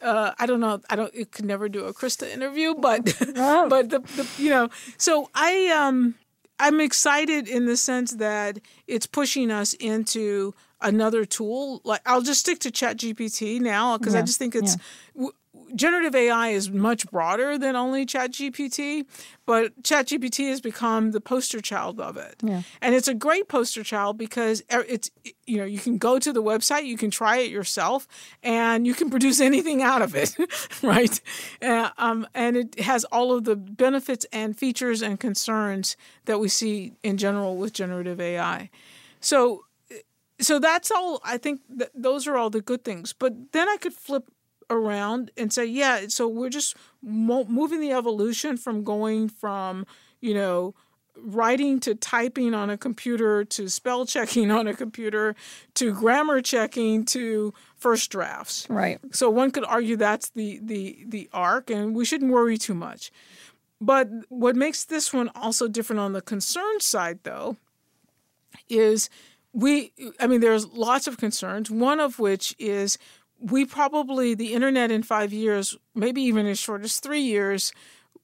Uh, 0.00 0.32
I 0.38 0.46
don't 0.46 0.60
know. 0.60 0.80
I 0.88 0.96
don't. 0.96 1.14
It 1.14 1.30
could 1.32 1.44
never 1.44 1.68
do 1.68 1.84
a 1.84 1.92
Krista 1.92 2.26
interview, 2.32 2.74
but 2.74 3.04
but 3.68 3.90
the, 3.90 3.98
the 4.00 4.26
you 4.38 4.48
know. 4.48 4.70
So 4.96 5.28
I 5.34 5.66
um 5.68 6.14
I'm 6.58 6.80
excited 6.80 7.46
in 7.48 7.66
the 7.66 7.76
sense 7.76 8.12
that 8.12 8.60
it's 8.86 9.06
pushing 9.06 9.50
us 9.50 9.74
into 9.74 10.54
another 10.80 11.26
tool. 11.26 11.82
Like 11.84 12.00
I'll 12.06 12.22
just 12.22 12.40
stick 12.40 12.60
to 12.60 12.70
ChatGPT 12.70 13.60
now 13.60 13.98
because 13.98 14.14
I 14.14 14.20
just 14.22 14.38
think 14.38 14.54
it's 14.54 14.76
w- 15.14 15.32
generative 15.74 16.14
AI 16.14 16.48
is 16.48 16.70
much 16.70 17.10
broader 17.10 17.58
than 17.58 17.76
only 17.76 18.06
ChatGPT, 18.06 19.06
but 19.46 19.82
ChatGPT 19.82 20.48
has 20.48 20.60
become 20.60 21.12
the 21.12 21.20
poster 21.20 21.60
child 21.60 22.00
of 22.00 22.16
it. 22.16 22.36
Yeah. 22.42 22.62
And 22.80 22.94
it's 22.94 23.08
a 23.08 23.14
great 23.14 23.48
poster 23.48 23.82
child 23.82 24.18
because 24.18 24.62
it's 24.70 25.10
you 25.46 25.58
know 25.58 25.64
you 25.64 25.78
can 25.78 25.98
go 25.98 26.18
to 26.18 26.32
the 26.32 26.42
website, 26.42 26.86
you 26.86 26.96
can 26.96 27.10
try 27.10 27.38
it 27.38 27.50
yourself, 27.50 28.06
and 28.42 28.86
you 28.86 28.94
can 28.94 29.10
produce 29.10 29.40
anything 29.50 29.82
out 29.82 30.02
of 30.02 30.14
it, 30.14 30.36
right? 30.82 31.20
Uh, 31.62 31.90
um, 31.98 32.26
and 32.34 32.56
it 32.56 32.80
has 32.80 33.04
all 33.04 33.32
of 33.32 33.44
the 33.44 33.56
benefits 33.56 34.26
and 34.32 34.56
features 34.56 35.02
and 35.02 35.20
concerns 35.20 35.96
that 36.26 36.38
we 36.38 36.48
see 36.48 36.92
in 37.02 37.16
general 37.16 37.56
with 37.56 37.72
generative 37.72 38.20
AI. 38.20 38.70
So 39.20 39.64
so 40.40 40.58
that's 40.58 40.90
all 40.90 41.20
i 41.24 41.36
think 41.36 41.60
that 41.68 41.90
those 41.94 42.26
are 42.26 42.36
all 42.36 42.50
the 42.50 42.60
good 42.60 42.82
things 42.84 43.12
but 43.12 43.52
then 43.52 43.68
i 43.68 43.76
could 43.76 43.92
flip 43.92 44.24
around 44.70 45.30
and 45.36 45.52
say 45.52 45.64
yeah 45.66 46.06
so 46.08 46.28
we're 46.28 46.48
just 46.48 46.76
mo- 47.02 47.44
moving 47.48 47.80
the 47.80 47.90
evolution 47.92 48.56
from 48.56 48.84
going 48.84 49.28
from 49.28 49.84
you 50.20 50.32
know 50.32 50.74
writing 51.22 51.78
to 51.80 51.94
typing 51.94 52.54
on 52.54 52.70
a 52.70 52.78
computer 52.78 53.44
to 53.44 53.68
spell 53.68 54.06
checking 54.06 54.50
on 54.58 54.66
a 54.66 54.72
computer 54.74 55.34
to 55.74 55.92
grammar 55.92 56.40
checking 56.40 57.04
to 57.04 57.52
first 57.76 58.10
drafts 58.10 58.66
Right. 58.70 58.98
so 59.10 59.28
one 59.28 59.50
could 59.50 59.64
argue 59.64 59.96
that's 59.96 60.30
the 60.30 60.60
the 60.62 61.04
the 61.06 61.28
arc, 61.32 61.68
and 61.68 61.94
we 61.94 62.04
shouldn't 62.04 62.30
worry 62.32 62.56
too 62.56 62.74
much. 62.74 63.10
But 63.82 64.08
what 64.28 64.56
makes 64.56 64.84
this 64.84 65.12
one 65.12 65.30
also 65.34 65.66
different 65.66 66.00
on 66.00 66.12
the 66.12 66.20
concern 66.20 66.80
side, 66.80 67.20
though, 67.22 67.56
is 68.68 69.08
we. 69.52 69.92
I 70.20 70.26
mean, 70.26 70.40
there's 70.40 70.66
lots 70.68 71.06
of 71.06 71.16
concerns. 71.16 71.70
One 71.70 71.98
of 72.00 72.18
which 72.18 72.54
is 72.58 72.98
we 73.40 73.64
probably 73.64 74.34
the 74.34 74.52
internet 74.52 74.90
in 74.90 75.02
five 75.02 75.32
years, 75.32 75.76
maybe 75.94 76.22
even 76.22 76.46
as 76.46 76.58
short 76.58 76.84
as 76.84 77.00
three 77.00 77.22
years, 77.22 77.72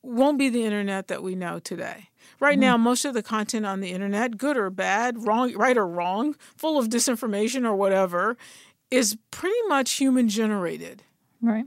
won't 0.03 0.39
be 0.39 0.49
the 0.49 0.65
internet 0.65 1.09
that 1.09 1.23
we 1.23 1.35
know 1.35 1.59
today. 1.59 2.11
Right 2.39 2.55
mm-hmm. 2.55 2.61
now, 2.61 2.77
most 2.77 3.05
of 3.05 3.15
the 3.15 3.23
content 3.23 3.67
on 3.67 3.81
the 3.81 3.91
internet, 3.91 4.37
good 4.37 4.57
or 4.57 4.71
bad, 4.71 5.27
wrong, 5.27 5.55
right 5.55 5.77
or 5.77 5.87
wrong, 5.87 6.37
full 6.57 6.79
of 6.79 6.89
disinformation 6.89 7.65
or 7.65 7.75
whatever, 7.75 8.37
is 8.91 9.17
pretty 9.31 9.57
much 9.69 9.95
human 9.95 10.29
generated. 10.29 11.03
Right. 11.41 11.67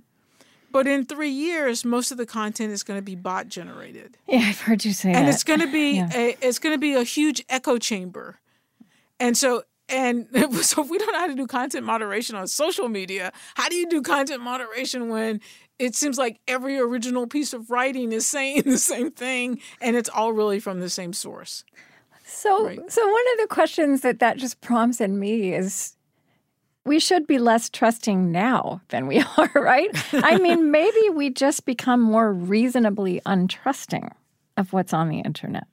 But 0.71 0.85
in 0.85 1.05
three 1.05 1.31
years, 1.31 1.83
most 1.83 2.11
of 2.11 2.17
the 2.17 2.25
content 2.25 2.71
is 2.71 2.83
going 2.83 2.97
to 2.97 3.03
be 3.03 3.15
bot 3.15 3.47
generated, 3.47 4.17
Yeah, 4.27 4.39
I've 4.39 4.61
heard 4.61 4.85
you 4.85 4.93
say 4.93 5.09
and 5.09 5.15
that. 5.15 5.19
And 5.21 5.29
it's 5.29 5.43
going 5.43 5.61
to 5.61 5.71
be 5.71 5.91
Yeah. 5.95 6.09
a 6.13 6.37
it's 6.41 6.59
going 6.59 6.75
to 6.75 6.79
be 6.79 6.93
a 6.93 7.03
huge 7.03 7.43
echo 7.49 7.77
chamber. 7.77 8.39
And 9.19 9.35
so, 9.35 9.63
and 9.89 10.27
so, 10.61 10.83
if 10.83 10.89
we 10.89 10.97
don't 10.97 11.11
know 11.11 11.19
how 11.19 11.27
to 11.27 11.35
do 11.35 11.47
content 11.47 11.85
moderation 11.85 12.35
on 12.35 12.47
social 12.47 12.87
media, 12.87 13.31
how 13.55 13.69
do 13.69 13.75
you 13.75 13.87
do 13.87 14.01
content 14.01 14.41
moderation 14.41 15.09
when 15.09 15.41
it 15.77 15.95
seems 15.95 16.17
like 16.17 16.39
every 16.47 16.77
original 16.79 17.27
piece 17.27 17.53
of 17.53 17.69
writing 17.71 18.11
is 18.11 18.27
saying 18.35 18.63
the 18.63 18.77
same 18.77 19.11
thing, 19.11 19.59
and 19.81 19.95
it's 19.95 20.09
all 20.09 20.33
really 20.33 20.59
from 20.59 20.79
the 20.79 20.89
same 20.89 21.13
source? 21.13 21.63
So, 22.25 22.65
Right. 22.65 22.91
so 22.91 23.05
one 23.05 23.23
of 23.33 23.39
the 23.41 23.47
questions 23.49 24.01
that 24.01 24.19
that 24.19 24.37
just 24.37 24.61
prompts 24.61 25.01
in 25.01 25.19
me 25.19 25.53
is, 25.53 25.95
we 26.85 26.99
should 26.99 27.25
be 27.27 27.39
less 27.39 27.69
trusting 27.69 28.31
now 28.31 28.81
than 28.89 29.07
we 29.07 29.19
are, 29.37 29.51
right? 29.55 29.89
I 30.13 30.37
mean, 30.37 30.71
maybe 30.71 31.09
we 31.13 31.29
just 31.31 31.65
become 31.65 32.01
more 32.01 32.31
reasonably 32.31 33.21
untrusting 33.25 34.11
of 34.57 34.73
what's 34.73 34.93
on 34.93 35.09
the 35.09 35.19
internet. 35.19 35.65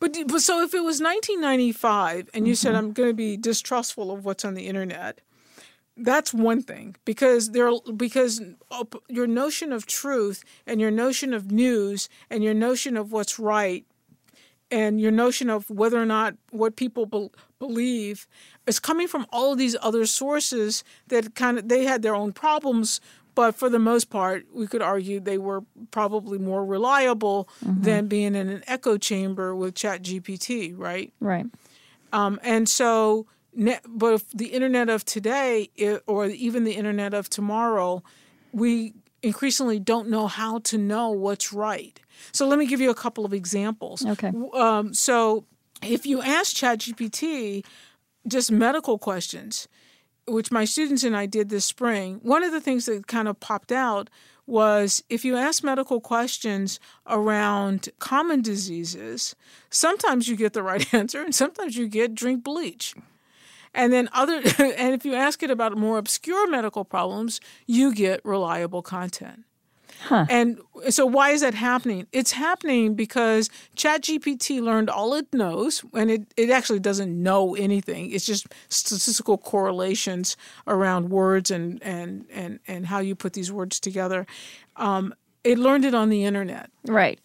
But, 0.00 0.16
but 0.26 0.40
so 0.40 0.62
if 0.62 0.74
it 0.74 0.84
was 0.84 1.00
1995 1.00 2.30
and 2.34 2.46
you 2.46 2.54
said 2.54 2.74
mm-hmm. 2.74 2.78
I'm 2.78 2.92
going 2.92 3.10
to 3.10 3.14
be 3.14 3.36
distrustful 3.36 4.10
of 4.10 4.24
what's 4.24 4.44
on 4.44 4.54
the 4.54 4.66
internet, 4.66 5.20
that's 5.96 6.32
one 6.32 6.62
thing 6.62 6.96
because 7.04 7.50
there 7.50 7.70
because 7.96 8.40
your 9.08 9.26
notion 9.26 9.72
of 9.72 9.86
truth 9.86 10.42
and 10.66 10.80
your 10.80 10.90
notion 10.90 11.34
of 11.34 11.52
news 11.52 12.08
and 12.30 12.42
your 12.42 12.54
notion 12.54 12.96
of 12.96 13.12
what's 13.12 13.38
right 13.38 13.84
and 14.70 15.00
your 15.00 15.10
notion 15.10 15.50
of 15.50 15.68
whether 15.68 16.00
or 16.00 16.06
not 16.06 16.34
what 16.50 16.76
people 16.76 17.04
bel 17.04 17.30
believe 17.58 18.26
is 18.66 18.80
coming 18.80 19.06
from 19.06 19.26
all 19.30 19.52
of 19.52 19.58
these 19.58 19.76
other 19.82 20.06
sources 20.06 20.82
that 21.08 21.34
kind 21.34 21.58
of 21.58 21.68
they 21.68 21.84
had 21.84 22.02
their 22.02 22.14
own 22.14 22.32
problems 22.32 23.00
but 23.34 23.54
for 23.54 23.68
the 23.70 23.78
most 23.78 24.10
part 24.10 24.44
we 24.52 24.66
could 24.66 24.82
argue 24.82 25.18
they 25.20 25.38
were 25.38 25.62
probably 25.90 26.38
more 26.38 26.64
reliable 26.64 27.48
than 27.62 28.06
being 28.08 28.34
in 28.34 28.48
an 28.48 28.62
echo 28.66 28.96
chamber 28.98 29.54
with 29.54 29.74
chat 29.74 30.02
gpt 30.02 30.74
right 30.76 31.12
Right. 31.20 31.46
um, 32.12 32.38
and 32.42 32.68
so, 32.68 33.26
ne- 33.54 33.80
but 33.88 34.14
if 34.14 34.30
the 34.30 34.46
internet 34.46 34.88
of 34.88 35.04
today, 35.04 35.70
or 36.06 36.26
even 36.26 36.64
the 36.64 36.72
internet 36.72 37.14
of 37.14 37.28
tomorrow, 37.28 38.02
we 38.52 38.92
increasingly 39.22 39.78
don't 39.78 40.08
know 40.08 40.26
how 40.26 40.58
to 40.58 40.76
know 40.76 41.10
what's 41.10 41.52
right. 41.52 42.00
So 42.32 42.46
let 42.46 42.58
me 42.58 42.66
give 42.66 42.80
you 42.80 42.90
a 42.90 42.94
couple 42.94 43.24
of 43.24 43.32
examples. 43.32 44.04
Okay. 44.04 44.32
Um, 44.54 44.92
so 44.94 45.44
if 45.82 46.04
you 46.06 46.20
ask 46.20 46.54
ChatGPT 46.56 47.64
just 48.26 48.50
medical 48.52 48.98
questions, 48.98 49.68
which 50.26 50.52
my 50.52 50.64
students 50.64 51.04
and 51.04 51.16
I 51.16 51.26
did 51.26 51.48
this 51.48 51.64
spring, 51.64 52.20
one 52.22 52.42
of 52.44 52.52
the 52.52 52.60
things 52.60 52.86
that 52.86 53.06
kind 53.06 53.28
of 53.28 53.40
popped 53.40 53.72
out 53.72 54.08
was 54.46 55.02
if 55.08 55.24
you 55.24 55.36
ask 55.36 55.62
medical 55.62 56.00
questions 56.00 56.80
around 57.06 57.88
common 57.98 58.42
diseases, 58.42 59.34
sometimes 59.70 60.28
you 60.28 60.36
get 60.36 60.52
the 60.52 60.62
right 60.62 60.92
answer 60.94 61.22
and 61.22 61.34
sometimes 61.34 61.76
you 61.76 61.88
get 61.88 62.14
drink 62.14 62.42
bleach. 62.42 62.94
And 63.74 63.92
then 63.92 64.08
other 64.12 64.36
and 64.58 64.94
if 64.94 65.04
you 65.04 65.14
ask 65.14 65.42
it 65.42 65.50
about 65.50 65.76
more 65.76 65.98
obscure 65.98 66.48
medical 66.50 66.84
problems, 66.84 67.40
you 67.66 67.94
get 67.94 68.20
reliable 68.24 68.82
content. 68.82 69.44
And 70.28 70.60
so 70.90 71.06
why 71.06 71.30
is 71.30 71.40
that 71.42 71.54
happening? 71.54 72.06
It's 72.12 72.32
happening 72.32 72.94
because 72.94 73.50
ChatGPT 73.76 74.60
learned 74.60 74.90
all 74.90 75.14
it 75.14 75.32
knows, 75.32 75.84
and 75.94 76.10
it, 76.10 76.22
it 76.36 76.50
actually 76.50 76.80
doesn't 76.80 77.22
know 77.22 77.54
anything. 77.54 78.10
It's 78.10 78.26
just 78.26 78.46
statistical 78.68 79.38
correlations 79.38 80.36
around 80.66 81.10
words 81.10 81.50
and 81.50 81.82
and 81.82 82.26
and, 82.32 82.60
and 82.66 82.86
how 82.86 82.98
you 82.98 83.14
put 83.14 83.32
these 83.32 83.52
words 83.52 83.80
together. 83.80 84.26
Um, 84.76 85.14
it 85.44 85.58
learned 85.58 85.84
it 85.84 85.94
on 85.94 86.08
the 86.08 86.24
internet. 86.24 86.70
Right. 86.86 87.18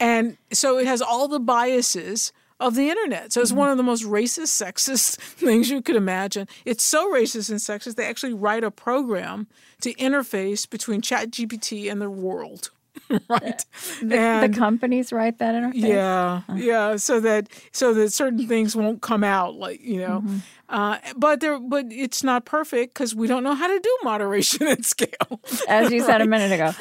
And 0.00 0.36
so 0.52 0.78
it 0.78 0.86
has 0.86 1.00
all 1.00 1.28
the 1.28 1.38
biases 1.38 2.32
of 2.62 2.76
the 2.76 2.88
internet. 2.88 3.32
So 3.32 3.40
it's 3.40 3.50
mm-hmm. 3.50 3.58
one 3.58 3.70
of 3.70 3.76
the 3.76 3.82
most 3.82 4.04
racist, 4.04 4.62
sexist 4.62 5.16
things 5.16 5.68
you 5.68 5.82
could 5.82 5.96
imagine. 5.96 6.48
It's 6.64 6.84
so 6.84 7.12
racist 7.12 7.50
and 7.50 7.58
sexist, 7.58 7.96
they 7.96 8.06
actually 8.06 8.34
write 8.34 8.64
a 8.64 8.70
program 8.70 9.48
to 9.80 9.92
interface 9.94 10.68
between 10.68 11.02
ChatGPT 11.02 11.90
and 11.90 12.00
the 12.00 12.08
world. 12.08 12.70
right. 13.28 13.64
The, 14.02 14.16
And- 14.18 14.52
the 14.54 14.58
companies 14.58 15.12
write 15.12 15.38
that 15.38 15.54
in 15.54 15.72
interface. 15.72 15.88
yeah, 15.88 16.42
yeah. 16.54 16.96
So 16.96 17.20
that 17.20 17.48
so 17.72 17.94
that 17.94 18.12
certain 18.12 18.46
things 18.48 18.74
won't 18.76 19.00
come 19.02 19.22
out, 19.24 19.54
like 19.54 19.80
you 19.80 20.00
know, 20.00 20.20
Mm-hmm. 20.24 20.38
uh, 20.68 20.98
but 21.16 21.40
there, 21.40 21.58
but 21.60 21.86
it's 21.90 22.22
not 22.24 22.44
perfect 22.44 22.94
because 22.94 23.14
we 23.14 23.26
don't 23.28 23.42
know 23.44 23.54
how 23.54 23.66
to 23.68 23.78
do 23.78 23.98
moderation 24.02 24.66
at 24.74 24.84
scale. 24.84 25.40
As 25.68 25.90
you 25.92 26.02
said 26.02 26.20
a 26.20 26.26
minute 26.26 26.52
ago. 26.52 26.72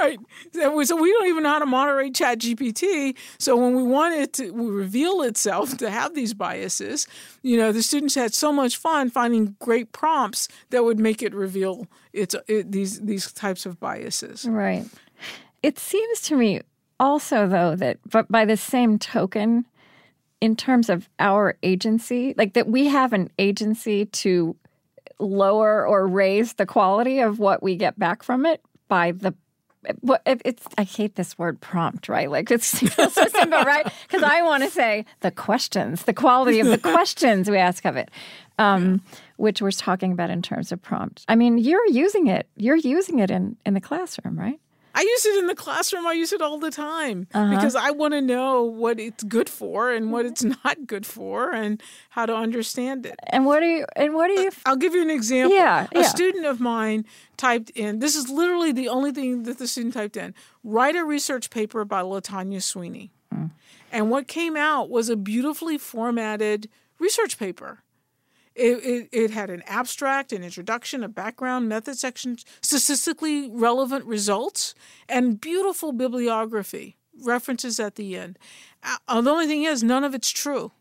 right. 0.00 0.18
So 0.52 0.74
we, 0.76 0.84
so 0.84 0.96
we 0.96 1.12
don't 1.12 1.28
even 1.28 1.42
know 1.42 1.50
how 1.50 1.58
to 1.60 1.66
moderate 1.66 2.14
Chat 2.14 2.38
GPT. 2.40 3.16
So 3.38 3.56
when 3.56 3.74
we 3.76 3.82
want 3.82 4.14
it 4.14 4.32
to 4.34 4.52
reveal 4.52 5.22
itself 5.22 5.76
to 5.78 5.90
have 5.90 6.14
these 6.14 6.34
biases, 6.34 7.06
you 7.42 7.56
know, 7.56 7.70
the 7.72 7.82
students 7.82 8.14
had 8.14 8.34
so 8.34 8.52
much 8.52 8.76
fun 8.76 9.10
finding 9.10 9.56
great 9.60 9.92
prompts 9.92 10.48
that 10.70 10.84
would 10.84 10.98
make 10.98 11.22
it 11.22 11.34
reveal 11.34 11.86
its 12.12 12.34
it, 12.48 12.72
these 12.72 13.00
these 13.00 13.30
types 13.32 13.66
of 13.66 13.78
biases. 13.78 14.44
Right. 14.46 14.86
It 15.66 15.78
seems 15.78 16.20
to 16.22 16.36
me 16.36 16.60
also, 17.00 17.46
though, 17.48 17.74
that 17.76 17.98
but 18.08 18.30
by 18.30 18.44
the 18.44 18.56
same 18.56 18.98
token, 18.98 19.66
in 20.40 20.54
terms 20.54 20.88
of 20.88 21.08
our 21.18 21.56
agency, 21.62 22.34
like 22.36 22.52
that 22.54 22.68
we 22.68 22.86
have 22.86 23.12
an 23.12 23.30
agency 23.38 24.04
to 24.22 24.54
lower 25.18 25.86
or 25.86 26.06
raise 26.06 26.54
the 26.54 26.66
quality 26.66 27.20
of 27.20 27.38
what 27.38 27.62
we 27.62 27.74
get 27.76 27.98
back 27.98 28.22
from 28.22 28.44
it 28.46 28.60
by 28.88 29.12
the 29.12 29.34
what 30.00 30.20
it- 30.26 30.42
it's 30.44 30.66
I 30.76 30.82
hate 30.82 31.14
this 31.14 31.38
word 31.38 31.60
prompt, 31.60 32.08
right? 32.08 32.30
Like 32.30 32.50
it's 32.50 32.66
so 32.94 33.08
simple, 33.28 33.62
right? 33.62 33.86
Because 34.06 34.22
I 34.22 34.42
want 34.42 34.62
to 34.64 34.70
say 34.70 35.04
the 35.20 35.30
questions, 35.30 36.02
the 36.04 36.12
quality 36.14 36.60
of 36.60 36.66
the 36.68 36.78
questions 36.92 37.48
we 37.48 37.56
ask 37.58 37.84
of 37.84 37.96
it, 37.96 38.10
um, 38.58 39.00
which 39.36 39.62
we're 39.62 39.70
talking 39.70 40.12
about 40.12 40.28
in 40.30 40.42
terms 40.42 40.70
of 40.72 40.82
prompt. 40.82 41.24
I 41.28 41.34
mean, 41.36 41.58
you're 41.58 41.86
using 41.88 42.26
it. 42.26 42.46
You're 42.56 42.76
using 42.96 43.18
it 43.20 43.30
in 43.30 43.56
in 43.66 43.74
the 43.74 43.80
classroom, 43.80 44.38
right? 44.38 44.60
I 44.96 45.02
use 45.02 45.26
it 45.26 45.38
in 45.38 45.46
the 45.46 45.54
classroom. 45.54 46.06
I 46.06 46.14
use 46.14 46.32
it 46.32 46.40
all 46.40 46.58
the 46.58 46.70
time 46.70 47.26
uh-huh. 47.34 47.54
because 47.54 47.76
I 47.76 47.90
want 47.90 48.14
to 48.14 48.22
know 48.22 48.62
what 48.62 48.98
it's 48.98 49.22
good 49.24 49.50
for 49.50 49.92
and 49.92 50.10
what 50.10 50.24
mm-hmm. 50.24 50.48
it's 50.48 50.58
not 50.64 50.86
good 50.86 51.04
for 51.04 51.52
and 51.52 51.82
how 52.08 52.24
to 52.24 52.34
understand 52.34 53.04
it. 53.04 53.16
And 53.26 53.44
what 53.44 53.60
do 53.60 53.66
you? 53.66 53.84
And 53.94 54.14
what 54.14 54.28
do 54.28 54.38
uh, 54.38 54.42
you? 54.44 54.50
I'll 54.64 54.76
give 54.76 54.94
you 54.94 55.02
an 55.02 55.10
example. 55.10 55.54
Yeah, 55.54 55.86
A 55.94 56.00
yeah. 56.00 56.08
student 56.08 56.46
of 56.46 56.60
mine 56.60 57.04
typed 57.36 57.68
in, 57.70 57.98
this 57.98 58.16
is 58.16 58.30
literally 58.30 58.72
the 58.72 58.88
only 58.88 59.12
thing 59.12 59.42
that 59.42 59.58
the 59.58 59.68
student 59.68 59.92
typed 59.92 60.16
in 60.16 60.34
write 60.64 60.96
a 60.96 61.04
research 61.04 61.50
paper 61.50 61.84
by 61.84 62.00
Latanya 62.00 62.62
Sweeney. 62.62 63.12
Hmm. 63.30 63.46
And 63.92 64.10
what 64.10 64.26
came 64.26 64.56
out 64.56 64.88
was 64.88 65.10
a 65.10 65.16
beautifully 65.16 65.76
formatted 65.76 66.70
research 66.98 67.38
paper. 67.38 67.82
It, 68.56 68.84
it, 68.84 69.08
it 69.12 69.30
had 69.32 69.50
an 69.50 69.62
abstract, 69.66 70.32
an 70.32 70.42
introduction, 70.42 71.04
a 71.04 71.08
background, 71.08 71.68
method 71.68 71.98
section, 71.98 72.38
statistically 72.62 73.50
relevant 73.50 74.06
results, 74.06 74.74
and 75.10 75.38
beautiful 75.38 75.92
bibliography, 75.92 76.96
references 77.22 77.78
at 77.78 77.96
the 77.96 78.16
end. 78.16 78.38
Uh, 79.06 79.20
the 79.20 79.30
only 79.30 79.46
thing 79.46 79.64
is, 79.64 79.82
none 79.82 80.04
of 80.04 80.14
it's 80.14 80.30
true. 80.30 80.72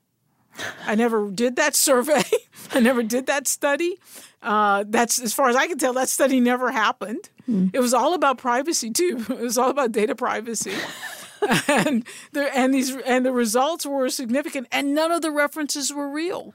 I 0.88 0.96
never 0.96 1.30
did 1.30 1.58
that 1.58 1.76
survey. 1.88 2.24
I 2.72 2.80
never 2.80 3.04
did 3.04 3.26
that 3.28 3.46
study. 3.48 4.00
Uh, 4.42 4.86
that's 4.88 5.20
as 5.20 5.34
far 5.34 5.50
as 5.50 5.56
I 5.56 5.68
can 5.68 5.78
tell. 5.78 5.94
That 5.94 6.08
study 6.08 6.40
never 6.40 6.72
happened. 6.72 7.30
It 7.74 7.80
was 7.80 7.94
all 7.94 8.14
about 8.14 8.38
privacy 8.38 8.90
too. 8.92 9.26
It 9.30 9.40
was 9.42 9.58
all 9.58 9.70
about 9.70 9.92
data 9.92 10.16
privacy, 10.16 10.74
and 11.68 12.06
the 12.32 12.56
and 12.56 12.74
these 12.74 12.96
and 12.96 13.26
the 13.26 13.32
results 13.32 13.86
were 13.86 14.10
significant, 14.10 14.68
and 14.72 14.96
none 14.96 15.12
of 15.12 15.22
the 15.22 15.32
references 15.32 15.94
were 15.94 16.10
real. 16.10 16.54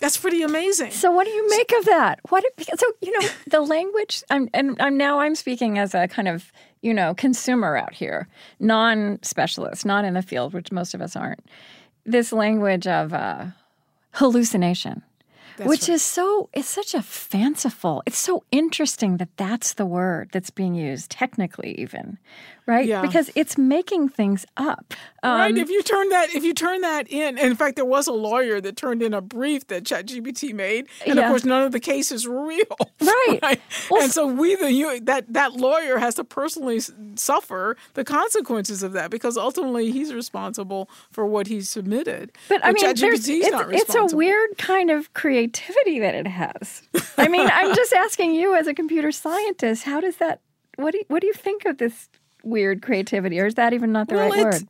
That's 0.00 0.16
pretty 0.16 0.42
amazing. 0.42 0.92
So 0.92 1.10
what 1.10 1.24
do 1.24 1.30
you 1.30 1.48
make 1.50 1.72
of 1.78 1.84
that? 1.84 2.20
What? 2.30 2.42
So 2.76 2.86
you 3.02 3.18
know 3.20 3.28
the 3.48 3.60
language. 3.60 4.22
I'm 4.30 4.48
and 4.54 4.80
I'm 4.80 4.96
now 4.96 5.20
I'm 5.20 5.34
speaking 5.34 5.78
as 5.78 5.94
a 5.94 6.08
kind 6.08 6.26
of 6.26 6.50
you 6.80 6.94
know 6.94 7.14
consumer 7.14 7.76
out 7.76 7.92
here, 7.92 8.26
non-specialist, 8.58 9.84
not 9.84 10.04
in 10.04 10.14
the 10.14 10.22
field, 10.22 10.54
which 10.54 10.72
most 10.72 10.94
of 10.94 11.02
us 11.02 11.16
aren't. 11.16 11.44
This 12.06 12.32
language 12.32 12.86
of 12.86 13.12
uh, 13.12 13.46
hallucination. 14.12 15.02
Which 15.68 15.88
is 15.88 16.02
so 16.02 16.48
it's 16.52 16.68
such 16.68 16.94
a 16.94 17.02
fanciful 17.02 18.02
it's 18.06 18.18
so 18.18 18.44
interesting 18.50 19.16
that 19.18 19.28
that's 19.36 19.74
the 19.74 19.86
word 19.86 20.28
that's 20.32 20.50
being 20.50 20.74
used 20.74 21.10
technically 21.10 21.74
even 21.80 22.18
right 22.66 22.86
Yeah. 22.86 23.02
because 23.02 23.30
it's 23.34 23.56
making 23.58 24.08
things 24.08 24.46
up 24.56 24.94
um, 25.22 25.38
right. 25.38 25.56
If 25.58 25.68
you 25.68 25.82
turn 25.82 26.08
that, 26.10 26.34
if 26.34 26.44
you 26.44 26.54
turn 26.54 26.80
that 26.80 27.06
in, 27.12 27.36
in 27.36 27.54
fact, 27.54 27.76
there 27.76 27.84
was 27.84 28.06
a 28.06 28.12
lawyer 28.12 28.58
that 28.62 28.76
turned 28.76 29.02
in 29.02 29.12
a 29.12 29.20
brief 29.20 29.66
that 29.66 29.84
ChatGPT 29.84 30.54
made, 30.54 30.86
and 31.06 31.16
Yeah. 31.16 31.24
of 31.24 31.28
course, 31.28 31.44
none 31.44 31.62
of 31.62 31.72
the 31.72 31.80
cases 31.80 32.26
were 32.26 32.46
real. 32.46 32.64
Right. 33.42 33.60
Well, 33.90 34.02
and 34.04 34.12
so 34.12 34.26
we, 34.26 34.54
the 34.56 34.72
you, 34.72 35.00
that 35.00 35.32
that 35.32 35.54
lawyer 35.54 35.98
has 35.98 36.14
to 36.16 36.24
personally 36.24 36.80
suffer 37.16 37.76
the 37.94 38.04
consequences 38.04 38.82
of 38.82 38.92
that 38.92 39.10
because 39.10 39.36
ultimately 39.36 39.90
he's 39.90 40.14
responsible 40.14 40.88
for 41.10 41.26
what 41.26 41.46
he 41.48 41.60
submitted. 41.60 42.32
But 42.48 42.64
I 42.64 42.72
mean, 42.72 42.84
there's, 42.84 43.00
ChatGPT 43.00 43.12
is 43.12 43.28
it's, 43.28 43.50
not 43.50 43.74
it's 43.74 43.94
a 43.94 44.16
weird 44.16 44.56
kind 44.58 44.90
of 44.90 45.12
creativity 45.14 45.49
that 45.52 46.14
it 46.14 46.26
has. 46.26 46.82
I 47.16 47.28
mean, 47.28 47.48
I'm 47.52 47.74
just 47.82 47.92
asking 47.92 48.34
you 48.34 48.54
as 48.54 48.66
a 48.66 48.74
computer 48.74 49.12
scientist, 49.12 49.84
how 49.84 50.00
does 50.00 50.16
that? 50.16 50.40
What 50.76 50.92
do 50.92 50.98
you, 50.98 51.04
what 51.08 51.20
do 51.20 51.26
you 51.26 51.32
think 51.34 51.64
of 51.66 51.78
this 51.78 52.08
weird 52.42 52.82
creativity, 52.82 53.38
or 53.40 53.46
is 53.46 53.54
that 53.56 53.72
even 53.72 53.92
not 53.92 54.08
the 54.08 54.14
Well, 54.14 54.30
right 54.30 54.44
word? 54.44 54.68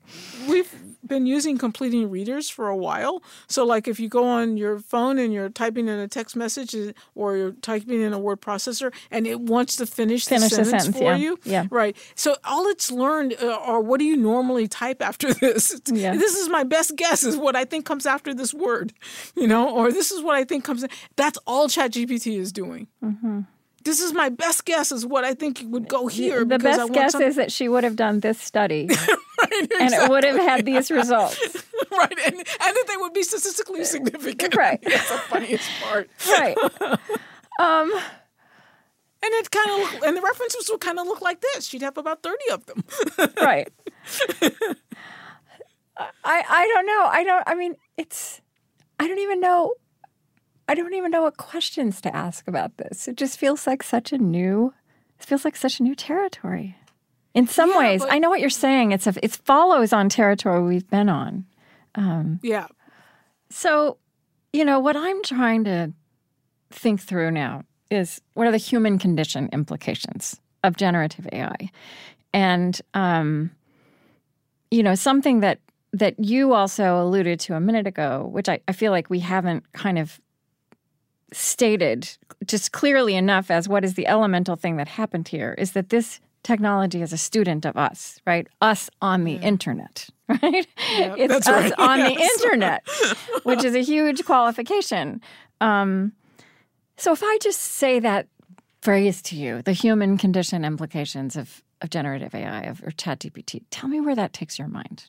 We've 0.48 0.72
been 1.10 1.26
using 1.26 1.58
completing 1.58 2.10
readers 2.10 2.48
for 2.48 2.68
a 2.68 2.76
while. 2.76 3.22
So, 3.48 3.66
like 3.66 3.86
if 3.86 4.00
you 4.00 4.08
go 4.08 4.26
on 4.26 4.56
your 4.56 4.78
phone 4.78 5.18
and 5.18 5.34
you're 5.34 5.50
typing 5.50 5.88
in 5.88 5.98
a 5.98 6.08
text 6.08 6.34
message 6.34 6.74
or 7.14 7.36
you're 7.36 7.52
typing 7.52 8.00
in 8.00 8.14
a 8.14 8.18
word 8.18 8.40
processor 8.40 8.94
and 9.10 9.26
it 9.26 9.40
wants 9.40 9.76
to 9.76 9.84
finish, 9.84 10.24
Finish 10.24 10.50
the 10.50 10.56
the 10.56 10.64
sentence 10.64 10.84
sentence, 10.84 10.96
for 10.96 11.04
yeah. 11.04 11.16
you. 11.16 11.38
Yeah. 11.44 11.66
Right. 11.70 11.94
So, 12.14 12.36
all 12.44 12.66
it's 12.68 12.90
learned 12.90 13.34
uh, 13.42 13.58
are 13.60 13.80
what 13.80 13.98
do 13.98 14.06
you 14.06 14.16
normally 14.16 14.66
type 14.68 15.02
after 15.02 15.34
this? 15.44 15.78
Yeah. 15.86 16.16
This 16.16 16.34
is 16.36 16.48
my 16.48 16.64
best 16.64 16.96
guess, 16.96 17.24
is 17.24 17.36
what 17.36 17.56
I 17.56 17.66
think 17.66 17.84
comes 17.84 18.06
after 18.06 18.32
this 18.32 18.54
word, 18.54 18.94
you 19.34 19.46
know, 19.46 19.68
or 19.68 19.92
this 19.92 20.10
is 20.10 20.22
what 20.22 20.36
I 20.36 20.44
think 20.44 20.64
comes. 20.64 20.86
That's 21.16 21.38
all 21.46 21.68
ChatGPT 21.68 22.38
is 22.38 22.52
doing. 22.52 22.86
Mm-hmm. 23.04 23.40
This 23.82 24.00
is 24.00 24.12
my 24.12 24.28
best 24.28 24.64
guess, 24.66 24.92
is 24.92 25.06
what 25.06 25.24
I 25.24 25.32
think 25.34 25.62
would 25.64 25.88
go 25.88 26.06
here. 26.06 26.40
The 26.44 26.58
because 26.58 26.78
I 26.78 26.82
best 26.82 26.92
guess 26.92 27.12
some- 27.12 27.22
is 27.22 27.36
that 27.36 27.50
she 27.50 27.68
would 27.68 27.82
have 27.84 27.96
done 27.96 28.20
this 28.20 28.38
study, 28.38 28.88
Right, 29.42 29.72
and 29.80 29.94
it 29.94 30.10
would 30.10 30.22
have 30.24 30.36
had 30.36 30.66
these 30.66 30.90
results. 30.90 31.38
right, 31.90 32.18
and, 32.26 32.34
and 32.36 32.44
that 32.46 32.84
they 32.88 32.96
would 32.98 33.14
be 33.14 33.22
statistically 33.22 33.84
significant. 33.84 34.54
Right. 34.54 34.78
That's 34.86 35.10
the 35.10 35.18
funniest 35.18 35.68
part. 35.82 36.10
Right. 36.28 36.56
Um, 37.58 37.90
And 39.22 39.34
it 39.34 39.50
kind 39.50 39.70
of, 39.82 40.02
and 40.02 40.16
the 40.16 40.22
references 40.22 40.68
would 40.70 40.80
kind 40.80 40.98
of 40.98 41.06
look 41.06 41.20
like 41.20 41.40
this. 41.40 41.66
She'd 41.66 41.82
have 41.82 41.96
about 41.98 42.22
thirty 42.22 42.50
of 42.52 42.64
them. 42.66 42.84
right. 43.40 43.68
I 46.24 46.42
I 46.48 46.70
don't 46.74 46.86
know. 46.86 47.04
I 47.06 47.24
don't. 47.24 47.44
I 47.46 47.54
mean, 47.54 47.74
it's. 47.96 48.40
I 48.98 49.06
don't 49.08 49.18
even 49.18 49.40
know. 49.40 49.74
I 50.70 50.74
don't 50.74 50.94
even 50.94 51.10
know 51.10 51.22
what 51.22 51.36
questions 51.36 52.00
to 52.02 52.14
ask 52.14 52.46
about 52.46 52.76
this. 52.76 53.08
It 53.08 53.16
just 53.16 53.38
feels 53.38 53.66
like 53.66 53.82
such 53.82 54.12
a 54.12 54.18
new. 54.18 54.72
It 55.18 55.24
feels 55.26 55.44
like 55.44 55.56
such 55.56 55.80
a 55.80 55.82
new 55.82 55.96
territory. 55.96 56.76
In 57.34 57.46
some 57.48 57.70
Yeah, 57.70 57.78
ways, 57.78 58.02
but- 58.02 58.12
I 58.12 58.18
know 58.18 58.30
what 58.30 58.38
you're 58.40 58.50
saying. 58.66 58.92
It's 58.92 59.06
a. 59.08 59.14
It 59.22 59.32
follows 59.32 59.92
on 59.92 60.08
territory 60.08 60.62
we've 60.62 60.88
been 60.88 61.08
on. 61.08 61.44
yeah, 62.42 62.66
So, 63.50 63.98
you 64.52 64.64
know, 64.64 64.78
what 64.78 64.96
I'm 64.96 65.22
trying 65.24 65.64
to 65.64 65.92
think 66.70 67.00
through 67.00 67.32
now 67.32 67.64
is 67.90 68.20
what 68.34 68.46
are 68.46 68.52
the 68.52 68.56
human 68.70 68.96
condition 68.98 69.48
implications 69.52 70.40
of 70.62 70.76
generative 70.76 71.26
AI? 71.32 71.70
And 72.32 72.80
um, 72.94 73.50
you 74.70 74.84
know, 74.84 74.94
something 74.94 75.40
that 75.40 75.58
that 75.92 76.14
you 76.20 76.52
also 76.54 77.02
alluded 77.02 77.40
to 77.40 77.54
a 77.56 77.60
minute 77.60 77.88
ago, 77.88 78.28
which 78.30 78.48
I, 78.48 78.60
I 78.68 78.72
feel 78.72 78.92
like 78.92 79.10
we 79.10 79.18
haven't 79.18 79.64
kind 79.72 79.98
of 79.98 80.20
stated 81.32 82.16
just 82.46 82.72
clearly 82.72 83.14
enough 83.14 83.50
as 83.50 83.68
what 83.68 83.84
is 83.84 83.94
the 83.94 84.06
elemental 84.06 84.56
thing 84.56 84.76
that 84.76 84.88
happened 84.88 85.28
here 85.28 85.54
is 85.58 85.72
that 85.72 85.90
this 85.90 86.20
technology 86.42 87.02
is 87.02 87.12
a 87.12 87.18
student 87.18 87.66
of 87.66 87.76
us, 87.76 88.20
right? 88.26 88.46
Us 88.60 88.88
on 89.02 89.24
the 89.24 89.34
internet, 89.34 90.08
right? 90.28 90.66
it's 90.76 91.32
that's 91.32 91.48
us 91.48 91.72
right. 91.78 91.78
on 91.78 91.98
the 92.00 92.18
internet, 92.20 92.82
which 93.42 93.64
is 93.64 93.74
a 93.74 93.82
huge 93.82 94.24
qualification. 94.24 95.20
Um, 95.60 96.12
so 96.96 97.12
if 97.12 97.22
I 97.22 97.38
just 97.42 97.60
say 97.60 98.00
that 98.00 98.26
phrase 98.80 99.20
to 99.22 99.36
you, 99.36 99.62
the 99.62 99.72
human 99.72 100.16
condition 100.16 100.64
implications 100.64 101.36
of, 101.36 101.62
of 101.82 101.90
generative 101.90 102.34
AI 102.34 102.62
of, 102.62 102.82
or 102.82 102.90
ChatGPT, 102.90 103.62
tell 103.70 103.88
me 103.88 104.00
where 104.00 104.14
that 104.14 104.32
takes 104.32 104.58
your 104.58 104.68
mind. 104.68 105.06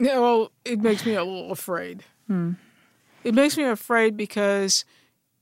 yeah. 0.00 0.18
Well, 0.18 0.50
it 0.64 0.80
makes 0.80 1.06
me 1.06 1.14
a 1.14 1.24
little 1.24 1.52
afraid. 1.52 2.02
It 2.28 3.34
makes 3.34 3.56
me 3.56 3.64
afraid 3.64 4.16
because, 4.16 4.84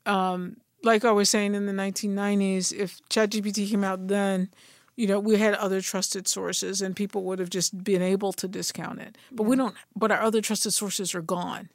um, 0.07 0.57
like 0.83 1.05
I 1.05 1.13
was 1.13 1.29
saying 1.31 1.55
in 1.55 1.67
the 1.67 1.73
1990s, 1.73 2.73
if 2.73 3.01
ChatGPT 3.09 3.71
came 3.71 3.85
out 3.85 4.09
then, 4.09 4.51
you 4.97 5.07
know, 5.07 5.19
we 5.19 5.37
had 5.37 5.55
other 5.55 5.81
trusted 5.81 6.29
sources 6.29 6.81
and 6.83 6.95
people 6.95 7.25
would 7.25 7.39
have 7.39 7.51
just 7.51 7.83
been 7.83 8.03
able 8.03 8.33
to 8.35 8.47
discount 8.47 9.01
it. 9.01 9.17
But 9.33 9.45
we 9.45 9.57
don't, 9.57 9.75
but 9.97 10.13
our 10.13 10.21
other 10.21 10.41
trusted 10.41 10.73
sources 10.73 11.15
are 11.15 11.23
gone. 11.23 11.69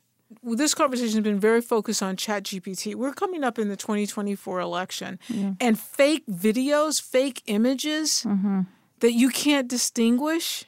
This 0.44 0.76
conversation 0.76 1.16
has 1.16 1.24
been 1.24 1.40
very 1.40 1.60
focused 1.60 2.04
on 2.04 2.16
ChatGPT. 2.16 2.94
We're 2.94 3.14
coming 3.14 3.44
up 3.44 3.58
in 3.58 3.68
the 3.68 3.76
2024 3.76 4.60
election, 4.60 5.20
and 5.60 5.80
fake 5.80 6.24
videos, 6.28 7.02
fake 7.02 7.42
images 7.48 8.24
that 9.00 9.14
you 9.14 9.30
can't 9.30 9.68
distinguish 9.68 10.66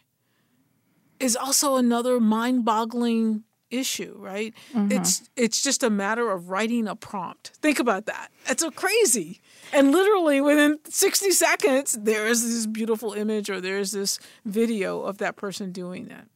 is 1.19 1.35
also 1.35 1.75
another 1.75 2.19
mind-boggling 2.19 3.43
issue, 3.71 4.15
right? 4.17 4.53
Mm-hmm. 4.73 4.91
It's 4.91 5.29
it's 5.35 5.63
just 5.63 5.83
a 5.83 5.89
matter 5.89 6.29
of 6.29 6.49
writing 6.49 6.87
a 6.87 6.95
prompt. 6.95 7.51
Think 7.61 7.79
about 7.79 8.05
that. 8.05 8.31
That's 8.47 8.61
so 8.61 8.71
crazy. 8.71 9.41
And 9.73 9.91
literally 9.91 10.41
within 10.41 10.79
60 10.87 11.31
seconds, 11.31 11.97
there 11.99 12.27
is 12.27 12.43
this 12.43 12.65
beautiful 12.67 13.13
image 13.13 13.49
or 13.49 13.61
there's 13.61 13.91
this 13.91 14.19
video 14.45 15.01
of 15.01 15.17
that 15.19 15.35
person 15.35 15.71
doing 15.71 16.07
that. 16.07 16.27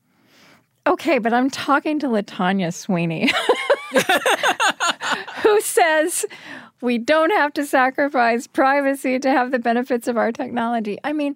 Okay, 0.88 1.18
but 1.18 1.34
I'm 1.34 1.50
talking 1.50 1.98
to 2.00 2.08
Latanya 2.08 2.72
Sweeney, 2.72 3.32
who 5.42 5.60
says 5.62 6.26
we 6.80 7.00
don't 7.00 7.32
have 7.32 7.54
to 7.54 7.66
sacrifice 7.66 8.46
privacy 8.46 9.18
to 9.18 9.30
have 9.32 9.52
the 9.52 9.58
benefits 9.58 10.08
of 10.08 10.16
our 10.16 10.32
technology. 10.32 11.00
I 11.04 11.12
mean, 11.12 11.36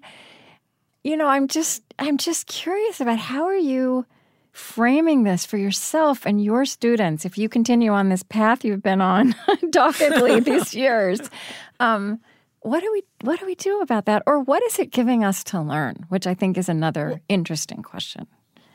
you 1.04 1.18
know, 1.18 1.28
I'm 1.28 1.48
just 1.48 1.82
I'm 1.98 2.18
just 2.18 2.46
curious 2.48 3.02
about 3.02 3.18
how 3.18 3.46
are 3.46 3.56
you 3.56 4.06
framing 4.60 5.24
this 5.24 5.46
for 5.46 5.58
yourself 5.58 6.26
and 6.26 6.44
your 6.44 6.66
students 6.66 7.26
if 7.26 7.38
you 7.38 7.48
continue 7.48 7.92
on 7.92 8.10
this 8.10 8.24
path 8.24 8.66
you've 8.66 8.84
been 8.84 9.02
on 9.02 9.34
doggedly 9.70 10.40
these 10.52 10.76
years. 10.76 11.22
Um, 11.80 12.20
what 12.62 12.82
do 12.82 12.92
we 12.92 13.04
what 13.22 13.40
do 13.40 13.46
we 13.46 13.56
do 13.56 13.80
about 13.80 14.06
that, 14.06 14.22
or 14.28 14.42
what 14.42 14.62
is 14.64 14.80
it 14.80 14.92
giving 14.92 15.24
us 15.24 15.46
to 15.46 15.62
learn? 15.62 16.06
Which 16.10 16.28
I 16.28 16.34
think 16.34 16.58
is 16.58 16.68
another 16.68 17.22
interesting 17.30 17.82
question. 17.82 18.28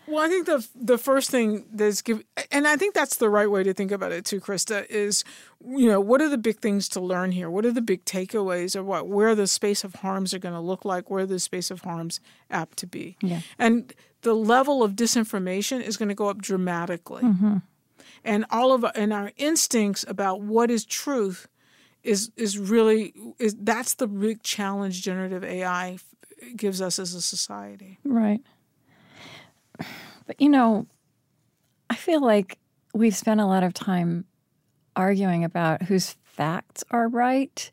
Well, 0.06 0.24
I 0.24 0.28
think 0.28 0.46
the 0.46 0.66
the 0.74 0.98
first 0.98 1.30
thing 1.30 1.66
that's 1.72 2.02
give, 2.02 2.22
and 2.50 2.66
I 2.66 2.76
think 2.76 2.94
that's 2.94 3.16
the 3.16 3.30
right 3.30 3.50
way 3.50 3.62
to 3.62 3.72
think 3.72 3.90
about 3.90 4.12
it 4.12 4.24
too, 4.24 4.40
Krista. 4.40 4.86
Is 4.88 5.24
you 5.66 5.88
know 5.88 6.00
what 6.00 6.20
are 6.20 6.28
the 6.28 6.38
big 6.38 6.60
things 6.60 6.88
to 6.90 7.00
learn 7.00 7.32
here? 7.32 7.50
What 7.50 7.64
are 7.64 7.72
the 7.72 7.82
big 7.82 8.04
takeaways, 8.04 8.76
or 8.76 8.82
what 8.82 9.06
where 9.06 9.34
the 9.34 9.46
space 9.46 9.84
of 9.84 9.96
harms 9.96 10.34
are 10.34 10.38
going 10.38 10.54
to 10.54 10.60
look 10.60 10.84
like? 10.84 11.10
Where 11.10 11.26
the 11.26 11.38
space 11.38 11.70
of 11.70 11.82
harms 11.82 12.20
apt 12.50 12.78
to 12.78 12.86
be? 12.86 13.16
Yeah. 13.20 13.40
And 13.58 13.92
the 14.24 14.34
level 14.34 14.82
of 14.82 14.92
disinformation 14.92 15.80
is 15.80 15.96
going 15.96 16.08
to 16.10 16.14
go 16.14 16.28
up 16.28 16.42
dramatically, 16.42 17.22
Mm-hmm. 17.22 17.56
and 18.24 18.44
all 18.50 18.72
of 18.72 18.84
and 18.94 19.12
our 19.12 19.30
instincts 19.36 20.04
about 20.08 20.40
what 20.42 20.70
is 20.70 20.84
truth 20.84 21.46
is 22.02 22.30
is 22.36 22.58
really 22.58 23.14
is 23.38 23.54
that's 23.60 23.94
the 23.94 24.06
big 24.06 24.42
challenge 24.42 25.02
generative 25.02 25.44
AI 25.44 25.98
gives 26.56 26.82
us 26.82 26.98
as 26.98 27.14
a 27.14 27.20
society. 27.22 27.98
Right. 28.04 28.40
But 30.26 30.40
you 30.40 30.48
know, 30.48 30.86
I 31.90 31.94
feel 31.96 32.20
like 32.20 32.58
we've 32.92 33.16
spent 33.16 33.40
a 33.40 33.46
lot 33.46 33.62
of 33.62 33.72
time 33.74 34.24
arguing 34.96 35.44
about 35.44 35.82
whose 35.84 36.16
facts 36.24 36.84
are 36.90 37.08
right. 37.08 37.70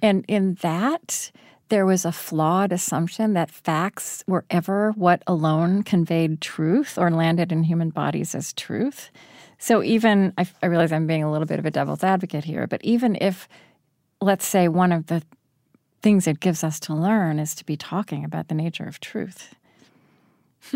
And 0.00 0.24
in 0.28 0.54
that, 0.62 1.32
there 1.72 1.86
was 1.86 2.04
a 2.04 2.12
flawed 2.12 2.70
assumption 2.70 3.32
that 3.32 3.50
facts 3.50 4.22
were 4.26 4.44
ever 4.50 4.92
what 4.92 5.22
alone 5.26 5.82
conveyed 5.82 6.38
truth 6.38 6.98
or 6.98 7.10
landed 7.10 7.50
in 7.50 7.62
human 7.62 7.88
bodies 7.88 8.34
as 8.34 8.52
truth. 8.52 9.10
So 9.56 9.82
even, 9.82 10.34
I, 10.36 10.46
I 10.62 10.66
realize 10.66 10.92
I'm 10.92 11.06
being 11.06 11.22
a 11.22 11.32
little 11.32 11.46
bit 11.46 11.58
of 11.58 11.64
a 11.64 11.70
devil's 11.70 12.04
advocate 12.04 12.44
here, 12.44 12.66
but 12.66 12.84
even 12.84 13.16
if, 13.22 13.48
let's 14.20 14.46
say, 14.46 14.68
one 14.68 14.92
of 14.92 15.06
the 15.06 15.22
things 16.02 16.26
it 16.26 16.40
gives 16.40 16.62
us 16.62 16.78
to 16.80 16.94
learn 16.94 17.38
is 17.38 17.54
to 17.54 17.64
be 17.64 17.78
talking 17.78 18.22
about 18.22 18.48
the 18.48 18.54
nature 18.54 18.84
of 18.84 19.00
truth. 19.00 19.54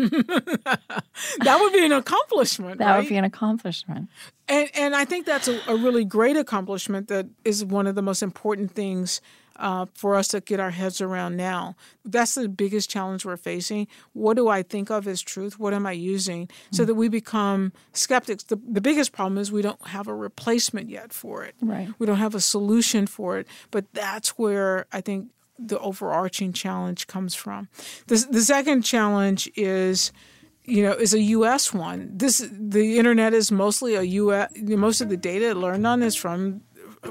That 1.39 1.59
would 1.59 1.73
be 1.73 1.85
an 1.85 1.91
accomplishment. 1.91 2.79
That 2.79 2.91
right? 2.91 2.99
would 2.99 3.09
be 3.09 3.15
an 3.15 3.23
accomplishment. 3.23 4.09
And 4.47 4.69
and 4.75 4.95
I 4.95 5.05
think 5.05 5.25
that's 5.25 5.47
a, 5.47 5.59
a 5.67 5.75
really 5.75 6.05
great 6.05 6.37
accomplishment. 6.37 7.07
That 7.07 7.27
is 7.43 7.65
one 7.65 7.87
of 7.87 7.95
the 7.95 8.01
most 8.01 8.21
important 8.21 8.71
things 8.71 9.21
uh, 9.57 9.85
for 9.93 10.15
us 10.15 10.27
to 10.29 10.41
get 10.41 10.59
our 10.59 10.71
heads 10.71 11.01
around 11.01 11.35
now. 11.35 11.75
That's 12.05 12.35
the 12.35 12.47
biggest 12.47 12.89
challenge 12.89 13.25
we're 13.25 13.37
facing. 13.37 13.87
What 14.13 14.35
do 14.35 14.47
I 14.47 14.63
think 14.63 14.89
of 14.89 15.07
as 15.07 15.21
truth? 15.21 15.59
What 15.59 15.73
am 15.73 15.85
I 15.85 15.91
using? 15.91 16.49
So 16.71 16.85
that 16.85 16.95
we 16.95 17.09
become 17.09 17.73
skeptics. 17.93 18.43
The, 18.43 18.59
the 18.67 18.81
biggest 18.81 19.11
problem 19.11 19.37
is 19.37 19.51
we 19.51 19.61
don't 19.61 19.87
have 19.87 20.07
a 20.07 20.15
replacement 20.15 20.89
yet 20.89 21.13
for 21.13 21.43
it. 21.43 21.55
Right. 21.61 21.89
We 21.99 22.05
don't 22.05 22.17
have 22.17 22.35
a 22.35 22.41
solution 22.41 23.07
for 23.07 23.37
it. 23.37 23.47
But 23.71 23.91
that's 23.93 24.29
where 24.37 24.85
I 24.91 25.01
think 25.01 25.29
the 25.59 25.79
overarching 25.79 26.53
challenge 26.53 27.07
comes 27.07 27.33
from. 27.33 27.67
The, 28.07 28.27
the 28.29 28.41
second 28.41 28.83
challenge 28.83 29.49
is 29.55 30.11
you 30.67 30.83
know, 30.83 30.91
is 30.91 31.13
a 31.13 31.21
U.S. 31.21 31.73
one. 31.73 32.11
This 32.13 32.45
the 32.51 32.99
internet 32.99 33.33
is 33.33 33.53
mostly 33.53 33.95
a 33.95 34.01
U.S. 34.01 34.51
Most 34.57 34.99
of 34.99 35.07
the 35.07 35.15
data 35.15 35.53
learned 35.53 35.87
on 35.87 36.03
is 36.03 36.13
from 36.13 36.61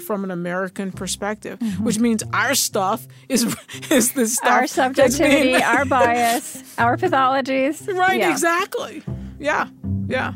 from 0.00 0.24
an 0.24 0.30
American 0.30 0.92
perspective, 0.92 1.58
mm-hmm. 1.58 1.84
which 1.84 1.98
means 1.98 2.22
our 2.32 2.54
stuff 2.54 3.06
is 3.28 3.44
is 3.90 4.12
the 4.12 4.26
stuff 4.26 4.50
Our 4.52 4.66
subjectivity, 4.66 5.52
being- 5.52 5.62
our 5.62 5.84
bias, 5.96 6.62
our 6.78 6.96
pathologies. 6.96 7.86
right? 7.94 8.18
Yeah. 8.18 8.30
Exactly. 8.30 9.02
Yeah. 9.38 9.68
Yeah. 10.08 10.32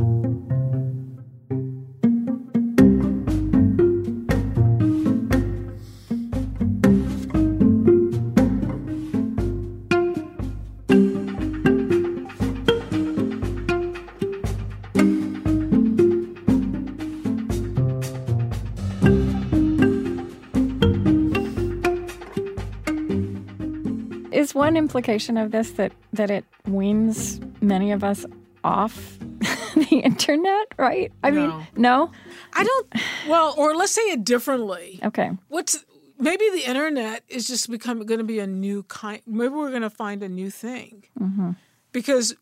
One 24.70 24.76
implication 24.76 25.36
of 25.36 25.50
this 25.50 25.72
that 25.72 25.90
that 26.12 26.30
it 26.30 26.44
weans 26.64 27.40
many 27.60 27.90
of 27.90 28.04
us 28.04 28.24
off 28.62 29.18
the 29.74 30.00
internet? 30.04 30.66
Right? 30.76 31.10
I 31.24 31.30
No. 31.30 31.40
mean, 31.40 31.66
no. 31.76 32.12
I 32.52 32.62
don't. 32.62 32.86
Well, 33.28 33.52
or 33.58 33.74
let's 33.74 33.90
say 33.90 34.02
it 34.02 34.22
differently. 34.24 35.00
Okay. 35.02 35.32
What's 35.48 35.84
maybe 36.20 36.48
the 36.50 36.68
internet 36.68 37.24
is 37.28 37.48
just 37.48 37.68
become 37.68 38.06
going 38.06 38.18
to 38.18 38.24
be 38.24 38.38
a 38.38 38.46
new 38.46 38.84
kind. 38.84 39.22
Maybe 39.26 39.48
we're 39.48 39.70
going 39.70 39.82
to 39.82 39.90
find 39.90 40.22
a 40.22 40.28
new 40.28 40.50
thing 40.50 41.02
mm-hmm. 41.18 41.50
because 41.90 42.36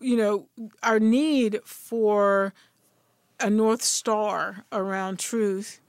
you 0.00 0.16
know 0.16 0.48
our 0.82 0.98
need 0.98 1.60
for 1.66 2.54
a 3.40 3.50
north 3.50 3.82
star 3.82 4.64
around 4.70 5.18
truth 5.18 5.80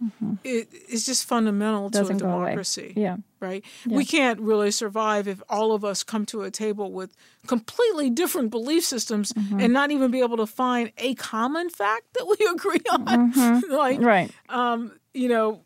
it 0.43 0.67
is 0.89 1.05
just 1.05 1.25
fundamental 1.27 1.89
Doesn't 1.89 2.17
to 2.17 2.25
a 2.25 2.27
democracy. 2.27 2.93
Yeah. 2.95 3.17
Right. 3.39 3.63
We 3.85 4.03
can't 4.05 4.39
really 4.39 4.71
survive 4.71 5.27
if 5.27 5.43
all 5.47 5.73
of 5.73 5.85
us 5.85 6.01
come 6.03 6.25
to 6.27 6.41
a 6.41 6.49
table 6.49 6.91
with 6.91 7.15
completely 7.45 8.09
different 8.09 8.49
belief 8.49 8.83
systems 8.83 9.31
Mm-hmm. 9.33 9.59
and 9.59 9.71
not 9.73 9.91
even 9.91 10.09
be 10.11 10.21
able 10.21 10.37
to 10.37 10.47
find 10.47 10.91
a 10.97 11.13
common 11.15 11.69
fact 11.69 12.05
that 12.15 12.25
we 12.27 12.45
agree 12.51 12.81
on. 12.91 13.05
like 13.69 13.99
Mm-hmm. 13.99 14.03
Right. 14.05 14.31
um, 14.49 14.99
you 15.13 15.29
know, 15.29 15.61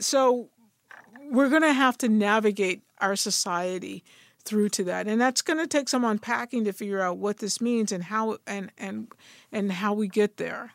so 0.00 0.48
we're 1.30 1.50
going 1.50 1.62
to 1.62 1.72
have 1.74 1.98
to 1.98 2.08
navigate 2.08 2.82
our 3.00 3.16
society 3.16 4.02
through 4.44 4.70
to 4.70 4.84
that, 4.84 5.06
and 5.06 5.20
that's 5.20 5.42
going 5.42 5.58
to 5.58 5.66
take 5.66 5.90
some 5.90 6.04
unpacking 6.04 6.64
to 6.64 6.72
figure 6.72 7.02
out 7.02 7.18
what 7.18 7.36
this 7.38 7.60
means 7.60 7.92
and 7.92 8.04
how 8.04 8.38
and 8.46 8.70
and 8.78 9.08
and 9.52 9.70
how 9.72 9.92
we 9.92 10.08
get 10.08 10.38
there. 10.38 10.72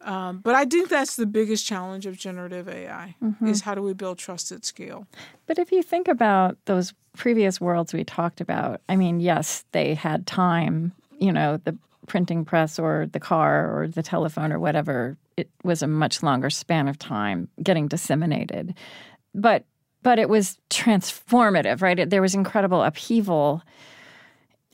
Um, 0.00 0.38
but 0.38 0.54
I 0.54 0.64
think 0.64 0.88
that's 0.88 1.16
the 1.16 1.26
biggest 1.26 1.66
challenge 1.66 2.06
of 2.06 2.16
generative 2.16 2.68
AI 2.68 3.16
is 3.44 3.62
how 3.62 3.74
do 3.74 3.82
we 3.82 3.94
build 3.94 4.18
trust 4.18 4.52
at 4.52 4.64
scale? 4.64 5.06
But 5.46 5.58
if 5.58 5.72
you 5.72 5.82
think 5.82 6.08
about 6.08 6.56
those 6.66 6.94
previous 7.16 7.60
worlds 7.60 7.92
we 7.92 8.04
talked 8.04 8.40
about, 8.40 8.80
I 8.88 8.96
mean, 8.96 9.20
yes, 9.20 9.64
they 9.72 9.94
had 9.94 10.26
time, 10.26 10.92
you 11.18 11.32
know, 11.32 11.58
the 11.64 11.76
printing 12.06 12.44
press 12.44 12.78
or 12.78 13.06
the 13.12 13.20
car 13.20 13.76
or 13.76 13.88
the 13.88 14.02
telephone 14.02 14.52
or 14.52 14.58
whatever. 14.58 15.16
It 15.36 15.50
was 15.62 15.82
a 15.82 15.86
much 15.86 16.22
longer 16.22 16.50
span 16.50 16.88
of 16.88 16.98
time 16.98 17.48
getting 17.62 17.88
disseminated. 17.88 18.74
But 19.34 19.64
but 20.02 20.18
it 20.18 20.28
was 20.28 20.58
transformative, 20.70 21.82
right? 21.82 21.98
It, 21.98 22.10
there 22.10 22.22
was 22.22 22.34
incredible 22.34 22.82
upheaval. 22.82 23.62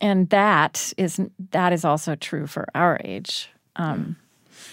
And 0.00 0.28
that 0.30 0.92
is 0.96 1.20
that 1.50 1.72
is 1.72 1.84
also 1.84 2.14
true 2.14 2.46
for 2.46 2.66
our 2.74 3.00
age. 3.04 3.48
Um, 3.76 4.16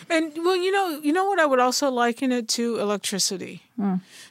And 0.10 0.32
well, 0.38 0.56
you 0.56 0.72
know, 0.72 1.00
you 1.02 1.14
know 1.14 1.26
what 1.26 1.40
I 1.40 1.46
would 1.46 1.60
also 1.60 1.90
liken 1.90 2.32
it 2.32 2.48
to 2.50 2.80
electricity. 2.80 3.64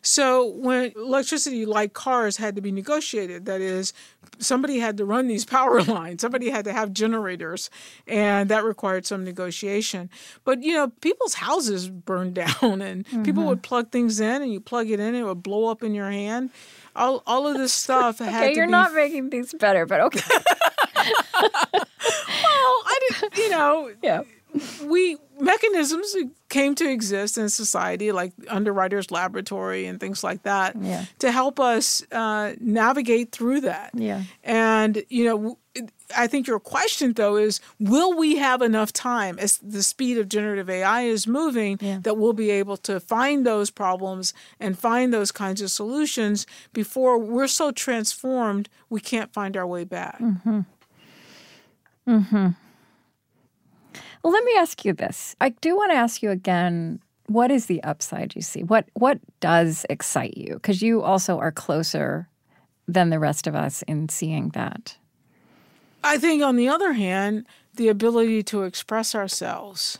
So 0.02 0.46
when 0.46 0.92
electricity, 0.96 1.66
like 1.66 1.92
cars, 1.92 2.36
had 2.36 2.54
to 2.56 2.62
be 2.62 2.70
negotiated, 2.70 3.46
that 3.46 3.60
is, 3.60 3.92
somebody 4.38 4.78
had 4.78 4.96
to 4.98 5.04
run 5.04 5.26
these 5.26 5.44
power 5.56 5.82
lines, 5.82 6.22
somebody 6.22 6.50
had 6.50 6.64
to 6.64 6.72
have 6.72 6.92
generators, 6.92 7.70
and 8.06 8.48
that 8.48 8.64
required 8.64 9.06
some 9.06 9.24
negotiation. 9.24 10.10
But 10.44 10.62
you 10.62 10.74
know, 10.74 10.88
people's 11.00 11.34
houses 11.34 11.88
burned 11.88 12.34
down, 12.62 12.82
and 12.82 13.04
people 13.24 13.44
would 13.44 13.58
mm-hmm. 13.58 13.68
plug 13.68 13.90
things 13.90 14.20
in, 14.20 14.42
and 14.42 14.52
you 14.52 14.60
plug 14.60 14.88
it 14.90 15.00
in, 15.00 15.14
it 15.14 15.24
would 15.24 15.42
blow 15.42 15.66
up 15.66 15.82
in 15.82 15.94
your 15.94 16.10
hand. 16.10 16.50
All, 16.96 17.22
all 17.26 17.46
of 17.46 17.56
this 17.56 17.72
stuff 17.84 18.18
had 18.18 18.42
Okay, 18.42 18.54
you're 18.54 18.66
be 18.66 18.72
not 18.72 18.94
making 18.94 19.30
things 19.30 19.54
better, 19.54 19.86
but 19.86 20.00
okay. 20.00 20.20
well, 20.94 21.06
I 22.86 22.98
didn't, 23.08 23.36
you 23.36 23.50
know, 23.50 23.92
yeah. 24.02 24.22
we 24.84 25.16
mechanisms 25.40 26.14
came 26.48 26.74
to 26.76 26.88
exist 26.90 27.38
in 27.38 27.48
society 27.48 28.12
like 28.12 28.32
underwriters 28.48 29.10
laboratory 29.10 29.86
and 29.86 29.98
things 30.00 30.22
like 30.24 30.42
that 30.42 30.76
Yeah. 30.80 31.04
to 31.20 31.30
help 31.32 31.58
us 31.60 32.02
uh, 32.12 32.54
navigate 32.60 33.32
through 33.32 33.62
that 33.62 33.90
Yeah. 33.94 34.22
and 34.44 35.02
you 35.08 35.24
know 35.24 35.58
I 36.16 36.26
think 36.26 36.48
your 36.48 36.58
question 36.58 37.12
though 37.12 37.36
is 37.36 37.60
will 37.78 38.16
we 38.18 38.36
have 38.36 38.60
enough 38.62 38.92
time 38.92 39.38
as 39.38 39.58
the 39.58 39.82
speed 39.84 40.18
of 40.18 40.28
generative 40.28 40.68
ai 40.68 41.02
is 41.02 41.26
moving 41.28 41.78
Yeah. 41.80 42.00
that 42.02 42.16
we'll 42.16 42.32
be 42.32 42.50
able 42.50 42.76
to 42.78 42.98
find 42.98 43.46
those 43.46 43.70
problems 43.70 44.34
and 44.58 44.76
find 44.76 45.14
those 45.14 45.30
kinds 45.30 45.62
of 45.62 45.70
solutions 45.70 46.46
before 46.72 47.16
we're 47.18 47.46
so 47.46 47.70
transformed 47.70 48.68
we 48.88 49.00
can't 49.00 49.32
find 49.32 49.56
our 49.56 49.66
way 49.66 49.84
back 49.84 50.20
Well, 54.22 54.32
let 54.32 54.44
me 54.44 54.54
ask 54.56 54.84
you 54.84 54.92
this. 54.92 55.34
I 55.40 55.50
do 55.50 55.76
want 55.76 55.92
to 55.92 55.96
ask 55.96 56.22
you 56.22 56.30
again. 56.30 57.00
What 57.26 57.52
is 57.52 57.66
the 57.66 57.82
upside 57.84 58.34
you 58.34 58.42
see? 58.42 58.64
What 58.64 58.86
what 58.94 59.20
does 59.38 59.86
excite 59.88 60.36
you? 60.36 60.54
Because 60.54 60.82
you 60.82 61.02
also 61.02 61.38
are 61.38 61.52
closer 61.52 62.28
than 62.88 63.10
the 63.10 63.20
rest 63.20 63.46
of 63.46 63.54
us 63.54 63.82
in 63.82 64.08
seeing 64.08 64.48
that. 64.50 64.96
I 66.02 66.18
think, 66.18 66.42
on 66.42 66.56
the 66.56 66.68
other 66.68 66.92
hand, 66.94 67.46
the 67.74 67.88
ability 67.88 68.42
to 68.44 68.62
express 68.64 69.14
ourselves 69.14 69.98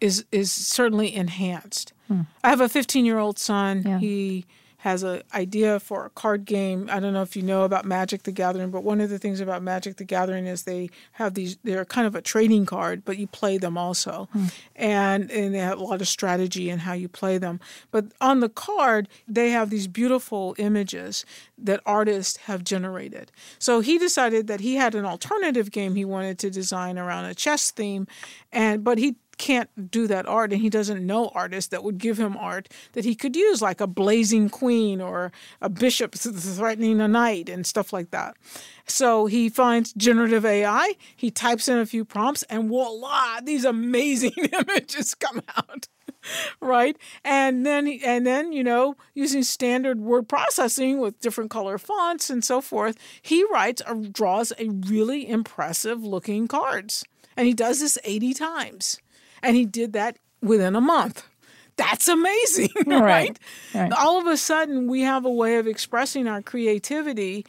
is 0.00 0.24
is 0.32 0.50
certainly 0.50 1.14
enhanced. 1.14 1.92
Hmm. 2.08 2.22
I 2.42 2.50
have 2.50 2.60
a 2.60 2.68
15 2.68 3.04
year 3.04 3.18
old 3.18 3.38
son. 3.38 3.82
Yeah. 3.86 3.98
He 3.98 4.46
has 4.82 5.04
an 5.04 5.22
idea 5.32 5.78
for 5.78 6.04
a 6.04 6.10
card 6.10 6.44
game. 6.44 6.88
I 6.90 6.98
don't 6.98 7.12
know 7.12 7.22
if 7.22 7.36
you 7.36 7.42
know 7.42 7.62
about 7.62 7.84
Magic 7.84 8.24
the 8.24 8.32
Gathering, 8.32 8.72
but 8.72 8.82
one 8.82 9.00
of 9.00 9.10
the 9.10 9.18
things 9.20 9.38
about 9.38 9.62
Magic 9.62 9.94
the 9.94 10.02
Gathering 10.02 10.48
is 10.48 10.64
they 10.64 10.90
have 11.12 11.34
these. 11.34 11.56
They're 11.62 11.84
kind 11.84 12.04
of 12.04 12.16
a 12.16 12.20
trading 12.20 12.66
card, 12.66 13.04
but 13.04 13.16
you 13.16 13.28
play 13.28 13.58
them 13.58 13.78
also, 13.78 14.28
hmm. 14.32 14.46
and 14.74 15.30
and 15.30 15.54
they 15.54 15.58
have 15.58 15.78
a 15.78 15.84
lot 15.84 16.00
of 16.00 16.08
strategy 16.08 16.68
in 16.68 16.80
how 16.80 16.94
you 16.94 17.08
play 17.08 17.38
them. 17.38 17.60
But 17.92 18.06
on 18.20 18.40
the 18.40 18.48
card, 18.48 19.08
they 19.28 19.50
have 19.50 19.70
these 19.70 19.86
beautiful 19.86 20.56
images 20.58 21.24
that 21.56 21.80
artists 21.86 22.38
have 22.48 22.64
generated. 22.64 23.30
So 23.60 23.82
he 23.82 23.98
decided 23.98 24.48
that 24.48 24.62
he 24.62 24.74
had 24.74 24.96
an 24.96 25.04
alternative 25.04 25.70
game 25.70 25.94
he 25.94 26.04
wanted 26.04 26.40
to 26.40 26.50
design 26.50 26.98
around 26.98 27.26
a 27.26 27.36
chess 27.36 27.70
theme, 27.70 28.08
and 28.50 28.82
but 28.82 28.98
he 28.98 29.14
can't 29.42 29.90
do 29.90 30.06
that 30.06 30.24
art 30.28 30.52
and 30.52 30.62
he 30.62 30.70
doesn't 30.70 31.04
know 31.04 31.32
artists 31.34 31.70
that 31.70 31.82
would 31.82 31.98
give 31.98 32.16
him 32.16 32.36
art 32.36 32.68
that 32.92 33.04
he 33.04 33.16
could 33.16 33.34
use 33.34 33.60
like 33.60 33.80
a 33.80 33.88
blazing 33.88 34.48
queen 34.48 35.00
or 35.00 35.32
a 35.60 35.68
bishop 35.68 36.14
threatening 36.14 37.00
a 37.00 37.08
knight 37.08 37.48
and 37.48 37.66
stuff 37.66 37.92
like 37.92 38.12
that. 38.12 38.36
So 38.86 39.26
he 39.26 39.48
finds 39.48 39.92
generative 39.94 40.46
ai 40.46 40.94
he 41.16 41.32
types 41.32 41.66
in 41.66 41.76
a 41.78 41.86
few 41.86 42.04
prompts 42.04 42.44
and 42.44 42.68
voila 42.68 43.40
these 43.42 43.64
amazing 43.64 44.30
images 44.52 45.16
come 45.16 45.42
out 45.56 45.88
right? 46.60 46.96
And 47.24 47.66
then 47.66 47.88
and 48.04 48.24
then 48.24 48.52
you 48.52 48.62
know 48.62 48.94
using 49.12 49.42
standard 49.42 50.00
word 50.00 50.28
processing 50.28 51.00
with 51.00 51.18
different 51.18 51.50
color 51.50 51.78
fonts 51.78 52.30
and 52.30 52.44
so 52.44 52.60
forth 52.60 52.96
he 53.20 53.44
writes 53.52 53.82
or 53.88 53.96
draws 53.96 54.52
a 54.56 54.68
really 54.68 55.28
impressive 55.28 56.04
looking 56.04 56.46
cards. 56.46 57.02
And 57.36 57.48
he 57.48 57.54
does 57.54 57.80
this 57.80 57.98
80 58.04 58.34
times 58.34 59.01
and 59.42 59.56
he 59.56 59.64
did 59.64 59.92
that 59.92 60.18
within 60.40 60.74
a 60.76 60.80
month 60.80 61.26
that's 61.76 62.06
amazing 62.08 62.68
right, 62.86 63.00
Right, 63.00 63.38
right. 63.74 63.92
all 63.92 64.20
of 64.20 64.26
a 64.26 64.36
sudden 64.36 64.88
we 64.88 65.00
have 65.02 65.24
a 65.24 65.30
way 65.30 65.56
of 65.56 65.66
expressing 65.66 66.26
our 66.28 66.42
creativity 66.42 67.46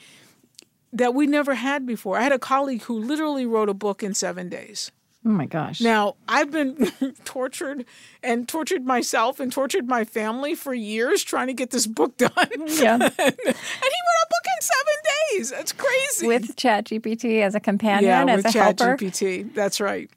that 0.91 1.13
we 1.13 1.27
never 1.27 1.55
had 1.55 1.85
before 1.85 2.17
i 2.17 2.21
had 2.21 2.31
a 2.31 2.39
colleague 2.39 2.83
who 2.83 2.97
literally 2.99 3.45
wrote 3.45 3.69
a 3.69 3.73
book 3.73 4.03
in 4.03 4.13
seven 4.13 4.49
days 4.49 4.91
Oh 5.25 5.29
my 5.29 5.45
gosh. 5.45 5.79
now, 5.79 6.17
I've 6.27 6.51
been 6.51 6.75
tortured 7.23 7.85
and 8.21 8.45
tortured 8.45 8.85
myself 8.85 9.39
and 9.39 9.53
tortured 9.53 9.87
my 9.87 10.03
family 10.03 10.53
for 10.53 10.73
years 10.73 11.23
trying 11.23 11.47
to 11.47 11.53
get 11.53 11.69
this 11.69 11.87
book 11.87 12.17
done. 12.17 12.29
Yeah. 12.35 12.95
and 12.95 13.13
he 13.17 13.23
wrote 13.23 13.37
a 13.39 14.27
book 14.33 14.45
in 14.53 14.59
seven 14.59 14.97
days. 15.31 15.49
That's 15.51 15.71
crazy. 15.71 16.27
With 16.27 16.57
ChatGPT 16.57 17.41
as 17.41 17.55
a 17.55 17.61
companion, 17.61 18.03
yeah, 18.03 18.25
as 18.33 18.43
with 18.43 18.53
a 18.53 18.59
helper. 18.59 18.97
ChatGPT. 18.97 19.53
That's 19.55 19.79
right. 19.79 20.09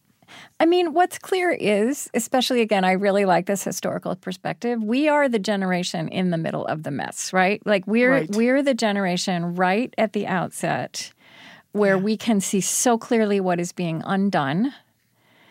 I 0.60 0.66
mean, 0.66 0.92
what's 0.92 1.18
clear 1.18 1.50
is, 1.50 2.10
especially 2.14 2.60
again, 2.60 2.84
I 2.84 2.92
really 2.92 3.24
like 3.24 3.46
this 3.46 3.62
historical 3.64 4.14
perspective. 4.16 4.82
We 4.82 5.08
are 5.08 5.28
the 5.28 5.38
generation 5.38 6.08
in 6.08 6.30
the 6.30 6.38
middle 6.38 6.66
of 6.66 6.82
the 6.82 6.90
mess, 6.90 7.32
right? 7.32 7.60
Like 7.66 7.86
we're 7.86 8.12
Right. 8.12 8.30
we're 8.36 8.62
the 8.62 8.74
generation 8.74 9.54
right 9.56 9.92
at 9.98 10.12
the 10.12 10.26
outset 10.26 11.12
where 11.72 11.98
we 11.98 12.16
can 12.16 12.40
see 12.40 12.60
so 12.60 12.96
clearly 12.96 13.38
what 13.38 13.60
is 13.60 13.70
being 13.72 14.02
undone 14.06 14.72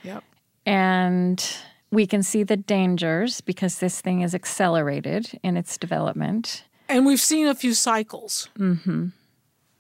Yep. 0.04 0.24
and 0.66 1.58
we 1.92 2.08
can 2.08 2.24
see 2.24 2.44
the 2.44 2.58
dangers 2.58 3.42
because 3.42 3.80
this 3.80 4.02
thing 4.02 4.22
is 4.22 4.34
accelerated 4.34 5.40
in 5.44 5.56
its 5.56 5.78
development. 5.78 6.64
And 6.90 7.06
we've 7.06 7.22
seen 7.22 7.48
a 7.48 7.56
few 7.56 7.74
cycles. 7.74 8.50
Mm-hmm. 8.60 9.08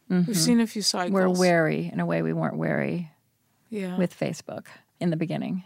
We've 0.09 0.37
seen 0.37 0.59
a 0.59 0.67
few 0.67 0.81
cycles. 0.83 1.11
We're 1.13 1.29
wary 1.29 1.89
in 1.91 1.99
a 1.99 2.05
way 2.05 2.21
we 2.21 2.31
weren't 2.31 2.57
wary 2.57 3.11
yeah. 3.69 3.97
with 3.97 4.17
Facebook 4.17 4.65
in 4.99 5.09
the 5.09 5.17
beginning. 5.17 5.63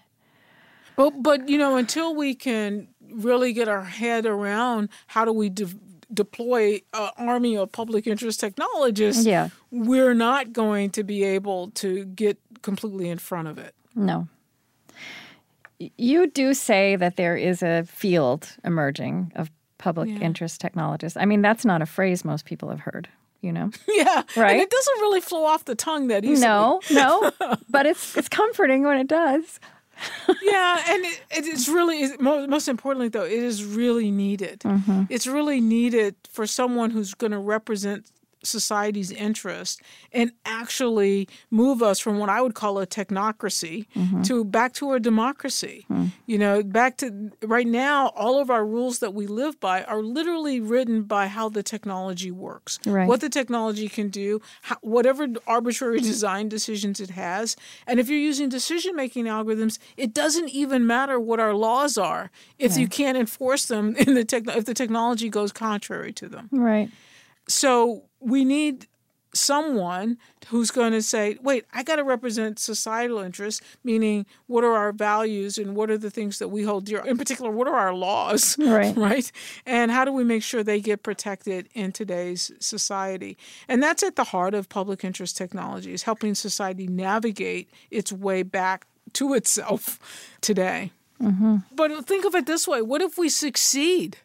But 0.95 1.21
but 1.23 1.47
you 1.49 1.57
know, 1.57 1.77
until 1.77 2.15
we 2.15 2.35
can 2.35 2.87
really 3.11 3.53
get 3.53 3.67
our 3.67 3.83
head 3.83 4.25
around 4.25 4.89
how 5.07 5.25
do 5.25 5.31
we 5.33 5.49
de- 5.49 5.67
deploy 6.13 6.81
an 6.93 7.09
army 7.17 7.55
of 7.57 7.71
public 7.71 8.05
interest 8.07 8.39
technologists, 8.39 9.25
Yeah. 9.25 9.49
we're 9.71 10.13
not 10.13 10.53
going 10.53 10.89
to 10.91 11.03
be 11.03 11.23
able 11.23 11.69
to 11.75 12.05
get 12.05 12.37
completely 12.61 13.09
in 13.09 13.17
front 13.17 13.47
of 13.47 13.57
it. 13.57 13.73
No. 13.95 14.27
You 15.97 16.27
do 16.27 16.53
say 16.53 16.95
that 16.97 17.15
there 17.15 17.37
is 17.37 17.63
a 17.63 17.83
field 17.85 18.57
emerging 18.65 19.31
of 19.35 19.49
public 19.77 20.09
Yeah. 20.09 20.17
interest 20.19 20.59
technologists. 20.59 21.15
I 21.15 21.25
mean, 21.25 21.41
that's 21.41 21.63
not 21.63 21.81
a 21.81 21.85
phrase 21.85 22.25
most 22.25 22.43
people 22.45 22.69
have 22.69 22.81
heard, 22.81 23.07
you 23.41 23.51
know? 23.51 23.71
Yeah, 23.87 24.23
Right? 24.35 24.53
And 24.53 24.61
it 24.61 24.69
doesn't 24.69 24.99
really 25.01 25.21
flow 25.21 25.45
off 25.45 25.65
the 25.65 25.75
tongue 25.75 26.07
that 26.07 26.23
easily. 26.23 26.47
No, 26.47 26.79
no, 26.91 27.31
but 27.69 27.85
it's 27.85 28.15
it's 28.15 28.29
comforting 28.29 28.83
when 28.83 28.97
it 28.97 29.07
does. 29.07 29.59
yeah, 30.41 30.81
and 30.87 31.03
it, 31.05 31.21
it 31.31 31.45
is 31.45 31.67
really 31.67 32.09
most 32.19 32.67
importantly 32.67 33.09
though, 33.09 33.25
it 33.25 33.31
is 33.33 33.65
really 33.65 34.11
needed. 34.11 34.59
Mm-hmm. 34.61 35.03
It's 35.09 35.27
really 35.27 35.59
needed 35.59 36.15
for 36.29 36.47
someone 36.47 36.91
who's 36.91 37.13
going 37.13 37.31
to 37.31 37.39
represent 37.39 38.05
society's 38.43 39.11
interest 39.11 39.81
and 40.11 40.31
actually 40.45 41.27
move 41.51 41.81
us 41.83 41.99
from 41.99 42.17
what 42.19 42.29
I 42.29 42.41
would 42.41 42.55
call 42.55 42.79
a 42.79 42.87
technocracy 42.87 43.85
Mm-hmm. 43.95 44.21
to 44.23 44.43
back 44.45 44.73
to 44.73 44.93
a 44.93 44.99
democracy. 44.99 45.85
Mm. 45.91 46.11
You 46.25 46.37
know, 46.37 46.63
back 46.63 46.97
to 46.97 47.31
right 47.43 47.67
now, 47.67 48.07
all 48.09 48.39
of 48.41 48.49
our 48.49 48.65
rules 48.65 48.99
that 48.99 49.13
we 49.13 49.27
live 49.27 49.59
by 49.59 49.83
are 49.83 50.01
literally 50.01 50.59
written 50.59 51.03
by 51.03 51.27
how 51.27 51.49
the 51.49 51.63
technology 51.63 52.31
works, 52.31 52.79
Right. 52.85 53.07
what 53.07 53.21
the 53.21 53.29
technology 53.29 53.89
can 53.89 54.09
do, 54.09 54.41
how, 54.61 54.77
whatever 54.81 55.27
arbitrary 55.47 55.99
design 56.11 56.49
decisions 56.49 56.99
it 56.99 57.09
has. 57.11 57.55
And 57.87 57.99
if 57.99 58.09
you're 58.09 58.19
using 58.19 58.47
decision 58.49 58.95
making 58.95 59.25
algorithms, 59.25 59.79
it 59.97 60.13
doesn't 60.13 60.49
even 60.49 60.85
matter 60.87 61.19
what 61.19 61.39
our 61.39 61.53
laws 61.53 61.97
are 61.97 62.31
if 62.57 62.77
you 62.77 62.87
can't 62.87 63.17
enforce 63.17 63.65
them 63.65 63.95
in 63.97 64.13
the 64.13 64.23
tech, 64.23 64.43
if 64.47 64.65
the 64.65 64.73
technology 64.73 65.29
goes 65.29 65.51
contrary 65.51 66.13
to 66.13 66.29
them. 66.29 66.47
Right. 66.51 66.89
So 67.49 68.03
we 68.19 68.45
need 68.45 68.87
someone 69.33 70.17
who's 70.47 70.71
going 70.71 70.91
to 70.91 71.01
say, 71.01 71.37
wait, 71.41 71.65
I 71.73 71.83
got 71.83 71.97
to 71.97 72.03
represent 72.03 72.59
societal 72.59 73.19
interests, 73.19 73.61
meaning 73.83 74.25
what 74.47 74.63
are 74.63 74.73
our 74.73 74.91
values 74.91 75.57
and 75.57 75.75
what 75.75 75.89
are 75.89 75.97
the 75.97 76.09
things 76.09 76.39
that 76.39 76.47
we 76.49 76.63
hold 76.63 76.85
dear? 76.85 76.99
In 77.05 77.17
particular, 77.17 77.51
what 77.51 77.67
are 77.67 77.75
our 77.75 77.93
laws? 77.93 78.57
Right. 78.57 78.95
right? 78.97 79.31
And 79.65 79.91
how 79.91 80.05
do 80.05 80.11
we 80.11 80.23
make 80.23 80.43
sure 80.43 80.63
they 80.63 80.81
get 80.81 81.03
protected 81.03 81.69
in 81.73 81.91
today's 81.91 82.51
society? 82.59 83.37
And 83.67 83.83
that's 83.83 84.03
at 84.03 84.15
the 84.15 84.25
heart 84.25 84.53
of 84.53 84.69
public 84.69 85.03
interest 85.03 85.37
technology, 85.37 85.93
is 85.93 86.03
helping 86.03 86.35
society 86.35 86.87
navigate 86.87 87.69
its 87.91 88.11
way 88.11 88.43
back 88.43 88.87
to 89.13 89.33
itself 89.33 89.99
today. 90.41 90.91
Mm-hmm. 91.21 91.57
But 91.75 92.05
think 92.05 92.25
of 92.25 92.33
it 92.33 92.45
this 92.45 92.67
way 92.67 92.81
what 92.81 93.01
if 93.01 93.17
we 93.17 93.29
succeed? 93.29 94.17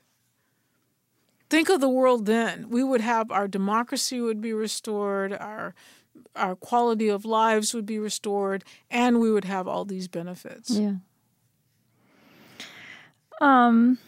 Think 1.54 1.68
of 1.68 1.80
the 1.80 1.88
world 1.88 2.26
then. 2.26 2.68
We 2.68 2.82
would 2.82 3.00
have 3.00 3.30
our 3.30 3.46
democracy 3.46 4.20
would 4.20 4.40
be 4.40 4.52
restored, 4.52 5.32
our 5.32 5.72
our 6.34 6.56
quality 6.56 7.08
of 7.08 7.24
lives 7.24 7.72
would 7.72 7.86
be 7.86 7.96
restored, 7.96 8.64
and 8.90 9.20
we 9.20 9.30
would 9.30 9.44
have 9.44 9.68
all 9.68 9.84
these 9.84 10.08
benefits. 10.08 10.70
Yeah. 10.70 10.94
Um, 13.40 13.98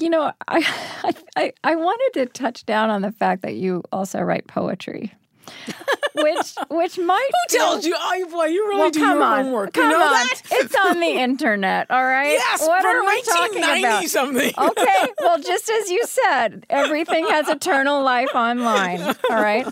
you 0.00 0.10
know, 0.10 0.32
I, 0.48 1.12
I 1.36 1.52
I 1.62 1.76
wanted 1.76 2.10
to 2.14 2.26
touch 2.26 2.66
down 2.66 2.90
on 2.90 3.02
the 3.02 3.12
fact 3.12 3.42
that 3.42 3.54
you 3.54 3.84
also 3.92 4.18
write 4.20 4.48
poetry. 4.48 5.14
which 6.14 6.54
which 6.70 6.98
might 6.98 7.30
Who 7.50 7.58
tells 7.58 7.86
you? 7.86 7.96
Oh 7.98 8.26
boy, 8.30 8.44
you 8.46 8.66
really 8.68 8.80
well, 8.80 8.90
do 8.90 9.00
your 9.00 9.22
on, 9.22 9.44
homework. 9.44 9.72
Come 9.74 9.84
you 9.84 9.90
know 9.90 10.04
on. 10.04 10.12
that? 10.12 10.42
It's 10.50 10.74
on 10.76 11.00
the 11.00 11.06
internet, 11.22 11.90
all 11.90 12.04
right? 12.04 12.32
Yes, 12.32 12.66
what 12.66 12.84
are 12.84 13.00
we 13.04 13.22
talking 13.22 13.58
about? 13.62 14.04
something. 14.06 14.52
Okay, 14.60 15.08
well, 15.20 15.40
just 15.40 15.68
as 15.70 15.90
you 15.90 16.04
said, 16.06 16.66
everything 16.70 17.26
has 17.28 17.48
eternal 17.48 18.02
life 18.02 18.34
online. 18.34 19.00
All 19.02 19.16
right. 19.30 19.66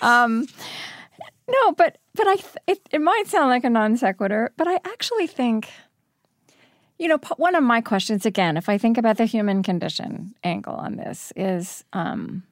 Um, 0.00 0.46
no, 1.48 1.72
but 1.72 1.98
but 2.14 2.26
I 2.26 2.36
it, 2.66 2.80
it 2.90 3.00
might 3.00 3.26
sound 3.26 3.48
like 3.48 3.64
a 3.64 3.70
non 3.70 3.96
sequitur, 3.96 4.52
but 4.56 4.68
I 4.68 4.74
actually 4.84 5.26
think, 5.26 5.68
you 6.98 7.08
know, 7.08 7.18
one 7.36 7.54
of 7.54 7.62
my 7.62 7.80
questions 7.80 8.24
again, 8.26 8.56
if 8.56 8.68
I 8.68 8.78
think 8.78 8.96
about 8.98 9.16
the 9.16 9.26
human 9.26 9.62
condition 9.62 10.34
angle 10.44 10.74
on 10.74 10.96
this, 10.96 11.32
is. 11.36 11.84
Um, 11.92 12.44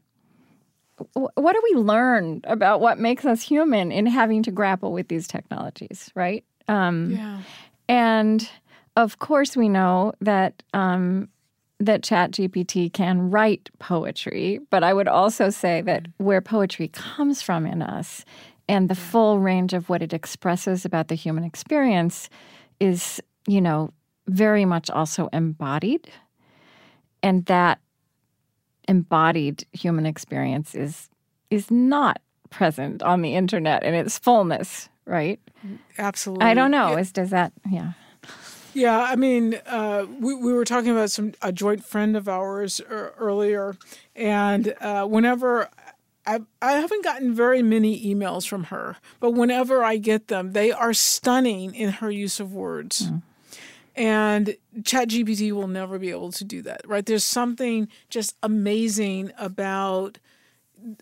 what 1.15 1.53
do 1.55 1.61
we 1.73 1.81
learn 1.81 2.41
about 2.45 2.81
what 2.81 2.99
makes 2.99 3.25
us 3.25 3.43
human 3.43 3.93
in 3.93 4.07
having 4.07 4.43
to 4.45 4.51
grapple 4.51 4.93
with 4.93 5.09
these 5.09 5.27
technologies, 5.27 6.11
right? 6.15 6.45
Um, 6.69 7.11
Yeah. 7.13 7.41
and 7.89 8.49
of 8.97 9.19
course, 9.19 9.57
we 9.57 9.69
know 9.69 10.13
that 10.21 10.63
um, 10.75 11.29
that 11.79 12.03
ChatGPT 12.03 12.93
can 12.93 13.31
write 13.31 13.71
poetry, 13.79 14.61
but 14.71 14.85
I 14.85 14.93
would 14.93 15.09
also 15.09 15.49
say 15.51 15.81
that 15.83 16.07
where 16.19 16.41
poetry 16.43 16.89
comes 16.89 17.41
from 17.41 17.67
in 17.67 17.81
us 17.83 18.25
and 18.69 18.89
the 18.89 18.95
full 18.95 19.39
range 19.39 19.73
of 19.73 19.89
what 19.89 20.03
it 20.03 20.13
expresses 20.13 20.85
about 20.85 21.09
the 21.09 21.15
human 21.15 21.43
experience 21.45 22.29
is, 22.79 23.21
you 23.47 23.61
know, 23.61 23.91
very 24.29 24.65
much 24.65 24.91
also 24.91 25.29
embodied, 25.33 26.11
and 27.23 27.47
that 27.47 27.79
embodied 28.89 29.65
human 29.73 30.07
experience 30.07 30.75
is 30.75 31.09
is 31.51 31.71
not 31.71 32.21
present 32.51 33.03
on 33.03 33.23
the 33.23 33.35
internet 33.35 33.83
in 33.83 33.95
its 33.95 34.19
fullness, 34.19 34.89
right? 35.05 35.41
Absolutely. 35.99 36.47
I 36.47 36.55
don't 36.55 36.71
know. 36.71 36.93
Yeah. 36.93 36.99
Is 36.99 37.13
does 37.13 37.31
that 37.31 37.53
yeah. 37.71 37.93
Yeah, 38.73 39.01
I 39.01 39.17
mean, 39.17 39.59
uh, 39.67 40.07
we, 40.21 40.33
we 40.33 40.53
were 40.53 40.65
talking 40.65 40.91
about 40.91 41.11
some 41.11 41.33
a 41.43 41.51
joint 41.51 41.85
friend 41.85 42.17
of 42.17 42.29
ours 42.29 42.81
er, 42.89 43.15
earlier, 43.19 43.77
and 44.15 44.75
uh, 44.81 45.07
whenever 45.07 45.69
I, 46.27 46.41
I 46.63 46.73
haven't 46.73 47.03
gotten 47.03 47.35
very 47.35 47.63
many 47.63 48.15
emails 48.15 48.47
from 48.47 48.65
her, 48.65 48.97
but 49.19 49.33
whenever 49.33 49.83
I 49.83 49.97
get 49.97 50.29
them, 50.29 50.53
they 50.53 50.71
are 50.71 50.93
stunning 50.93 51.75
in 51.75 51.91
her 51.95 52.11
use 52.11 52.39
of 52.39 52.53
words. 52.53 53.11
And 53.97 54.57
ChatGPT 54.81 55.53
will 55.53 55.69
never 55.69 55.99
be 55.99 56.11
able 56.11 56.33
to 56.33 56.45
do 56.45 56.63
that, 56.63 56.83
right? 56.87 57.05
There's 57.05 57.25
something 57.25 57.89
just 58.09 58.37
amazing 58.43 59.33
about 59.39 60.19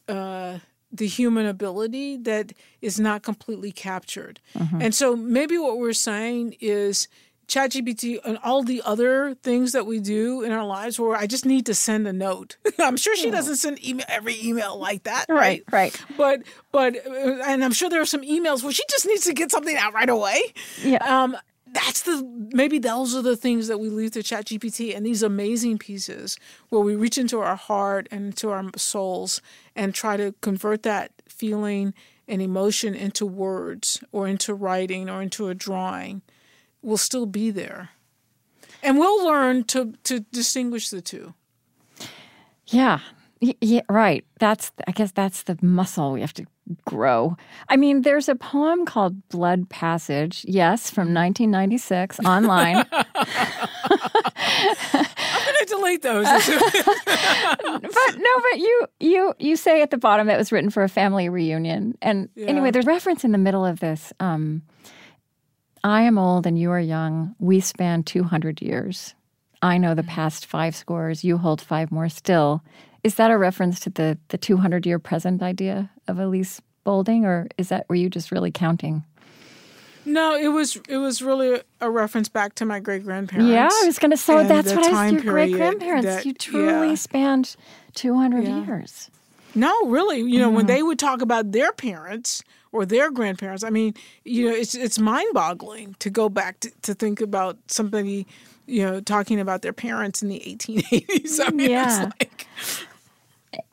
uh, 0.08 0.58
the 0.90 1.06
human 1.06 1.46
ability 1.46 2.16
that 2.18 2.52
is 2.80 2.98
not 2.98 3.22
completely 3.22 3.72
captured. 3.72 4.40
And 4.80 4.94
so 4.94 5.14
maybe 5.14 5.58
what 5.58 5.78
we're 5.78 5.92
saying 5.92 6.56
is 6.60 7.08
ChatGPT 7.48 8.18
and 8.24 8.38
all 8.44 8.62
the 8.62 8.82
other 8.84 9.34
things 9.34 9.72
that 9.72 9.86
we 9.86 10.00
do 10.00 10.42
in 10.42 10.52
our 10.52 10.66
lives 10.66 11.00
where 11.00 11.16
I 11.16 11.26
just 11.26 11.46
need 11.46 11.64
to 11.66 11.74
send 11.74 12.06
a 12.06 12.12
note. 12.12 12.58
I'm 12.78 12.98
sure 12.98 13.16
she 13.16 13.30
doesn't 13.30 13.56
send 13.56 13.82
email 13.84 14.04
every 14.08 14.36
email 14.42 14.78
like 14.78 15.04
that, 15.04 15.26
right? 15.30 15.64
right. 15.72 15.98
But 16.18 16.42
but 16.72 16.94
uh, 17.06 17.10
and 17.46 17.64
I'm 17.64 17.72
sure 17.72 17.88
there 17.88 18.02
are 18.02 18.06
some 18.06 18.20
emails 18.20 18.62
where 18.62 18.72
she 18.72 18.82
just 18.90 19.06
needs 19.06 19.24
to 19.24 19.32
get 19.32 19.50
something 19.50 19.76
out 19.76 19.94
right 19.94 20.10
away. 20.10 20.40
Yeah. 20.82 20.98
Um, 20.98 21.36
that's 21.72 22.02
the 22.02 22.22
maybe 22.52 22.78
those 22.78 23.14
are 23.14 23.22
the 23.22 23.36
things 23.36 23.68
that 23.68 23.78
we 23.78 23.88
leave 23.88 24.12
to 24.12 24.20
ChatGPT 24.20 24.96
and 24.96 25.04
these 25.04 25.22
amazing 25.22 25.78
pieces 25.78 26.36
where 26.68 26.80
we 26.80 26.96
reach 26.96 27.18
into 27.18 27.40
our 27.40 27.56
heart 27.56 28.08
and 28.10 28.26
into 28.26 28.50
our 28.50 28.70
souls 28.76 29.40
and 29.74 29.94
try 29.94 30.16
to 30.16 30.34
convert 30.40 30.82
that 30.82 31.12
feeling 31.28 31.94
and 32.26 32.42
emotion 32.42 32.94
into 32.94 33.26
words 33.26 34.02
or 34.12 34.26
into 34.26 34.54
writing 34.54 35.08
or 35.08 35.22
into 35.22 35.48
a 35.48 35.54
drawing 35.54 36.22
will 36.82 36.96
still 36.96 37.26
be 37.26 37.50
there. 37.50 37.90
And 38.82 38.98
we'll 38.98 39.24
learn 39.24 39.64
to 39.64 39.94
to 40.04 40.20
distinguish 40.20 40.90
the 40.90 41.00
two. 41.00 41.34
Yeah. 42.66 43.00
Yeah, 43.40 43.82
right. 43.88 44.24
That's 44.40 44.72
I 44.86 44.92
guess 44.92 45.12
that's 45.12 45.44
the 45.44 45.56
muscle 45.62 46.12
we 46.12 46.20
have 46.20 46.32
to 46.34 46.44
grow. 46.84 47.36
I 47.68 47.76
mean, 47.76 48.02
there's 48.02 48.28
a 48.28 48.34
poem 48.34 48.84
called 48.84 49.28
Blood 49.28 49.68
Passage, 49.68 50.44
yes, 50.46 50.90
from 50.90 51.14
1996 51.14 52.20
online. 52.24 52.84
I'm 52.92 53.06
going 55.44 55.56
to 55.60 55.66
delete 55.68 56.02
those. 56.02 56.26
but 57.06 58.16
no, 58.16 58.40
but 58.50 58.58
you 58.58 58.86
you 59.00 59.34
you 59.38 59.56
say 59.56 59.82
at 59.82 59.90
the 59.90 59.98
bottom 59.98 60.26
that 60.26 60.34
it 60.34 60.38
was 60.38 60.50
written 60.50 60.70
for 60.70 60.82
a 60.82 60.88
family 60.88 61.28
reunion. 61.28 61.96
And 62.02 62.28
anyway, 62.36 62.70
there's 62.70 62.86
reference 62.86 63.24
in 63.24 63.32
the 63.32 63.38
middle 63.38 63.64
of 63.64 63.80
this. 63.80 64.12
Um, 64.20 64.62
I 65.84 66.02
am 66.02 66.18
old 66.18 66.46
and 66.46 66.58
you 66.58 66.70
are 66.72 66.80
young. 66.80 67.36
We 67.38 67.60
span 67.60 68.02
200 68.02 68.60
years. 68.60 69.14
I 69.62 69.78
know 69.78 69.94
the 69.94 70.02
past 70.02 70.46
five 70.46 70.76
scores. 70.76 71.24
You 71.24 71.38
hold 71.38 71.60
five 71.60 71.90
more 71.90 72.08
still. 72.08 72.62
Is 73.04 73.14
that 73.16 73.30
a 73.30 73.38
reference 73.38 73.80
to 73.80 73.90
the 73.90 74.18
the 74.28 74.38
200 74.38 74.86
year 74.86 74.98
present 74.98 75.42
idea 75.42 75.90
of 76.08 76.18
Elise 76.18 76.60
Boulding, 76.84 77.24
or 77.24 77.48
is 77.58 77.68
that 77.68 77.86
were 77.88 77.94
you 77.96 78.08
just 78.10 78.30
really 78.32 78.50
counting? 78.50 79.04
no, 80.04 80.34
it 80.36 80.48
was 80.48 80.76
it 80.88 80.96
was 80.96 81.20
really 81.20 81.60
a 81.80 81.90
reference 81.90 82.28
back 82.30 82.54
to 82.54 82.64
my 82.64 82.80
great 82.80 83.04
grandparents. 83.04 83.50
Yeah, 83.50 83.68
I 83.70 83.86
was 83.86 83.98
going 83.98 84.10
to 84.10 84.16
say 84.16 84.42
that's 84.46 84.72
what 84.72 84.84
I 84.86 85.04
was. 85.04 85.12
Your 85.12 85.32
great 85.32 85.52
grandparents, 85.52 86.24
you 86.24 86.32
truly 86.32 86.88
yeah. 86.88 86.94
spanned 86.94 87.56
200 87.94 88.44
Yeah. 88.44 88.64
years. 88.64 89.10
No, 89.54 89.72
really. 89.86 90.18
You 90.20 90.38
know, 90.38 90.48
when 90.50 90.66
Mm-hmm. 90.66 90.74
they 90.74 90.82
would 90.82 90.98
talk 90.98 91.20
about 91.20 91.52
their 91.52 91.72
parents 91.72 92.42
or 92.72 92.86
their 92.86 93.10
grandparents, 93.10 93.62
I 93.64 93.70
mean, 93.70 93.94
you 94.24 94.48
know, 94.48 94.54
it's 94.54 94.74
it's 94.74 94.98
mind 94.98 95.28
boggling 95.34 95.94
to 95.98 96.08
go 96.10 96.28
back 96.30 96.60
to, 96.60 96.70
to 96.82 96.94
think 96.94 97.20
about 97.20 97.58
somebody, 97.66 98.26
you 98.66 98.84
know, 98.86 99.00
talking 99.00 99.40
about 99.40 99.60
their 99.62 99.72
parents 99.74 100.22
in 100.22 100.28
the 100.30 100.40
1880s. 100.40 101.40
I 101.46 101.50
mean, 101.50 101.70
Yeah. 101.70 101.84
it's 101.86 102.20
like, 102.20 102.46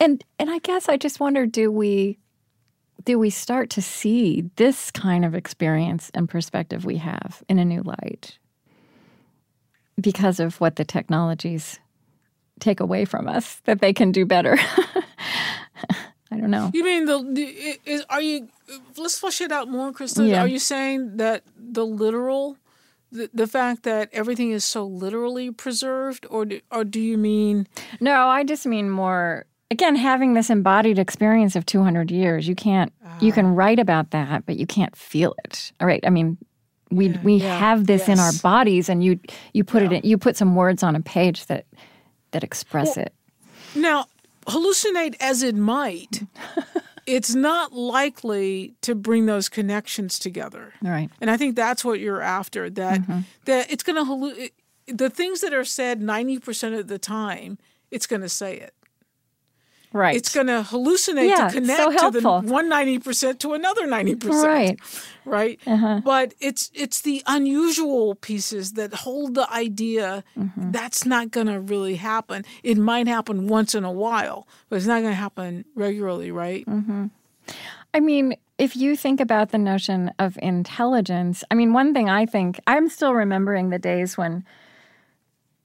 And 0.00 0.24
and 0.38 0.50
I 0.50 0.58
guess 0.58 0.88
I 0.88 0.96
just 0.96 1.20
wonder 1.20 1.46
do 1.46 1.70
we 1.70 2.18
do 3.04 3.18
we 3.18 3.30
start 3.30 3.70
to 3.70 3.82
see 3.82 4.50
this 4.56 4.90
kind 4.90 5.24
of 5.24 5.34
experience 5.34 6.10
and 6.14 6.28
perspective 6.28 6.84
we 6.84 6.96
have 6.96 7.42
in 7.48 7.58
a 7.58 7.64
new 7.64 7.82
light 7.82 8.38
because 10.00 10.40
of 10.40 10.60
what 10.60 10.76
the 10.76 10.84
technologies 10.84 11.78
take 12.60 12.80
away 12.80 13.04
from 13.04 13.28
us 13.28 13.60
that 13.64 13.80
they 13.80 13.92
can 13.92 14.12
do 14.12 14.24
better. 14.24 14.58
I 16.30 16.38
don't 16.38 16.50
know. 16.50 16.70
you 16.74 16.84
mean 16.84 17.04
the, 17.04 17.18
the 17.32 17.78
is, 17.84 18.04
are 18.10 18.20
you? 18.20 18.48
Let's 18.96 19.18
flesh 19.18 19.40
it 19.40 19.52
out 19.52 19.68
more, 19.68 19.92
Krista. 19.92 20.28
Yeah. 20.28 20.42
Are 20.42 20.48
you 20.48 20.58
saying 20.58 21.18
that 21.18 21.44
the 21.56 21.86
literal, 21.86 22.58
the, 23.12 23.30
the 23.32 23.46
fact 23.46 23.84
that 23.84 24.08
everything 24.12 24.50
is 24.50 24.64
so 24.64 24.84
literally 24.84 25.52
preserved, 25.52 26.26
or 26.28 26.44
do, 26.44 26.60
or 26.72 26.84
do 26.84 27.00
you 27.00 27.16
mean? 27.16 27.68
No, 28.00 28.26
I 28.26 28.42
just 28.42 28.66
mean 28.66 28.90
more 28.90 29.46
again 29.70 29.96
having 29.96 30.34
this 30.34 30.50
embodied 30.50 30.98
experience 30.98 31.56
of 31.56 31.66
200 31.66 32.10
years. 32.10 32.46
You 32.48 32.54
can't 32.54 32.92
you 33.20 33.32
can 33.32 33.54
write 33.54 33.78
about 33.78 34.10
that, 34.10 34.44
but 34.46 34.56
you 34.56 34.66
can't 34.66 34.94
feel 34.94 35.34
it. 35.44 35.72
All 35.80 35.86
right. 35.86 36.04
I 36.06 36.10
mean, 36.10 36.36
we 36.90 37.08
we 37.22 37.36
yeah, 37.36 37.58
have 37.58 37.86
this 37.86 38.08
in 38.08 38.18
our 38.20 38.32
bodies 38.42 38.88
and 38.88 39.02
you 39.02 39.18
you 39.52 39.64
put 39.64 39.82
it 39.82 39.92
in 39.92 40.00
you 40.04 40.18
put 40.18 40.36
some 40.36 40.54
words 40.54 40.82
on 40.82 40.94
a 40.94 41.00
page 41.00 41.46
that 41.46 41.66
that 42.32 42.44
express 42.44 42.96
it. 42.96 43.12
Now, 43.74 44.06
hallucinate 44.46 45.16
as 45.20 45.42
it 45.42 45.54
might, 45.56 46.22
it's 47.06 47.34
not 47.34 47.72
likely 47.72 48.74
to 48.82 48.94
bring 48.94 49.26
those 49.26 49.48
connections 49.48 50.18
together. 50.18 50.72
All 50.84 50.90
right. 50.90 51.10
And 51.20 51.30
I 51.30 51.36
think 51.36 51.56
that's 51.56 51.84
what 51.84 51.98
you're 52.00 52.22
after. 52.22 52.70
That 52.70 53.00
Mm-hmm. 53.00 53.20
that 53.46 53.70
it's 53.70 53.82
going 53.82 53.96
to 53.96 54.10
hallucinate. 54.10 54.50
The 54.88 55.10
things 55.10 55.40
that 55.40 55.52
are 55.52 55.64
said 55.64 56.00
ninety 56.00 56.38
percent 56.38 56.76
of 56.76 56.86
the 56.86 56.98
time, 56.98 57.58
it's 57.90 58.06
going 58.06 58.22
to 58.22 58.28
say 58.28 58.56
it. 58.56 58.72
Right. 59.96 60.14
It's 60.14 60.34
going 60.34 60.48
to 60.48 60.62
hallucinate 60.62 61.30
Yeah, 61.30 61.48
to 61.48 61.54
connect 61.54 61.80
so 61.80 62.10
to 62.10 62.20
the 62.20 62.40
one 62.52 62.68
ninety 62.68 62.98
percent 62.98 63.40
to 63.40 63.54
another 63.54 63.86
ninety 63.86 64.14
percent. 64.14 64.44
Right. 64.44 64.78
Right. 65.24 65.60
Uh-huh. 65.66 66.02
But 66.04 66.34
it's 66.38 66.70
it's 66.74 67.00
the 67.00 67.22
unusual 67.26 68.14
pieces 68.14 68.74
that 68.74 68.92
hold 68.92 69.34
the 69.34 69.50
idea. 69.50 70.22
Mm-hmm. 70.38 70.70
That's 70.70 71.06
not 71.06 71.30
going 71.30 71.46
to 71.46 71.60
really 71.60 71.96
happen. 71.96 72.44
It 72.62 72.76
might 72.76 73.06
happen 73.06 73.48
once 73.48 73.74
in 73.74 73.84
a 73.84 73.90
while, 73.90 74.46
but 74.68 74.76
it's 74.76 74.86
not 74.86 75.00
going 75.00 75.12
to 75.12 75.22
happen 75.26 75.64
regularly. 75.74 76.30
Right. 76.30 76.66
Mm-hmm. 76.66 77.06
I 77.94 78.00
mean, 78.00 78.36
if 78.58 78.76
you 78.76 78.96
think 78.96 79.20
about 79.20 79.50
the 79.50 79.58
notion 79.58 80.12
of 80.18 80.38
intelligence, 80.42 81.42
I 81.50 81.54
mean, 81.54 81.72
one 81.72 81.94
thing 81.94 82.10
I 82.10 82.26
think 82.26 82.60
I'm 82.66 82.90
still 82.90 83.14
remembering 83.14 83.70
the 83.70 83.78
days 83.78 84.18
when 84.18 84.44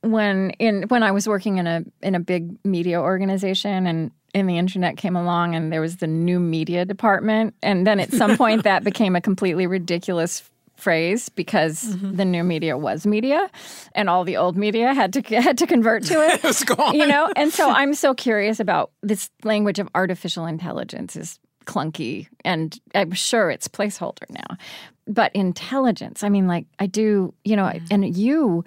when 0.04 0.52
in 0.52 0.84
when 0.84 1.04
I 1.04 1.12
was 1.12 1.28
working 1.28 1.58
in 1.58 1.68
a 1.68 1.84
in 2.02 2.16
a 2.16 2.20
big 2.20 2.58
media 2.66 3.00
organization 3.00 3.86
and 3.86 4.12
and 4.34 4.50
the 4.50 4.58
internet 4.58 4.98
came 4.98 5.16
along 5.16 5.56
and 5.56 5.72
there 5.72 5.82
was 5.82 5.98
the 5.98 6.08
new 6.08 6.40
media 6.40 6.86
department 6.86 7.54
and 7.62 7.86
then 7.86 8.00
at 8.00 8.12
some 8.12 8.38
point 8.38 8.64
that 8.66 8.84
became 8.84 9.16
a 9.16 9.22
completely 9.22 9.68
ridiculous 9.68 10.50
phrase 10.82 11.30
because 11.30 11.84
mm-hmm. 11.84 12.16
the 12.16 12.26
new 12.26 12.44
media 12.44 12.78
was 12.78 13.06
media 13.06 13.50
and 13.94 14.10
all 14.10 14.24
the 14.24 14.36
old 14.36 14.58
media 14.58 14.94
had 14.94 15.14
to 15.14 15.22
had 15.42 15.58
to 15.58 15.68
convert 15.68 16.04
to 16.04 16.22
it. 16.22 16.44
it 16.44 16.66
gone. 16.66 16.96
You 16.96 17.08
know, 17.08 17.32
and 17.36 17.54
so 17.54 17.70
I'm 17.70 17.94
so 17.94 18.14
curious 18.14 18.60
about 18.60 18.92
this 19.02 19.30
language 19.44 19.80
of 19.80 19.88
artificial 19.96 20.46
intelligence 20.46 21.16
is 21.16 21.40
clunky 21.66 22.28
and 22.44 22.78
I'm 22.96 23.12
sure 23.12 23.52
it's 23.52 23.68
placeholder 23.68 24.30
now. 24.30 24.58
But 25.08 25.34
intelligence, 25.36 26.24
I 26.24 26.30
mean 26.30 26.48
like 26.48 26.66
I 26.80 26.88
do, 26.88 27.34
you 27.44 27.56
know, 27.56 27.72
and 27.92 28.18
you 28.18 28.66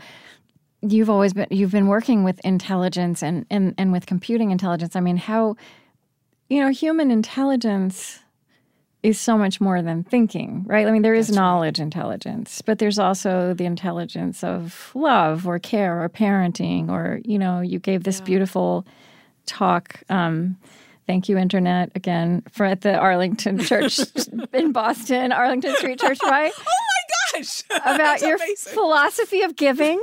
you've 0.87 1.11
always 1.11 1.33
been 1.33 1.47
you've 1.51 1.73
been 1.73 1.89
working 1.89 2.25
with 2.25 2.41
intelligence 2.45 3.23
and 3.23 3.47
and 3.51 3.75
and 3.79 3.93
with 3.93 4.07
computing 4.07 4.51
intelligence. 4.51 4.97
I 4.97 5.01
mean, 5.01 5.17
how 5.17 5.57
you 6.49 6.61
know, 6.61 6.71
human 6.71 7.11
intelligence 7.11 8.21
is 9.03 9.21
so 9.21 9.37
much 9.37 9.61
more 9.61 9.83
than 9.83 10.03
thinking, 10.03 10.65
right? 10.67 10.87
I 10.87 10.91
mean, 10.91 11.03
there 11.03 11.15
is 11.15 11.27
That's 11.27 11.37
knowledge 11.37 11.79
right. 11.79 11.85
intelligence, 11.85 12.63
but 12.63 12.79
there's 12.79 12.99
also 12.99 13.53
the 13.53 13.67
intelligence 13.67 14.43
of 14.43 14.91
love 14.95 15.47
or 15.47 15.59
care 15.59 16.03
or 16.03 16.09
parenting, 16.09 16.89
or, 16.91 17.21
you 17.25 17.39
know, 17.39 17.61
you 17.61 17.79
gave 17.79 18.05
this 18.05 18.21
yeah. 18.21 18.25
beautiful 18.25 18.87
talk. 19.45 20.03
Um, 20.09 20.57
thank 21.07 21.29
you, 21.29 21.37
Internet, 21.37 21.93
again, 21.95 22.43
for 22.51 22.65
at 22.65 22.81
the 22.81 22.97
Arlington 22.97 23.59
Church 23.65 24.01
in 24.55 24.73
Boston, 24.73 25.33
Arlington 25.33 25.77
Street 25.77 26.01
Church, 26.01 26.19
right? 26.23 26.53
oh 26.59 26.63
my 26.65 27.39
gosh. 27.39 27.63
About 27.71 28.23
your 28.23 28.37
amazing. 28.37 28.73
philosophy 28.73 29.43
of 29.43 29.55
giving. 29.55 30.01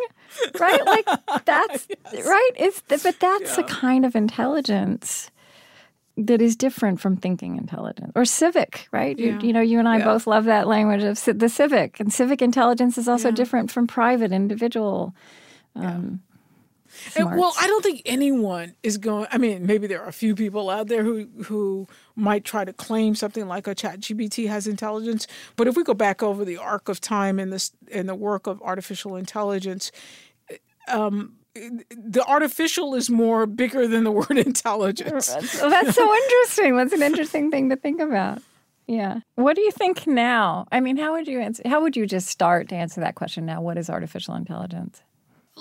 Right? 0.60 0.86
Like 0.86 1.06
that's 1.46 1.88
yes. 2.12 2.26
right. 2.26 2.52
It's 2.56 2.82
but 2.82 3.20
that's 3.20 3.50
yeah. 3.50 3.56
the 3.56 3.64
kind 3.64 4.06
of 4.06 4.16
intelligence 4.16 5.32
that 6.18 6.42
is 6.42 6.56
different 6.56 7.00
from 7.00 7.16
thinking 7.16 7.58
intelligence 7.58 8.12
or 8.16 8.26
civic, 8.26 8.88
right? 8.92 9.18
Yeah. 9.18 9.40
You, 9.40 9.48
you, 9.48 9.54
know, 9.54 9.62
you 9.62 9.80
and 9.80 9.88
I 9.88 9.98
yeah. 9.98 10.06
both 10.06 10.28
love 10.28 10.46
that 10.46 10.68
language 10.68 11.04
of 11.04 11.40
the 11.40 11.50
civic, 11.50 12.00
and 12.00 12.12
civic 12.14 12.42
intelligence 12.42 12.98
is 12.98 13.08
also 13.08 13.32
different 13.32 13.72
from 13.72 13.88
private 13.88 14.32
individual. 14.32 15.16
Um, 15.76 16.22
and, 17.16 17.38
well, 17.38 17.54
I 17.60 17.68
don't 17.68 17.84
think 17.84 18.02
anyone 18.06 18.76
is 18.84 18.98
going. 18.98 19.28
I 19.32 19.38
mean, 19.38 19.66
maybe 19.66 19.88
there 19.88 20.02
are 20.02 20.10
a 20.10 20.14
few 20.14 20.36
people 20.36 20.70
out 20.70 20.88
there 20.88 21.04
who 21.04 21.28
who 21.44 21.88
might 22.16 22.44
try 22.44 22.66
to 22.66 22.74
claim 22.74 23.16
something 23.16 23.48
like 23.48 23.68
a 23.68 23.76
Chat 23.76 24.00
GPT 24.00 24.48
has 24.48 24.68
intelligence. 24.68 25.28
But 25.56 25.68
if 25.68 25.76
we 25.76 25.84
go 25.84 25.94
back 25.94 26.22
over 26.22 26.46
the 26.46 26.58
arc 26.58 26.90
of 26.90 27.02
time 27.02 27.40
in 27.40 27.50
this 27.50 27.72
in 27.88 28.08
the 28.08 28.16
work 28.16 28.48
of 28.48 28.62
artificial 28.62 29.16
intelligence, 29.16 29.92
um, 30.88 31.34
the 31.54 32.24
artificial 32.28 32.96
is 32.96 33.10
more 33.10 33.46
bigger 33.46 33.88
than 33.88 34.04
the 34.04 34.12
word 34.22 34.38
intelligence. 34.38 35.30
Well, 35.60 35.70
that's 35.70 35.96
so 35.96 36.14
interesting. 36.24 36.78
That's 36.78 36.94
an 36.94 37.02
interesting 37.02 37.52
thing 37.52 37.70
to 37.70 37.76
think 37.76 38.02
about. 38.02 38.42
Yeah. 38.88 39.20
What 39.36 39.56
do 39.56 39.62
you 39.62 39.72
think 39.72 40.06
now? 40.08 40.68
I 40.72 40.80
mean, 40.80 40.98
how 40.98 41.14
would 41.14 41.28
you 41.28 41.40
answer? 41.40 41.64
How 41.66 41.82
would 41.82 41.96
you 41.96 42.06
just 42.06 42.28
start 42.28 42.70
to 42.70 42.76
answer 42.76 43.02
that 43.02 43.16
question 43.16 43.46
now? 43.46 43.62
What 43.62 43.78
is 43.78 43.90
artificial 43.90 44.36
intelligence? 44.36 45.02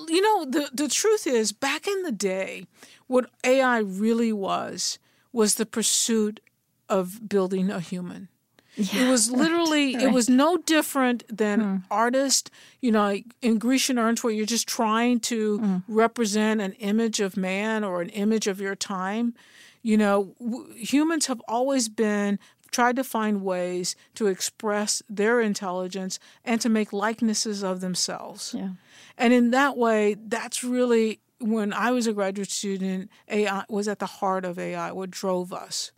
You 0.08 0.20
know, 0.20 0.44
the 0.44 0.70
the 0.72 0.88
truth 0.88 1.26
is, 1.26 1.52
back 1.52 1.86
in 1.86 2.02
the 2.02 2.12
day, 2.12 2.66
what 3.06 3.30
AI 3.44 3.78
really 3.78 4.32
was 4.32 4.98
was 5.32 5.56
the 5.56 5.66
pursuit 5.66 6.40
of 6.88 7.28
building 7.28 7.70
a 7.70 7.80
human. 7.80 8.28
Yeah, 8.76 9.06
it 9.06 9.10
was 9.10 9.30
literally 9.42 9.94
right. 9.94 10.04
it 10.04 10.12
was 10.12 10.28
no 10.28 10.56
different 10.56 11.24
than 11.34 11.60
mm. 11.60 11.82
artist, 11.90 12.50
you 12.80 12.92
know, 12.92 13.18
in 13.42 13.58
Grecian 13.58 13.98
urns 13.98 14.22
where 14.22 14.32
you're 14.32 14.46
just 14.46 14.68
trying 14.68 15.20
to 15.20 15.58
mm. 15.58 15.82
represent 15.88 16.60
an 16.60 16.72
image 16.74 17.20
of 17.20 17.36
man 17.36 17.84
or 17.84 18.00
an 18.00 18.10
image 18.10 18.46
of 18.46 18.60
your 18.60 18.74
time. 18.74 19.34
You 19.82 19.96
know, 19.96 20.34
w- 20.40 20.72
humans 20.74 21.26
have 21.26 21.40
always 21.48 21.88
been 21.88 22.38
tried 22.70 22.96
to 22.96 23.04
find 23.04 23.42
ways 23.42 23.96
to 24.14 24.26
express 24.26 25.02
their 25.08 25.40
intelligence 25.40 26.18
and 26.44 26.60
to 26.60 26.68
make 26.68 26.92
likenesses 26.92 27.62
of 27.62 27.80
themselves. 27.80 28.54
Yeah. 28.56 28.70
And 29.18 29.32
in 29.32 29.50
that 29.50 29.76
way, 29.76 30.16
that's 30.18 30.62
really 30.64 31.20
when 31.40 31.72
I 31.72 31.90
was 31.90 32.06
a 32.06 32.12
graduate 32.12 32.50
student, 32.50 33.10
AI 33.28 33.64
was 33.68 33.88
at 33.88 33.98
the 33.98 34.06
heart 34.06 34.44
of 34.44 34.58
AI, 34.58 34.92
what 34.92 35.10
drove 35.10 35.52
us. 35.52 35.92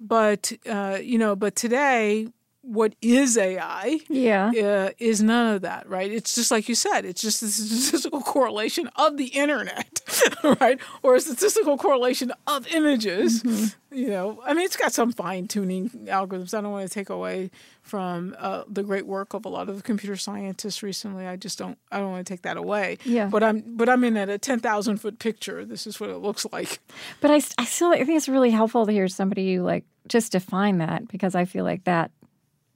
But 0.00 0.52
uh, 0.68 0.98
you 1.02 1.18
know, 1.18 1.34
but 1.34 1.56
today, 1.56 2.28
what 2.66 2.94
is 3.00 3.38
AI? 3.38 4.00
Yeah, 4.08 4.50
uh, 4.50 4.90
is 4.98 5.22
none 5.22 5.54
of 5.54 5.62
that, 5.62 5.88
right? 5.88 6.10
It's 6.10 6.34
just 6.34 6.50
like 6.50 6.68
you 6.68 6.74
said. 6.74 7.04
It's 7.04 7.22
just 7.22 7.42
a 7.42 7.46
statistical 7.48 8.22
correlation 8.22 8.90
of 8.96 9.16
the 9.16 9.26
internet, 9.26 10.00
right? 10.60 10.78
Or 11.02 11.14
a 11.14 11.20
statistical 11.20 11.78
correlation 11.78 12.32
of 12.46 12.66
images. 12.68 13.42
Mm-hmm. 13.42 13.96
You 13.96 14.10
know, 14.10 14.42
I 14.44 14.52
mean, 14.52 14.64
it's 14.64 14.76
got 14.76 14.92
some 14.92 15.12
fine 15.12 15.46
tuning 15.46 15.90
algorithms. 16.06 16.52
I 16.52 16.60
don't 16.60 16.72
want 16.72 16.88
to 16.88 16.92
take 16.92 17.08
away 17.08 17.50
from 17.82 18.34
uh, 18.38 18.64
the 18.68 18.82
great 18.82 19.06
work 19.06 19.32
of 19.32 19.44
a 19.44 19.48
lot 19.48 19.68
of 19.68 19.84
computer 19.84 20.16
scientists 20.16 20.82
recently. 20.82 21.26
I 21.26 21.36
just 21.36 21.58
don't. 21.58 21.78
I 21.92 21.98
don't 21.98 22.10
want 22.10 22.26
to 22.26 22.32
take 22.32 22.42
that 22.42 22.56
away. 22.56 22.98
Yeah. 23.04 23.26
But 23.26 23.44
I'm. 23.44 23.62
But 23.76 23.88
I'm 23.88 24.02
in 24.02 24.16
at 24.16 24.28
a 24.28 24.38
ten 24.38 24.58
thousand 24.58 24.98
foot 24.98 25.20
picture. 25.20 25.64
This 25.64 25.86
is 25.86 26.00
what 26.00 26.10
it 26.10 26.18
looks 26.18 26.44
like. 26.52 26.80
But 27.20 27.30
I, 27.30 27.40
I 27.58 27.64
still 27.64 27.92
I 27.92 28.04
think 28.04 28.16
it's 28.16 28.28
really 28.28 28.50
helpful 28.50 28.86
to 28.86 28.92
hear 28.92 29.08
somebody 29.08 29.60
like 29.60 29.84
just 30.08 30.32
define 30.32 30.78
that 30.78 31.08
because 31.08 31.34
I 31.34 31.44
feel 31.44 31.64
like 31.64 31.84
that 31.84 32.10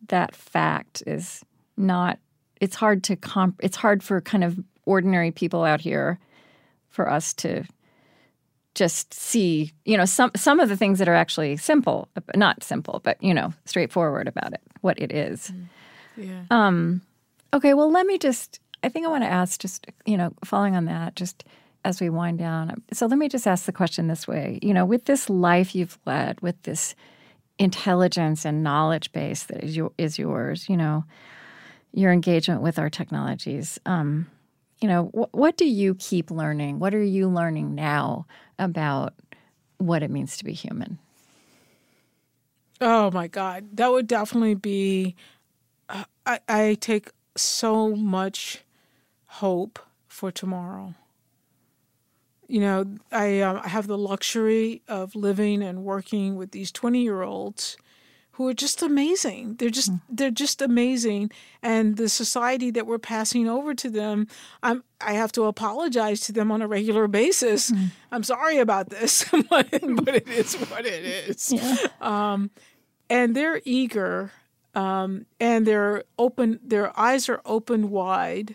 that 0.08 0.34
fact 0.34 1.02
is 1.06 1.44
not 1.76 2.18
it's 2.60 2.76
hard 2.76 3.02
to 3.04 3.16
comp 3.16 3.56
it's 3.62 3.76
hard 3.76 4.02
for 4.02 4.20
kind 4.20 4.44
of 4.44 4.58
ordinary 4.84 5.30
people 5.30 5.64
out 5.64 5.80
here 5.80 6.18
for 6.88 7.10
us 7.10 7.32
to 7.32 7.64
just 8.74 9.12
see 9.12 9.72
you 9.84 9.96
know 9.96 10.04
some 10.04 10.30
some 10.36 10.60
of 10.60 10.68
the 10.68 10.76
things 10.76 10.98
that 10.98 11.08
are 11.08 11.14
actually 11.14 11.56
simple 11.56 12.08
not 12.36 12.62
simple 12.62 13.00
but 13.02 13.20
you 13.22 13.34
know 13.34 13.52
straightforward 13.64 14.28
about 14.28 14.52
it 14.52 14.60
what 14.80 14.98
it 14.98 15.12
is. 15.12 15.50
Mm. 15.50 15.66
yeah. 16.16 16.42
Um 16.50 17.02
okay 17.52 17.74
well 17.74 17.90
let 17.90 18.06
me 18.06 18.16
just 18.16 18.60
i 18.82 18.88
think 18.88 19.04
i 19.04 19.08
want 19.08 19.24
to 19.24 19.28
ask 19.28 19.60
just 19.60 19.86
you 20.06 20.16
know 20.16 20.32
following 20.44 20.76
on 20.76 20.84
that 20.84 21.16
just 21.16 21.44
as 21.84 22.00
we 22.00 22.10
wind 22.10 22.38
down 22.38 22.80
so 22.92 23.06
let 23.06 23.18
me 23.18 23.28
just 23.28 23.46
ask 23.46 23.64
the 23.64 23.72
question 23.72 24.06
this 24.06 24.28
way. 24.28 24.58
You 24.62 24.72
know 24.72 24.84
with 24.84 25.06
this 25.06 25.28
life 25.28 25.74
you've 25.74 25.98
led 26.06 26.40
with 26.40 26.60
this 26.62 26.94
intelligence 27.60 28.46
and 28.46 28.64
knowledge 28.64 29.12
base 29.12 29.44
that 29.44 29.62
is, 29.62 29.76
your, 29.76 29.92
is 29.98 30.18
yours, 30.18 30.68
you 30.68 30.76
know, 30.76 31.04
your 31.92 32.10
engagement 32.10 32.62
with 32.62 32.78
our 32.78 32.88
technologies. 32.88 33.78
Um, 33.84 34.26
you 34.80 34.88
know, 34.88 35.04
wh- 35.06 35.32
what 35.34 35.58
do 35.58 35.66
you 35.66 35.94
keep 35.94 36.30
learning? 36.30 36.78
What 36.78 36.94
are 36.94 37.02
you 37.02 37.28
learning 37.28 37.74
now 37.74 38.26
about 38.58 39.12
what 39.76 40.02
it 40.02 40.10
means 40.10 40.38
to 40.38 40.44
be 40.44 40.54
human? 40.54 40.98
Oh 42.80 43.10
my 43.10 43.28
God, 43.28 43.76
that 43.76 43.92
would 43.92 44.06
definitely 44.06 44.54
be. 44.54 45.14
Uh, 45.86 46.04
I, 46.24 46.40
I 46.48 46.76
take 46.80 47.10
so 47.36 47.94
much 47.94 48.64
hope 49.26 49.78
for 50.08 50.32
tomorrow 50.32 50.94
you 52.50 52.60
know, 52.60 52.84
I, 53.12 53.40
uh, 53.40 53.60
I 53.64 53.68
have 53.68 53.86
the 53.86 53.98
luxury 53.98 54.82
of 54.88 55.14
living 55.14 55.62
and 55.62 55.84
working 55.84 56.36
with 56.36 56.50
these 56.50 56.72
20 56.72 57.00
year 57.02 57.22
olds 57.22 57.76
who 58.32 58.48
are 58.48 58.54
just 58.54 58.82
amazing. 58.82 59.56
They're 59.56 59.68
just 59.68 59.92
mm. 59.92 60.00
they're 60.08 60.30
just 60.30 60.62
amazing, 60.62 61.30
and 61.62 61.98
the 61.98 62.08
society 62.08 62.70
that 62.70 62.86
we're 62.86 62.98
passing 62.98 63.46
over 63.46 63.74
to 63.74 63.90
them, 63.90 64.28
I'm 64.62 64.82
I 64.98 65.12
have 65.12 65.30
to 65.32 65.44
apologize 65.44 66.20
to 66.22 66.32
them 66.32 66.50
on 66.50 66.62
a 66.62 66.66
regular 66.66 67.06
basis. 67.06 67.70
Mm. 67.70 67.90
I'm 68.10 68.22
sorry 68.22 68.56
about 68.56 68.88
this, 68.88 69.26
but, 69.50 69.68
it 69.72 70.26
is 70.28 70.54
what 70.54 70.86
it 70.86 71.04
is. 71.04 71.52
Yeah. 71.52 71.76
Um, 72.00 72.50
and 73.10 73.36
they're 73.36 73.60
eager, 73.66 74.32
um, 74.74 75.26
and 75.38 75.66
they're 75.66 76.04
open. 76.18 76.60
Their 76.64 76.98
eyes 76.98 77.28
are 77.28 77.42
open 77.44 77.90
wide 77.90 78.54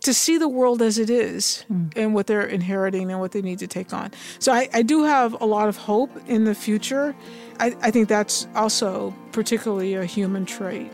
to 0.00 0.14
see 0.14 0.38
the 0.38 0.48
world 0.48 0.82
as 0.82 0.98
it 0.98 1.10
is 1.10 1.64
mm. 1.70 1.92
and 1.96 2.14
what 2.14 2.26
they're 2.26 2.46
inheriting 2.46 3.10
and 3.10 3.20
what 3.20 3.32
they 3.32 3.42
need 3.42 3.58
to 3.58 3.66
take 3.66 3.92
on. 3.92 4.10
So 4.38 4.52
I, 4.52 4.68
I 4.72 4.82
do 4.82 5.04
have 5.04 5.40
a 5.40 5.44
lot 5.44 5.68
of 5.68 5.76
hope 5.76 6.10
in 6.28 6.44
the 6.44 6.54
future. 6.54 7.14
I, 7.60 7.76
I 7.82 7.90
think 7.90 8.08
that's 8.08 8.46
also 8.54 9.14
particularly 9.32 9.94
a 9.94 10.04
human 10.04 10.46
trait. 10.46 10.90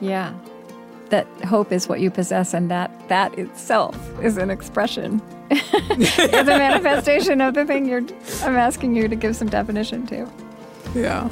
Yeah. 0.00 0.34
That 1.10 1.26
hope 1.44 1.72
is 1.72 1.88
what 1.88 1.98
you 1.98 2.08
possess, 2.08 2.54
and 2.54 2.70
that 2.70 3.08
that 3.08 3.36
itself 3.36 3.96
is 4.22 4.36
an 4.36 4.48
expression, 4.48 5.20
it's 5.50 6.48
a 6.48 6.58
manifestation 6.58 7.40
of 7.40 7.54
the 7.54 7.64
thing 7.64 7.84
you're. 7.84 8.02
I'm 8.42 8.56
asking 8.56 8.94
you 8.94 9.08
to 9.08 9.16
give 9.16 9.34
some 9.34 9.48
definition 9.48 10.06
to. 10.06 10.30
Yeah. 10.94 11.28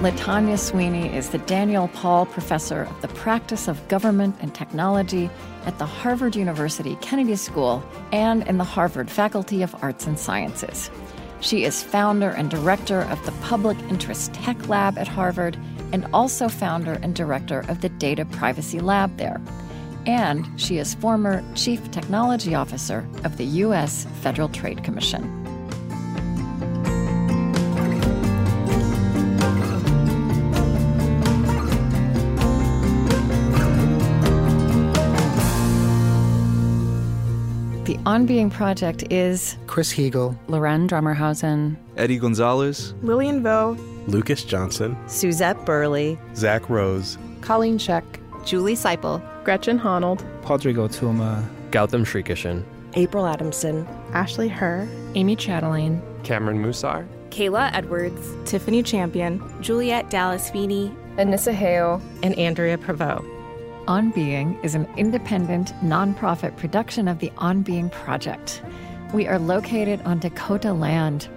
Latanya 0.00 0.58
Sweeney 0.58 1.14
is 1.14 1.28
the 1.28 1.36
Daniel 1.36 1.88
Paul 1.88 2.24
Professor 2.24 2.84
of 2.84 3.02
the 3.02 3.08
Practice 3.08 3.68
of 3.68 3.86
Government 3.88 4.34
and 4.40 4.54
Technology 4.54 5.28
at 5.66 5.78
the 5.78 5.84
Harvard 5.84 6.34
University 6.34 6.96
Kennedy 7.02 7.36
School 7.36 7.84
and 8.10 8.42
in 8.48 8.56
the 8.56 8.64
Harvard 8.64 9.10
Faculty 9.10 9.62
of 9.62 9.76
Arts 9.82 10.06
and 10.06 10.18
Sciences. 10.18 10.90
She 11.42 11.64
is 11.64 11.82
founder 11.82 12.30
and 12.30 12.50
director 12.50 13.02
of 13.02 13.22
the 13.26 13.32
Public 13.42 13.78
Interest 13.90 14.32
Tech 14.32 14.70
Lab 14.70 14.96
at 14.96 15.06
Harvard 15.06 15.58
and 15.92 16.06
also 16.14 16.48
founder 16.48 16.94
and 17.02 17.14
director 17.14 17.66
of 17.68 17.82
the 17.82 17.90
Data 17.90 18.24
Privacy 18.24 18.80
Lab 18.80 19.18
there. 19.18 19.38
And 20.06 20.48
she 20.58 20.78
is 20.78 20.94
former 20.94 21.44
Chief 21.54 21.90
Technology 21.90 22.54
Officer 22.54 23.06
of 23.24 23.36
the 23.36 23.44
U.S. 23.44 24.06
Federal 24.22 24.48
Trade 24.48 24.82
Commission. 24.82 25.39
The 37.90 37.98
On 38.06 38.24
Being 38.24 38.50
Project 38.50 39.02
is 39.10 39.56
Chris 39.66 39.92
Heagle, 39.92 40.38
Loren 40.46 40.86
Drommerhausen, 40.86 41.76
Eddie 41.96 42.18
Gonzalez, 42.18 42.94
Lillian 43.02 43.42
Vo, 43.42 43.76
Lucas 44.06 44.44
Johnson, 44.44 44.96
Suzette 45.08 45.66
Burley, 45.66 46.16
Zach 46.36 46.70
Rose, 46.70 47.18
Colleen 47.40 47.78
Scheck, 47.78 48.04
Julie 48.44 48.76
Seipel, 48.76 49.20
Gretchen 49.42 49.76
Honnold, 49.76 50.20
Pádraig 50.42 50.76
Ó 50.76 50.86
Tuama, 50.86 51.44
Gautam 51.72 52.06
Srikishan, 52.06 52.62
April 52.94 53.26
Adamson, 53.26 53.84
Ashley 54.12 54.46
Her, 54.46 54.88
Amy 55.16 55.34
Chatelain, 55.34 56.00
Cameron 56.22 56.62
Musar, 56.62 57.04
Kayla 57.30 57.72
Edwards, 57.74 58.36
Tiffany 58.48 58.84
Champion, 58.84 59.42
Juliet 59.60 60.08
Dallas 60.10 60.48
Feeney, 60.48 60.94
Anissa 61.16 61.52
Hale, 61.52 62.00
and 62.22 62.38
Andrea 62.38 62.78
Prevost. 62.78 63.39
On 63.88 64.10
Being 64.10 64.58
is 64.62 64.74
an 64.74 64.86
independent, 64.96 65.72
nonprofit 65.82 66.56
production 66.56 67.08
of 67.08 67.18
the 67.18 67.32
On 67.38 67.62
Being 67.62 67.88
Project. 67.90 68.62
We 69.14 69.26
are 69.26 69.38
located 69.38 70.00
on 70.02 70.18
Dakota 70.18 70.72
land. 70.72 71.28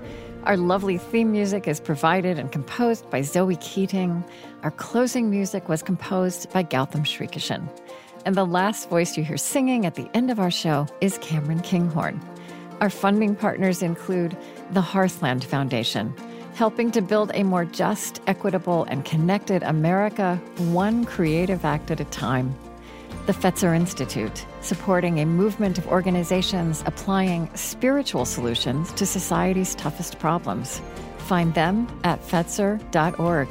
Our 0.43 0.57
lovely 0.57 0.97
theme 0.97 1.31
music 1.31 1.67
is 1.67 1.79
provided 1.79 2.37
and 2.37 2.51
composed 2.51 3.09
by 3.09 3.21
Zoe 3.21 3.55
Keating. 3.55 4.23
Our 4.61 4.71
closing 4.71 5.29
music 5.29 5.69
was 5.69 5.81
composed 5.81 6.51
by 6.51 6.63
Gautam 6.63 7.05
Srikishan. 7.05 7.67
And 8.25 8.35
the 8.35 8.45
last 8.45 8.89
voice 8.89 9.17
you 9.17 9.23
hear 9.23 9.37
singing 9.37 9.85
at 9.85 9.95
the 9.95 10.09
end 10.13 10.29
of 10.29 10.39
our 10.39 10.51
show 10.51 10.85
is 11.01 11.17
Cameron 11.19 11.61
Kinghorn. 11.61 12.21
Our 12.81 12.89
funding 12.89 13.35
partners 13.35 13.81
include 13.81 14.37
the 14.71 14.81
Hearthland 14.81 15.43
Foundation, 15.45 16.13
helping 16.55 16.91
to 16.91 17.01
build 17.01 17.31
a 17.33 17.43
more 17.43 17.65
just, 17.65 18.21
equitable, 18.27 18.85
and 18.85 19.03
connected 19.05 19.63
America, 19.63 20.39
one 20.57 21.05
creative 21.05 21.65
act 21.65 21.91
at 21.91 21.99
a 21.99 22.05
time. 22.05 22.55
The 23.25 23.33
Fetzer 23.33 23.75
Institute, 23.75 24.45
supporting 24.61 25.19
a 25.19 25.25
movement 25.25 25.77
of 25.77 25.87
organizations 25.87 26.83
applying 26.85 27.49
spiritual 27.55 28.25
solutions 28.25 28.91
to 28.93 29.05
society's 29.05 29.75
toughest 29.75 30.19
problems. 30.19 30.81
Find 31.19 31.53
them 31.53 31.87
at 32.03 32.21
Fetzer.org. 32.21 33.47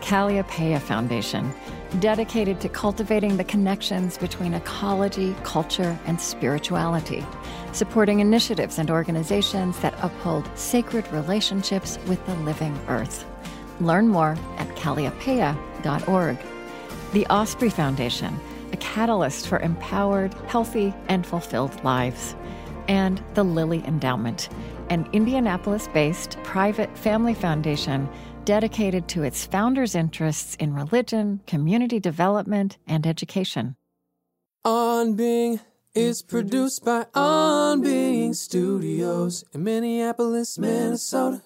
Kalliopeia 0.00 0.80
Foundation, 0.80 1.52
dedicated 1.98 2.60
to 2.60 2.68
cultivating 2.68 3.36
the 3.36 3.44
connections 3.44 4.16
between 4.16 4.54
ecology, 4.54 5.34
culture, 5.42 5.98
and 6.06 6.20
spirituality, 6.20 7.26
supporting 7.72 8.20
initiatives 8.20 8.78
and 8.78 8.90
organizations 8.90 9.78
that 9.80 9.94
uphold 10.02 10.48
sacred 10.56 11.10
relationships 11.12 11.98
with 12.06 12.24
the 12.26 12.34
living 12.36 12.78
earth. 12.88 13.26
Learn 13.80 14.08
more 14.08 14.36
at 14.58 14.68
kalliopeia.org. 14.76 16.38
The 17.12 17.26
Osprey 17.26 17.70
Foundation, 17.70 18.38
a 18.72 18.76
catalyst 18.76 19.48
for 19.48 19.58
empowered, 19.58 20.32
healthy, 20.46 20.94
and 21.08 21.26
fulfilled 21.26 21.82
lives. 21.82 22.36
And 22.86 23.22
the 23.34 23.44
Lilly 23.44 23.84
Endowment, 23.84 24.48
an 24.90 25.08
Indianapolis 25.12 25.88
based 25.88 26.36
private 26.42 26.96
family 26.96 27.34
foundation 27.34 28.08
dedicated 28.50 29.06
to 29.06 29.22
its 29.22 29.46
founders' 29.46 29.94
interests 29.94 30.56
in 30.56 30.74
religion, 30.74 31.40
community 31.46 32.00
development, 32.00 32.78
and 32.84 33.06
education. 33.06 33.76
On 34.64 35.14
Being 35.14 35.60
is 35.94 36.20
produced 36.20 36.84
by 36.84 37.06
On 37.14 37.80
Being 37.80 38.34
Studios 38.34 39.44
in 39.54 39.62
Minneapolis, 39.62 40.58
Minnesota. 40.58 41.42